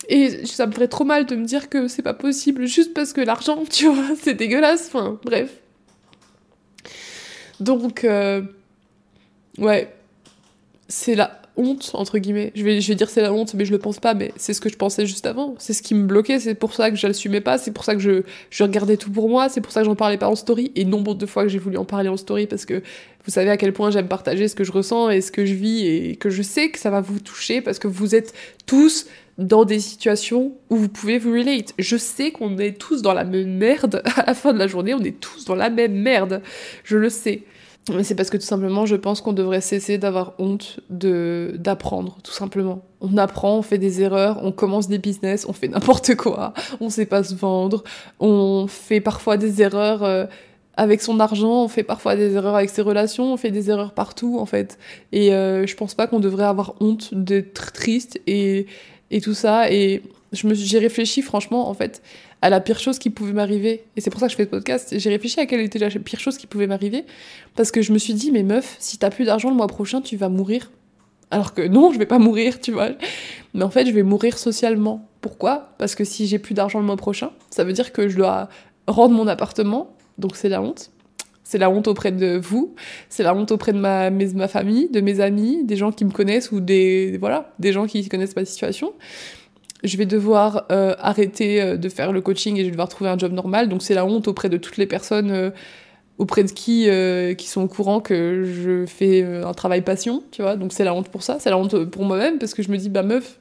Et 0.08 0.46
ça 0.46 0.66
me 0.66 0.72
ferait 0.72 0.88
trop 0.88 1.04
mal 1.04 1.26
de 1.26 1.36
me 1.36 1.44
dire 1.44 1.68
que 1.68 1.88
c'est 1.88 2.02
pas 2.02 2.14
possible 2.14 2.66
juste 2.66 2.94
parce 2.94 3.12
que 3.12 3.20
l'argent, 3.20 3.64
tu 3.70 3.86
vois, 3.86 4.16
c'est 4.20 4.34
dégueulasse. 4.34 4.90
Enfin, 4.92 5.18
bref. 5.24 5.50
Donc, 7.60 8.04
euh, 8.04 8.42
ouais, 9.58 9.94
c'est 10.88 11.14
la 11.14 11.40
honte, 11.56 11.90
entre 11.94 12.18
guillemets. 12.18 12.52
Je 12.54 12.64
vais, 12.64 12.80
je 12.80 12.88
vais 12.88 12.94
dire 12.94 13.10
c'est 13.10 13.22
la 13.22 13.32
honte, 13.32 13.54
mais 13.54 13.64
je 13.64 13.72
le 13.72 13.78
pense 13.78 13.98
pas, 13.98 14.14
mais 14.14 14.32
c'est 14.36 14.54
ce 14.54 14.60
que 14.60 14.68
je 14.68 14.76
pensais 14.76 15.06
juste 15.06 15.26
avant. 15.26 15.54
C'est 15.58 15.72
ce 15.72 15.82
qui 15.82 15.94
me 15.94 16.06
bloquait, 16.06 16.40
c'est 16.40 16.54
pour 16.54 16.72
ça 16.72 16.90
que 16.90 16.96
je 16.96 17.06
l'assumais 17.06 17.40
pas, 17.40 17.58
c'est 17.58 17.72
pour 17.72 17.84
ça 17.84 17.94
que 17.94 18.00
je, 18.00 18.22
je 18.50 18.62
regardais 18.62 18.96
tout 18.96 19.10
pour 19.10 19.28
moi, 19.28 19.48
c'est 19.48 19.60
pour 19.60 19.72
ça 19.72 19.80
que 19.80 19.86
j'en 19.86 19.94
parlais 19.94 20.16
pas 20.16 20.28
en 20.28 20.36
story. 20.36 20.72
Et 20.74 20.84
nombre 20.84 21.14
de 21.14 21.26
fois 21.26 21.42
que 21.42 21.48
j'ai 21.48 21.58
voulu 21.58 21.76
en 21.76 21.84
parler 21.84 22.08
en 22.08 22.16
story 22.16 22.46
parce 22.46 22.64
que 22.64 22.82
vous 23.24 23.30
savez 23.30 23.50
à 23.50 23.56
quel 23.56 23.72
point 23.72 23.90
j'aime 23.90 24.08
partager 24.08 24.48
ce 24.48 24.54
que 24.54 24.64
je 24.64 24.72
ressens 24.72 25.10
et 25.10 25.20
ce 25.20 25.30
que 25.30 25.44
je 25.44 25.54
vis 25.54 25.86
et 25.86 26.16
que 26.16 26.30
je 26.30 26.42
sais 26.42 26.70
que 26.70 26.78
ça 26.78 26.90
va 26.90 27.00
vous 27.00 27.20
toucher 27.20 27.60
parce 27.60 27.78
que 27.78 27.88
vous 27.88 28.14
êtes 28.14 28.32
tous 28.66 29.06
dans 29.40 29.64
des 29.64 29.80
situations 29.80 30.52
où 30.68 30.76
vous 30.76 30.88
pouvez 30.88 31.18
vous 31.18 31.32
relate. 31.32 31.72
Je 31.78 31.96
sais 31.96 32.30
qu'on 32.30 32.58
est 32.58 32.78
tous 32.78 33.02
dans 33.02 33.14
la 33.14 33.24
même 33.24 33.56
merde 33.56 34.02
à 34.16 34.26
la 34.26 34.34
fin 34.34 34.52
de 34.52 34.58
la 34.58 34.66
journée, 34.66 34.94
on 34.94 35.02
est 35.02 35.18
tous 35.18 35.46
dans 35.46 35.54
la 35.54 35.70
même 35.70 35.94
merde. 35.94 36.42
Je 36.84 36.98
le 36.98 37.08
sais. 37.08 37.42
Mais 37.88 38.04
c'est 38.04 38.14
parce 38.14 38.28
que 38.28 38.36
tout 38.36 38.44
simplement, 38.44 38.84
je 38.84 38.94
pense 38.94 39.22
qu'on 39.22 39.32
devrait 39.32 39.62
cesser 39.62 39.96
d'avoir 39.96 40.34
honte 40.38 40.80
de 40.90 41.54
d'apprendre, 41.58 42.18
tout 42.22 42.32
simplement. 42.32 42.82
On 43.00 43.16
apprend, 43.16 43.56
on 43.56 43.62
fait 43.62 43.78
des 43.78 44.02
erreurs, 44.02 44.38
on 44.42 44.52
commence 44.52 44.86
des 44.86 44.98
business, 44.98 45.46
on 45.48 45.54
fait 45.54 45.68
n'importe 45.68 46.14
quoi, 46.14 46.52
on 46.80 46.90
sait 46.90 47.06
pas 47.06 47.24
se 47.24 47.34
vendre, 47.34 47.82
on 48.20 48.66
fait 48.68 49.00
parfois 49.00 49.38
des 49.38 49.62
erreurs 49.62 50.04
euh, 50.04 50.26
avec 50.76 51.00
son 51.00 51.20
argent, 51.20 51.64
on 51.64 51.68
fait 51.68 51.82
parfois 51.82 52.16
des 52.16 52.34
erreurs 52.34 52.54
avec 52.54 52.68
ses 52.68 52.82
relations, 52.82 53.32
on 53.32 53.36
fait 53.38 53.50
des 53.50 53.70
erreurs 53.70 53.94
partout 53.94 54.38
en 54.38 54.46
fait. 54.46 54.78
Et 55.12 55.32
euh, 55.32 55.66
je 55.66 55.74
pense 55.74 55.94
pas 55.94 56.06
qu'on 56.06 56.20
devrait 56.20 56.44
avoir 56.44 56.74
honte 56.80 57.14
d'être 57.14 57.72
triste 57.72 58.20
et 58.26 58.66
et 59.10 59.20
tout 59.20 59.34
ça. 59.34 59.70
Et 59.70 60.02
je 60.32 60.46
me 60.46 60.54
j'ai 60.54 60.78
réfléchi 60.78 61.22
franchement 61.22 61.68
en 61.68 61.74
fait 61.74 62.02
à 62.42 62.50
la 62.50 62.60
pire 62.60 62.78
chose 62.78 62.98
qui 62.98 63.10
pouvait 63.10 63.32
m'arriver. 63.32 63.84
Et 63.96 64.00
c'est 64.00 64.10
pour 64.10 64.20
ça 64.20 64.26
que 64.26 64.32
je 64.32 64.36
fais 64.36 64.44
ce 64.44 64.48
podcast. 64.48 64.98
J'ai 64.98 65.10
réfléchi 65.10 65.40
à 65.40 65.46
quelle 65.46 65.60
était 65.60 65.78
la 65.78 65.90
pire 65.90 66.20
chose 66.20 66.38
qui 66.38 66.46
pouvait 66.46 66.66
m'arriver. 66.66 67.04
Parce 67.54 67.70
que 67.70 67.82
je 67.82 67.92
me 67.92 67.98
suis 67.98 68.14
dit, 68.14 68.30
mais 68.30 68.42
meuf, 68.42 68.76
si 68.78 68.98
t'as 68.98 69.10
plus 69.10 69.26
d'argent 69.26 69.50
le 69.50 69.56
mois 69.56 69.66
prochain, 69.66 70.00
tu 70.00 70.16
vas 70.16 70.28
mourir. 70.28 70.70
Alors 71.30 71.54
que 71.54 71.62
non, 71.62 71.92
je 71.92 71.98
vais 71.98 72.06
pas 72.06 72.18
mourir, 72.18 72.60
tu 72.60 72.72
vois. 72.72 72.90
Mais 73.54 73.62
en 73.62 73.70
fait, 73.70 73.86
je 73.86 73.92
vais 73.92 74.02
mourir 74.02 74.38
socialement. 74.38 75.06
Pourquoi? 75.20 75.74
Parce 75.78 75.94
que 75.94 76.04
si 76.04 76.26
j'ai 76.26 76.38
plus 76.38 76.54
d'argent 76.54 76.80
le 76.80 76.86
mois 76.86 76.96
prochain, 76.96 77.30
ça 77.50 77.62
veut 77.62 77.72
dire 77.72 77.92
que 77.92 78.08
je 78.08 78.16
dois 78.16 78.48
rendre 78.86 79.14
mon 79.14 79.26
appartement. 79.28 79.94
Donc 80.18 80.36
c'est 80.36 80.48
la 80.48 80.62
honte. 80.62 80.90
C'est 81.50 81.58
la 81.58 81.68
honte 81.68 81.88
auprès 81.88 82.12
de 82.12 82.36
vous, 82.36 82.76
c'est 83.08 83.24
la 83.24 83.34
honte 83.34 83.50
auprès 83.50 83.72
de 83.72 83.78
ma, 83.78 84.08
famille, 84.46 84.88
de 84.88 85.00
mes 85.00 85.18
amis, 85.18 85.64
des 85.64 85.74
gens 85.74 85.90
qui 85.90 86.04
me 86.04 86.12
connaissent 86.12 86.52
ou 86.52 86.60
des, 86.60 87.18
voilà, 87.18 87.52
des 87.58 87.72
gens 87.72 87.86
qui 87.86 88.08
connaissent 88.08 88.36
ma 88.36 88.44
situation. 88.44 88.92
Je 89.82 89.96
vais 89.96 90.06
devoir 90.06 90.66
euh, 90.70 90.94
arrêter 91.00 91.60
euh, 91.60 91.76
de 91.76 91.88
faire 91.88 92.12
le 92.12 92.20
coaching 92.20 92.54
et 92.54 92.60
je 92.60 92.66
vais 92.66 92.70
devoir 92.70 92.88
trouver 92.88 93.10
un 93.10 93.18
job 93.18 93.32
normal. 93.32 93.68
Donc 93.68 93.82
c'est 93.82 93.94
la 93.94 94.06
honte 94.06 94.28
auprès 94.28 94.48
de 94.48 94.58
toutes 94.58 94.76
les 94.76 94.86
personnes 94.86 95.32
euh, 95.32 95.50
auprès 96.18 96.44
de 96.44 96.52
qui 96.52 96.88
qui 97.36 97.48
sont 97.48 97.62
au 97.62 97.68
courant 97.68 97.98
que 97.98 98.44
je 98.44 98.86
fais 98.86 99.24
un 99.24 99.52
travail 99.52 99.82
passion, 99.82 100.22
tu 100.30 100.42
vois. 100.42 100.54
Donc 100.54 100.72
c'est 100.72 100.84
la 100.84 100.94
honte 100.94 101.08
pour 101.08 101.24
ça, 101.24 101.38
c'est 101.40 101.50
la 101.50 101.58
honte 101.58 101.84
pour 101.86 102.04
moi-même 102.04 102.38
parce 102.38 102.54
que 102.54 102.62
je 102.62 102.70
me 102.70 102.76
dis 102.76 102.90
bah 102.90 103.02
meuf, 103.02 103.40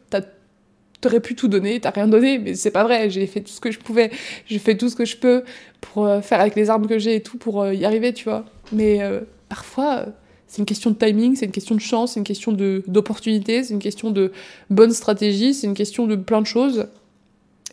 t'aurais 1.01 1.19
pu 1.19 1.35
tout 1.35 1.47
donner, 1.47 1.79
t'as 1.79 1.91
rien 1.91 2.07
donné, 2.07 2.39
mais 2.39 2.55
c'est 2.55 2.71
pas 2.71 2.83
vrai. 2.83 3.09
J'ai 3.09 3.25
fait 3.27 3.41
tout 3.41 3.51
ce 3.51 3.59
que 3.59 3.71
je 3.71 3.79
pouvais, 3.79 4.11
j'ai 4.45 4.59
fait 4.59 4.77
tout 4.77 4.89
ce 4.89 4.95
que 4.95 5.05
je 5.05 5.17
peux 5.17 5.43
pour 5.81 6.05
euh, 6.05 6.21
faire 6.21 6.39
avec 6.41 6.55
les 6.55 6.69
armes 6.69 6.87
que 6.87 6.99
j'ai 6.99 7.15
et 7.15 7.21
tout 7.21 7.37
pour 7.37 7.65
y 7.67 7.85
arriver, 7.85 8.13
tu 8.13 8.25
vois. 8.25 8.45
Mais 8.71 9.01
parfois 9.49 10.05
c'est 10.49 10.57
une 10.57 10.65
question 10.65 10.89
de 10.89 10.95
timing, 10.95 11.35
c'est 11.35 11.45
une 11.45 11.51
question 11.51 11.75
de 11.75 11.79
chance, 11.79 12.13
c'est 12.13 12.19
une 12.19 12.25
question 12.25 12.51
d'opportunité, 12.51 13.63
c'est 13.63 13.73
une 13.73 13.79
question 13.79 14.09
de 14.09 14.31
bonne 14.71 14.91
stratégie, 14.91 15.53
c'est 15.53 15.67
une 15.67 15.75
question 15.75 16.07
de 16.07 16.15
plein 16.15 16.41
de 16.41 16.47
choses. 16.47 16.87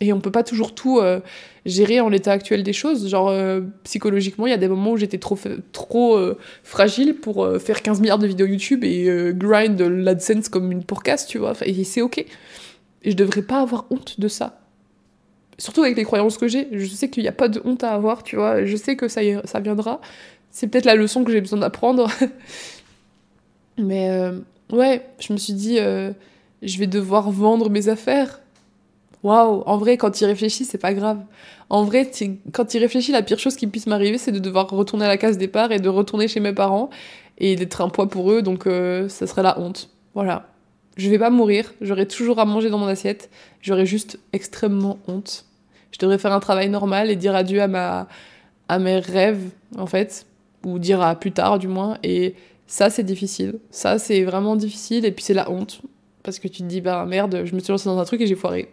Et 0.03 0.13
on 0.13 0.21
peut 0.21 0.31
pas 0.31 0.43
toujours 0.43 0.75
tout 0.75 0.99
euh, 0.99 1.21
gérer 1.65 2.01
en 2.01 2.11
l'état 2.11 2.33
actuel 2.33 2.63
des 2.63 2.75
choses. 2.75 3.09
Genre, 3.09 3.31
euh, 3.31 3.63
psychologiquement, 3.85 4.47
il 4.47 4.51
y 4.51 4.53
a 4.53 4.59
des 4.59 4.69
moments 4.69 4.93
où 4.93 4.97
j'étais 4.99 5.17
trop, 5.17 5.39
trop 5.73 6.17
euh, 6.17 6.37
fragile 6.65 7.15
pour 7.15 7.49
faire 7.59 7.81
15 7.81 8.01
milliards 8.01 8.19
de 8.19 8.27
vidéos 8.27 8.47
YouTube 8.47 8.85
et 8.85 9.33
grind 9.35 9.81
l'AdSense 9.81 10.51
comme 10.51 10.71
une 10.71 10.85
pourcasse, 10.85 11.27
tu 11.27 11.39
vois. 11.39 11.55
Et 11.65 11.83
c'est 11.85 12.03
ok. 12.03 12.27
Et 13.07 13.13
je 13.13 13.17
devrais 13.17 13.41
pas 13.41 13.61
avoir 13.61 13.87
honte 13.91 14.21
de 14.21 14.29
ça. 14.29 14.61
Surtout 15.57 15.83
avec 15.83 15.97
les 15.97 16.05
croyances 16.05 16.37
que 16.37 16.49
j'ai. 16.49 16.69
Je 16.73 16.87
sais 16.87 17.09
qu'il 17.09 17.23
n'y 17.23 17.29
a 17.29 17.33
pas 17.33 17.49
de 17.49 17.63
honte 17.65 17.83
à 17.83 17.93
avoir, 17.93 18.23
tu 18.23 18.37
vois. 18.37 18.67
Je 18.67 18.77
sais 18.77 18.97
que 18.97 19.09
ça, 19.09 19.23
ça 19.45 19.61
viendra. 19.61 20.03
C'est 20.51 20.67
peut-être 20.67 20.85
la 20.85 20.95
leçon 20.95 21.25
que 21.25 21.33
j'ai 21.33 21.41
besoin 21.41 21.61
d'apprendre. 21.61 22.11
Mais 23.79 24.11
ouais, 24.71 25.07
je 25.19 25.33
me 25.33 25.39
suis 25.39 25.55
dit, 25.55 25.79
je 25.79 26.79
vais 26.79 26.87
devoir 26.87 27.31
vendre 27.31 27.71
mes 27.71 27.89
affaires 27.89 28.41
waouh, 29.27 29.63
en 29.67 29.77
vrai, 29.77 29.97
quand 29.97 30.11
tu 30.13 30.25
réfléchis, 30.25 30.65
c'est 30.65 30.79
pas 30.79 30.95
grave. 30.95 31.19
En 31.69 31.85
vrai, 31.85 32.11
quand 32.53 32.65
tu 32.65 32.79
réfléchis, 32.79 33.13
la 33.13 33.23
pire 33.23 33.39
chose 33.39 33.57
qui 33.57 33.67
puisse 33.67 33.87
m'arriver, 33.87 34.19
c'est 34.19 34.33
de 34.33 34.39
devoir 34.39 34.69
retourner 34.71 35.05
à 35.05 35.09
la 35.09 35.17
case 35.17 35.37
départ 35.37 35.73
et 35.73 35.81
de 35.81 35.89
retourner 35.89 36.29
chez 36.29 36.41
mes 36.41 36.53
parents 36.53 36.91
et 37.39 37.57
d'être 37.57 37.81
un 37.81 37.89
poids 37.89 38.09
pour 38.09 38.31
eux, 38.31 38.43
donc 38.43 38.67
euh, 38.67 39.09
ça 39.09 39.27
serait 39.27 39.43
la 39.43 39.59
honte. 39.59 39.91
Voilà. 40.15 40.49
Je 40.97 41.11
vais 41.11 41.19
pas 41.19 41.31
mourir, 41.31 41.73
j'aurai 41.81 42.07
toujours 42.07 42.39
à 42.39 42.45
manger 42.45 42.71
dans 42.71 42.79
mon 42.79 42.87
assiette, 42.87 43.31
j'aurai 43.61 43.85
juste 43.85 44.19
extrêmement 44.33 44.99
honte. 45.09 45.45
Je 45.93 45.99
devrais 45.99 46.19
faire 46.19 46.33
un 46.33 46.41
travail 46.41 46.71
normal 46.71 47.11
et 47.11 47.17
dire 47.17 47.35
adieu 47.35 47.61
à, 47.61 47.69
ma, 47.69 48.09
à 48.69 48.79
mes 48.79 48.99
rêves, 48.99 49.51
en 49.77 49.87
fait, 49.87 50.27
ou 50.65 50.79
dire 50.79 51.03
à 51.03 51.15
plus 51.15 51.33
tard, 51.33 51.59
du 51.59 51.69
moins, 51.69 51.99
et 52.03 52.35
ça, 52.67 52.91
c'est 52.91 53.03
difficile. 53.03 53.59
Ça, 53.71 53.99
c'est 53.99 54.25
vraiment 54.25 54.57
difficile, 54.57 55.05
et 55.05 55.13
puis 55.13 55.25
c'est 55.25 55.35
la 55.35 55.51
honte. 55.51 55.83
Parce 56.23 56.39
que 56.39 56.49
tu 56.49 56.63
te 56.63 56.67
dis, 56.67 56.81
bah 56.81 57.05
merde, 57.07 57.43
je 57.45 57.55
me 57.55 57.61
suis 57.61 57.71
lancée 57.71 57.89
dans 57.89 57.99
un 57.99 58.05
truc 58.05 58.21
et 58.21 58.27
j'ai 58.27 58.35
foiré. 58.35 58.69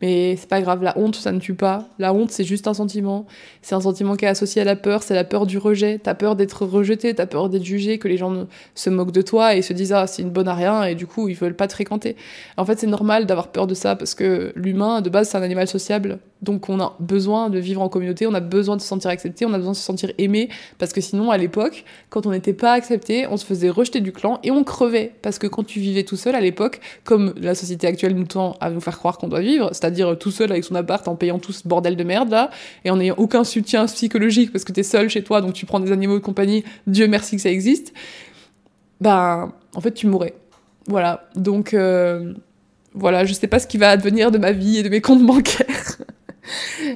Mais 0.00 0.36
c'est 0.36 0.48
pas 0.48 0.60
grave, 0.60 0.82
la 0.82 0.96
honte, 0.96 1.16
ça 1.16 1.32
ne 1.32 1.40
tue 1.40 1.54
pas. 1.54 1.88
La 1.98 2.12
honte, 2.12 2.30
c'est 2.30 2.44
juste 2.44 2.68
un 2.68 2.74
sentiment. 2.74 3.26
C'est 3.62 3.74
un 3.74 3.80
sentiment 3.80 4.16
qui 4.16 4.24
est 4.24 4.28
associé 4.28 4.62
à 4.62 4.64
la 4.64 4.76
peur, 4.76 5.02
c'est 5.02 5.14
la 5.14 5.24
peur 5.24 5.46
du 5.46 5.58
rejet. 5.58 5.98
T'as 6.02 6.14
peur 6.14 6.36
d'être 6.36 6.64
rejeté, 6.64 7.14
t'as 7.14 7.26
peur 7.26 7.48
d'être 7.48 7.64
jugé, 7.64 7.98
que 7.98 8.06
les 8.06 8.16
gens 8.16 8.46
se 8.74 8.90
moquent 8.90 9.12
de 9.12 9.22
toi 9.22 9.56
et 9.56 9.62
se 9.62 9.72
disent 9.72 9.92
ah 9.92 10.06
c'est 10.06 10.22
une 10.22 10.30
bonne 10.30 10.48
à 10.48 10.54
rien 10.54 10.84
et 10.84 10.94
du 10.94 11.06
coup 11.06 11.28
ils 11.28 11.36
veulent 11.36 11.56
pas 11.56 11.66
te 11.66 11.72
fréquenter. 11.72 12.16
En 12.56 12.64
fait, 12.64 12.78
c'est 12.78 12.86
normal 12.86 13.26
d'avoir 13.26 13.48
peur 13.48 13.66
de 13.66 13.74
ça 13.74 13.96
parce 13.96 14.14
que 14.14 14.52
l'humain 14.54 15.00
de 15.00 15.10
base 15.10 15.30
c'est 15.30 15.38
un 15.38 15.42
animal 15.42 15.66
sociable. 15.66 16.18
Donc 16.42 16.68
on 16.68 16.78
a 16.80 16.94
besoin 17.00 17.50
de 17.50 17.58
vivre 17.58 17.82
en 17.82 17.88
communauté, 17.88 18.26
on 18.26 18.34
a 18.34 18.40
besoin 18.40 18.76
de 18.76 18.80
se 18.80 18.86
sentir 18.86 19.10
accepté, 19.10 19.44
on 19.44 19.52
a 19.52 19.58
besoin 19.58 19.72
de 19.72 19.76
se 19.76 19.82
sentir 19.82 20.12
aimé 20.18 20.48
parce 20.78 20.92
que 20.92 21.00
sinon 21.00 21.30
à 21.30 21.36
l'époque, 21.36 21.84
quand 22.10 22.26
on 22.26 22.30
n'était 22.30 22.52
pas 22.52 22.72
accepté, 22.72 23.26
on 23.28 23.36
se 23.36 23.44
faisait 23.44 23.70
rejeter 23.70 24.00
du 24.00 24.12
clan 24.12 24.38
et 24.44 24.50
on 24.50 24.62
crevait 24.62 25.12
parce 25.22 25.38
que 25.38 25.46
quand 25.46 25.64
tu 25.64 25.80
vivais 25.80 26.04
tout 26.04 26.16
seul 26.16 26.34
à 26.34 26.40
l'époque, 26.40 26.80
comme 27.04 27.34
la 27.40 27.54
société 27.54 27.86
actuelle 27.86 28.14
nous 28.14 28.26
tend 28.26 28.56
à 28.60 28.70
nous 28.70 28.80
faire 28.80 28.98
croire 28.98 29.18
qu'on 29.18 29.28
doit 29.28 29.40
vivre, 29.40 29.70
c'est-à-dire 29.72 30.16
tout 30.18 30.30
seul 30.30 30.52
avec 30.52 30.64
son 30.64 30.76
appart 30.76 31.06
en 31.08 31.16
payant 31.16 31.38
tout 31.38 31.52
ce 31.52 31.66
bordel 31.66 31.96
de 31.96 32.04
merde 32.04 32.30
là 32.30 32.50
et 32.84 32.90
en 32.90 32.96
n'ayant 32.96 33.16
aucun 33.18 33.42
soutien 33.42 33.86
psychologique 33.86 34.52
parce 34.52 34.64
que 34.64 34.72
t'es 34.72 34.84
seul 34.84 35.08
chez 35.08 35.24
toi 35.24 35.40
donc 35.40 35.54
tu 35.54 35.66
prends 35.66 35.80
des 35.80 35.90
animaux 35.90 36.14
de 36.14 36.24
compagnie, 36.24 36.62
Dieu 36.86 37.08
merci 37.08 37.36
que 37.36 37.42
ça 37.42 37.50
existe. 37.50 37.92
Ben 39.00 39.52
en 39.74 39.80
fait 39.80 39.92
tu 39.92 40.06
mourrais. 40.06 40.34
Voilà. 40.86 41.28
Donc 41.34 41.74
euh, 41.74 42.32
voilà, 42.94 43.24
je 43.24 43.32
sais 43.32 43.46
pas 43.46 43.58
ce 43.58 43.66
qui 43.66 43.78
va 43.78 43.90
advenir 43.90 44.30
de 44.30 44.38
ma 44.38 44.52
vie 44.52 44.78
et 44.78 44.82
de 44.82 44.88
mes 44.88 45.00
comptes 45.00 45.24
bancaires. 45.24 45.98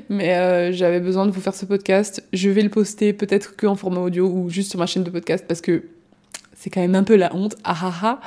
Mais 0.09 0.35
euh, 0.35 0.73
j'avais 0.73 1.01
besoin 1.01 1.27
de 1.27 1.31
vous 1.31 1.41
faire 1.41 1.55
ce 1.55 1.67
podcast. 1.67 2.23
Je 2.33 2.51
vais 2.51 2.63
le 2.63 2.69
poster 2.69 3.13
peut-être 3.13 3.57
que 3.57 3.67
en 3.67 3.77
format 3.77 4.01
audio 4.01 4.27
ou 4.27 4.51
juste 4.51 4.71
sur 4.71 4.79
ma 4.79 4.87
chaîne 4.87 5.05
de 5.05 5.11
podcast 5.11 5.45
parce 5.47 5.61
que 5.61 5.85
c'est 6.55 6.71
quand 6.71 6.81
même 6.81 6.95
un 6.95 7.05
peu 7.05 7.17
la 7.17 7.35
honte. 7.35 7.57
Ah 7.65 7.77
ah 7.83 7.95
ah. 8.03 8.21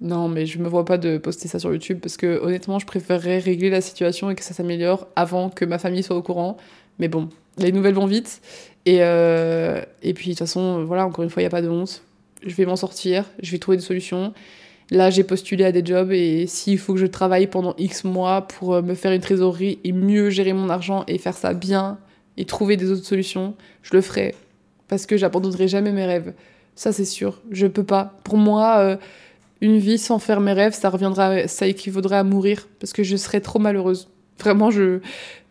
Non, 0.00 0.28
mais 0.28 0.46
je 0.46 0.58
me 0.58 0.68
vois 0.68 0.86
pas 0.86 0.96
de 0.96 1.18
poster 1.18 1.46
ça 1.46 1.58
sur 1.58 1.72
YouTube 1.72 1.98
parce 2.00 2.16
que 2.16 2.40
honnêtement, 2.40 2.78
je 2.78 2.86
préférerais 2.86 3.38
régler 3.38 3.68
la 3.68 3.82
situation 3.82 4.30
et 4.30 4.34
que 4.34 4.42
ça 4.42 4.54
s'améliore 4.54 5.06
avant 5.14 5.50
que 5.50 5.64
ma 5.64 5.78
famille 5.78 6.02
soit 6.02 6.16
au 6.16 6.22
courant. 6.22 6.56
Mais 6.98 7.08
bon, 7.08 7.28
les 7.58 7.70
nouvelles 7.70 7.94
vont 7.94 8.06
vite. 8.06 8.40
Et, 8.86 8.98
euh, 9.00 9.82
et 10.02 10.14
puis 10.14 10.28
de 10.28 10.30
toute 10.32 10.38
façon, 10.38 10.84
voilà, 10.84 11.06
encore 11.06 11.22
une 11.22 11.30
fois, 11.30 11.42
il 11.42 11.44
n'y 11.44 11.48
a 11.48 11.50
pas 11.50 11.60
de 11.60 11.68
honte. 11.68 12.02
Je 12.42 12.54
vais 12.54 12.64
m'en 12.64 12.76
sortir, 12.76 13.26
je 13.42 13.50
vais 13.50 13.58
trouver 13.58 13.76
des 13.76 13.82
solutions. 13.82 14.32
Là, 14.90 15.10
j'ai 15.10 15.22
postulé 15.22 15.64
à 15.64 15.72
des 15.72 15.84
jobs 15.84 16.10
et 16.10 16.46
s'il 16.48 16.78
faut 16.78 16.94
que 16.94 16.98
je 16.98 17.06
travaille 17.06 17.46
pendant 17.46 17.74
X 17.78 18.02
mois 18.02 18.42
pour 18.42 18.74
euh, 18.74 18.82
me 18.82 18.94
faire 18.94 19.12
une 19.12 19.20
trésorerie 19.20 19.78
et 19.84 19.92
mieux 19.92 20.30
gérer 20.30 20.52
mon 20.52 20.68
argent 20.68 21.04
et 21.06 21.18
faire 21.18 21.36
ça 21.36 21.54
bien 21.54 21.98
et 22.36 22.44
trouver 22.44 22.76
des 22.76 22.90
autres 22.90 23.04
solutions, 23.04 23.54
je 23.82 23.94
le 23.94 24.00
ferai. 24.00 24.34
Parce 24.88 25.06
que 25.06 25.16
j'abandonnerai 25.16 25.68
jamais 25.68 25.92
mes 25.92 26.04
rêves. 26.04 26.32
Ça, 26.74 26.92
c'est 26.92 27.04
sûr. 27.04 27.40
Je 27.50 27.68
peux 27.68 27.84
pas. 27.84 28.18
Pour 28.24 28.36
moi, 28.36 28.78
euh, 28.78 28.96
une 29.60 29.78
vie 29.78 29.98
sans 29.98 30.18
faire 30.18 30.40
mes 30.40 30.52
rêves, 30.52 30.74
ça 30.74 30.88
reviendra, 30.88 31.46
ça 31.46 31.66
équivaudrait 31.66 32.16
à 32.16 32.24
mourir. 32.24 32.66
Parce 32.80 32.92
que 32.92 33.04
je 33.04 33.16
serais 33.16 33.40
trop 33.40 33.60
malheureuse. 33.60 34.08
Vraiment, 34.40 34.70
je, 34.70 35.00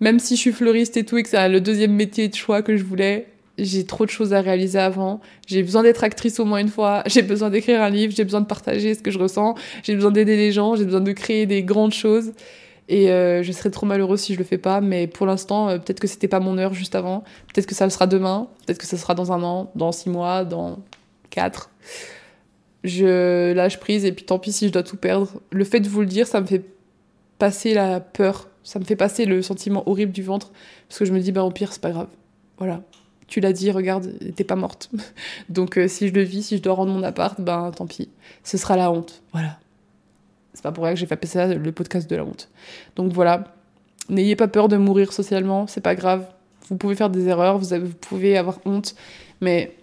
même 0.01 0.19
si 0.19 0.35
je 0.35 0.41
suis 0.41 0.51
fleuriste 0.51 0.97
et 0.97 1.05
tout 1.05 1.17
et 1.17 1.23
que 1.23 1.29
c'est 1.29 1.47
le 1.47 1.61
deuxième 1.61 1.93
métier 1.93 2.27
de 2.27 2.35
choix 2.35 2.61
que 2.61 2.75
je 2.75 2.83
voulais, 2.83 3.27
j'ai 3.63 3.85
trop 3.85 4.05
de 4.05 4.09
choses 4.09 4.33
à 4.33 4.41
réaliser 4.41 4.79
avant, 4.79 5.19
j'ai 5.47 5.63
besoin 5.63 5.83
d'être 5.83 6.03
actrice 6.03 6.39
au 6.39 6.45
moins 6.45 6.59
une 6.59 6.69
fois, 6.69 7.03
j'ai 7.07 7.21
besoin 7.21 7.49
d'écrire 7.49 7.81
un 7.81 7.89
livre, 7.89 8.13
j'ai 8.15 8.23
besoin 8.23 8.41
de 8.41 8.45
partager 8.45 8.93
ce 8.95 9.01
que 9.01 9.11
je 9.11 9.19
ressens, 9.19 9.55
j'ai 9.83 9.95
besoin 9.95 10.11
d'aider 10.11 10.37
les 10.37 10.51
gens, 10.51 10.75
j'ai 10.75 10.85
besoin 10.85 11.01
de 11.01 11.11
créer 11.11 11.45
des 11.45 11.63
grandes 11.63 11.93
choses. 11.93 12.31
Et 12.91 13.11
euh, 13.11 13.43
je 13.43 13.51
serais 13.51 13.69
trop 13.69 13.85
malheureuse 13.85 14.19
si 14.19 14.33
je 14.33 14.39
le 14.39 14.43
fais 14.43 14.57
pas, 14.57 14.81
mais 14.81 15.05
pour 15.05 15.27
l'instant, 15.27 15.69
euh, 15.69 15.77
peut-être 15.77 15.99
que 15.99 16.07
c'était 16.07 16.27
pas 16.27 16.39
mon 16.39 16.57
heure 16.57 16.73
juste 16.73 16.95
avant, 16.95 17.23
peut-être 17.53 17.67
que 17.67 17.75
ça 17.75 17.85
le 17.85 17.91
sera 17.91 18.07
demain, 18.07 18.47
peut-être 18.65 18.79
que 18.79 18.87
ça 18.87 18.97
sera 18.97 19.13
dans 19.13 19.31
un 19.31 19.43
an, 19.43 19.71
dans 19.75 19.91
six 19.91 20.09
mois, 20.09 20.43
dans 20.43 20.79
quatre. 21.29 21.69
Je 22.83 23.53
lâche 23.53 23.79
prise. 23.79 24.05
Et 24.05 24.11
puis 24.11 24.25
tant 24.25 24.39
pis 24.39 24.51
si 24.51 24.67
je 24.67 24.73
dois 24.73 24.81
tout 24.81 24.97
perdre. 24.97 25.39
Le 25.51 25.63
fait 25.65 25.81
de 25.81 25.87
vous 25.87 25.99
le 25.99 26.07
dire, 26.07 26.25
ça 26.25 26.41
me 26.41 26.47
fait 26.47 26.63
passer 27.37 27.75
la 27.75 27.99
peur, 27.99 28.49
ça 28.63 28.79
me 28.79 28.85
fait 28.85 28.95
passer 28.95 29.25
le 29.25 29.43
sentiment 29.43 29.87
horrible 29.87 30.11
du 30.11 30.23
ventre, 30.23 30.51
parce 30.87 30.97
que 30.99 31.05
je 31.05 31.13
me 31.13 31.19
dis, 31.19 31.31
bah 31.31 31.43
au 31.43 31.51
pire, 31.51 31.71
c'est 31.71 31.81
pas 31.81 31.91
grave. 31.91 32.09
Voilà 32.57 32.81
tu 33.29 33.39
l'as 33.39 33.53
dit, 33.53 33.71
regarde, 33.71 34.11
t'es 34.35 34.43
pas 34.43 34.55
morte. 34.55 34.89
Donc 35.49 35.77
euh, 35.77 35.87
si 35.87 36.07
je 36.07 36.13
le 36.13 36.21
vis, 36.21 36.43
si 36.43 36.57
je 36.57 36.61
dois 36.61 36.73
rendre 36.73 36.91
mon 36.91 37.03
appart, 37.03 37.39
ben 37.39 37.71
tant 37.71 37.87
pis. 37.87 38.09
Ce 38.43 38.57
sera 38.57 38.75
la 38.75 38.91
honte. 38.91 39.21
Voilà. 39.31 39.59
C'est 40.53 40.63
pas 40.63 40.71
pour 40.71 40.83
rien 40.83 40.93
que 40.93 40.99
j'ai 40.99 41.05
fait 41.05 41.25
ça 41.25 41.47
le 41.53 41.71
podcast 41.71 42.09
de 42.09 42.15
la 42.15 42.25
honte. 42.25 42.49
Donc 42.95 43.13
voilà. 43.13 43.55
N'ayez 44.09 44.35
pas 44.35 44.47
peur 44.47 44.67
de 44.67 44.77
mourir 44.77 45.13
socialement, 45.13 45.67
c'est 45.67 45.81
pas 45.81 45.95
grave. 45.95 46.27
Vous 46.67 46.75
pouvez 46.75 46.95
faire 46.95 47.09
des 47.09 47.27
erreurs, 47.27 47.59
vous, 47.59 47.75
vous 47.75 47.93
pouvez 48.01 48.37
avoir 48.37 48.59
honte, 48.65 48.95
mais 49.39 49.75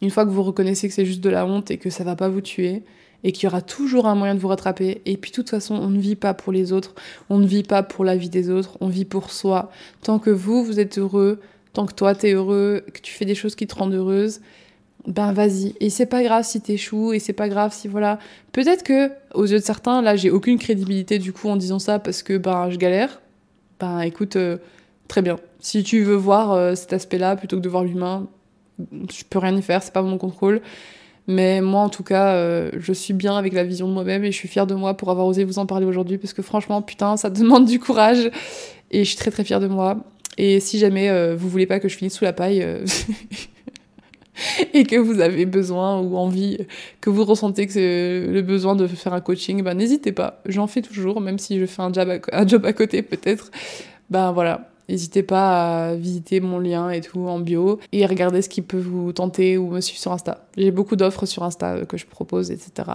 une 0.00 0.10
fois 0.10 0.24
que 0.24 0.30
vous 0.30 0.42
reconnaissez 0.42 0.88
que 0.88 0.94
c'est 0.94 1.04
juste 1.04 1.20
de 1.20 1.30
la 1.30 1.44
honte 1.44 1.70
et 1.70 1.78
que 1.78 1.90
ça 1.90 2.04
va 2.04 2.14
pas 2.14 2.28
vous 2.28 2.40
tuer, 2.40 2.84
et 3.24 3.32
qu'il 3.32 3.44
y 3.44 3.46
aura 3.48 3.62
toujours 3.62 4.06
un 4.06 4.14
moyen 4.14 4.34
de 4.34 4.40
vous 4.40 4.48
rattraper. 4.48 5.02
Et 5.06 5.16
puis, 5.16 5.30
de 5.30 5.36
toute 5.36 5.50
façon, 5.50 5.74
on 5.74 5.88
ne 5.88 5.98
vit 5.98 6.16
pas 6.16 6.34
pour 6.34 6.52
les 6.52 6.72
autres, 6.72 6.94
on 7.30 7.38
ne 7.38 7.46
vit 7.46 7.62
pas 7.62 7.82
pour 7.82 8.04
la 8.04 8.16
vie 8.16 8.28
des 8.28 8.50
autres, 8.50 8.76
on 8.80 8.88
vit 8.88 9.04
pour 9.04 9.30
soi. 9.30 9.70
Tant 10.02 10.18
que 10.18 10.30
vous, 10.30 10.64
vous 10.64 10.80
êtes 10.80 10.98
heureux, 10.98 11.40
tant 11.72 11.86
que 11.86 11.94
toi 11.94 12.14
t'es 12.14 12.32
heureux, 12.32 12.84
que 12.92 13.00
tu 13.00 13.12
fais 13.12 13.24
des 13.24 13.34
choses 13.34 13.54
qui 13.54 13.66
te 13.66 13.74
rendent 13.74 13.94
heureuse, 13.94 14.40
ben 15.06 15.32
vas-y. 15.32 15.74
Et 15.80 15.90
c'est 15.90 16.06
pas 16.06 16.22
grave 16.22 16.44
si 16.44 16.60
t'échoues, 16.60 17.12
et 17.12 17.18
c'est 17.18 17.32
pas 17.32 17.48
grave 17.48 17.72
si 17.72 17.88
voilà. 17.88 18.18
Peut-être 18.52 18.82
que, 18.82 19.10
aux 19.34 19.46
yeux 19.46 19.58
de 19.58 19.64
certains, 19.64 20.02
là 20.02 20.16
j'ai 20.16 20.30
aucune 20.30 20.58
crédibilité 20.58 21.18
du 21.18 21.32
coup 21.32 21.48
en 21.48 21.56
disant 21.56 21.78
ça 21.78 21.98
parce 21.98 22.22
que 22.22 22.36
ben 22.36 22.70
je 22.70 22.76
galère. 22.76 23.20
Ben 23.80 24.00
écoute, 24.00 24.36
euh, 24.36 24.58
très 25.08 25.22
bien. 25.22 25.38
Si 25.60 25.82
tu 25.82 26.02
veux 26.02 26.16
voir 26.16 26.52
euh, 26.52 26.74
cet 26.74 26.92
aspect-là 26.92 27.36
plutôt 27.36 27.56
que 27.56 27.62
de 27.62 27.68
voir 27.68 27.84
l'humain, 27.84 28.26
je 28.78 29.24
peux 29.28 29.38
rien 29.38 29.56
y 29.56 29.62
faire, 29.62 29.82
c'est 29.82 29.92
pas 29.92 30.02
mon 30.02 30.18
contrôle. 30.18 30.60
Mais 31.26 31.60
moi, 31.60 31.82
en 31.82 31.90
tout 31.90 32.02
cas, 32.02 32.32
euh, 32.34 32.70
je 32.78 32.92
suis 32.92 33.12
bien 33.12 33.36
avec 33.36 33.52
la 33.52 33.62
vision 33.62 33.86
de 33.86 33.92
moi-même 33.92 34.24
et 34.24 34.32
je 34.32 34.36
suis 34.36 34.48
fière 34.48 34.66
de 34.66 34.74
moi 34.74 34.94
pour 34.94 35.10
avoir 35.10 35.26
osé 35.26 35.44
vous 35.44 35.58
en 35.58 35.66
parler 35.66 35.84
aujourd'hui 35.84 36.16
parce 36.16 36.32
que 36.32 36.42
franchement, 36.42 36.80
putain, 36.80 37.16
ça 37.16 37.28
demande 37.30 37.66
du 37.66 37.78
courage 37.78 38.30
et 38.90 39.04
je 39.04 39.08
suis 39.08 39.18
très 39.18 39.30
très 39.30 39.44
fière 39.44 39.60
de 39.60 39.68
moi. 39.68 39.98
Et 40.38 40.60
si 40.60 40.78
jamais 40.78 41.10
euh, 41.10 41.36
vous 41.36 41.48
voulez 41.48 41.66
pas 41.66 41.80
que 41.80 41.88
je 41.88 41.96
finisse 41.96 42.16
sous 42.16 42.24
la 42.24 42.32
paille 42.32 42.62
euh, 42.62 42.86
et 44.72 44.84
que 44.84 44.96
vous 44.96 45.20
avez 45.20 45.44
besoin 45.44 46.00
ou 46.00 46.16
envie, 46.16 46.58
que 47.00 47.10
vous 47.10 47.24
ressentez 47.24 47.66
que 47.66 48.26
le 48.30 48.42
besoin 48.42 48.76
de 48.76 48.86
faire 48.86 49.12
un 49.12 49.20
coaching, 49.20 49.62
ben 49.62 49.74
n'hésitez 49.74 50.12
pas. 50.12 50.40
J'en 50.46 50.68
fais 50.68 50.80
toujours, 50.80 51.20
même 51.20 51.38
si 51.38 51.58
je 51.58 51.66
fais 51.66 51.82
un 51.82 51.92
job 51.92 52.08
à, 52.08 52.40
un 52.40 52.46
job 52.46 52.64
à 52.64 52.72
côté 52.72 53.02
peut-être. 53.02 53.50
Ben 54.10 54.32
voilà, 54.32 54.70
N'hésitez 54.88 55.22
pas 55.22 55.88
à 55.88 55.94
visiter 55.94 56.40
mon 56.40 56.58
lien 56.58 56.88
et 56.88 57.02
tout 57.02 57.20
en 57.20 57.40
bio 57.40 57.78
et 57.92 58.06
regarder 58.06 58.40
ce 58.40 58.48
qui 58.48 58.62
peut 58.62 58.78
vous 58.78 59.12
tenter 59.12 59.58
ou 59.58 59.68
me 59.68 59.82
suivre 59.82 60.00
sur 60.00 60.12
Insta. 60.12 60.46
J'ai 60.56 60.70
beaucoup 60.70 60.96
d'offres 60.96 61.26
sur 61.26 61.42
Insta 61.42 61.84
que 61.84 61.98
je 61.98 62.06
propose, 62.06 62.50
etc. 62.50 62.88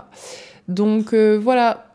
Donc 0.67 1.13
euh, 1.13 1.37
voilà, 1.39 1.92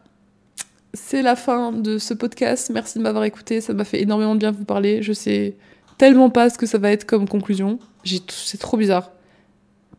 c'est 0.98 1.22
la 1.22 1.36
fin 1.36 1.72
de 1.72 1.98
ce 1.98 2.12
podcast. 2.12 2.70
Merci 2.70 2.98
de 2.98 3.02
m'avoir 3.02 3.24
écouté. 3.24 3.60
Ça 3.60 3.72
m'a 3.72 3.84
fait 3.84 4.02
énormément 4.02 4.34
de 4.34 4.40
bien 4.40 4.50
vous 4.50 4.64
parler. 4.64 5.02
Je 5.02 5.12
sais 5.12 5.54
tellement 5.96 6.30
pas 6.30 6.50
ce 6.50 6.58
que 6.58 6.66
ça 6.66 6.78
va 6.78 6.90
être 6.90 7.04
comme 7.04 7.28
conclusion. 7.28 7.78
C'est 8.04 8.58
trop 8.58 8.76
bizarre. 8.76 9.10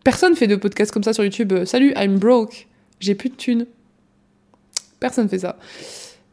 Personne 0.04 0.36
fait 0.36 0.48
de 0.48 0.56
podcast 0.56 0.92
comme 0.92 1.04
ça 1.04 1.14
sur 1.14 1.24
YouTube. 1.24 1.52
Euh, 1.54 1.66
Salut, 1.66 1.94
I'm 1.96 2.20
broke. 2.20 2.68
J'ai 3.00 3.16
plus 3.16 3.30
de 3.30 3.36
thunes. 3.36 3.66
Personne 5.00 5.30
fait 5.30 5.40
ça. 5.40 5.58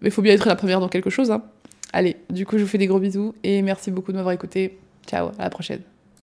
Mais 0.01 0.09
il 0.09 0.13
faut 0.13 0.23
bien 0.23 0.35
être 0.35 0.47
la 0.47 0.57
première 0.57 0.81
dans 0.81 0.89
quelque 0.89 1.11
chose. 1.11 1.31
Hein. 1.31 1.43
Allez, 1.93 2.17
du 2.31 2.45
coup, 2.45 2.59
je 2.59 2.63
vous 2.63 2.69
fais 2.69 2.79
des 2.79 2.87
gros 2.87 2.99
bisous 2.99 3.35
et 3.43 3.63
merci 3.63 3.91
beaucoup 3.91 4.13
de 4.13 4.17
m'avoir 4.17 4.35
écouté. 4.35 4.79
Ciao, 5.07 5.31
à 5.39 5.45
la 5.45 5.51
prochaine. 5.51 5.81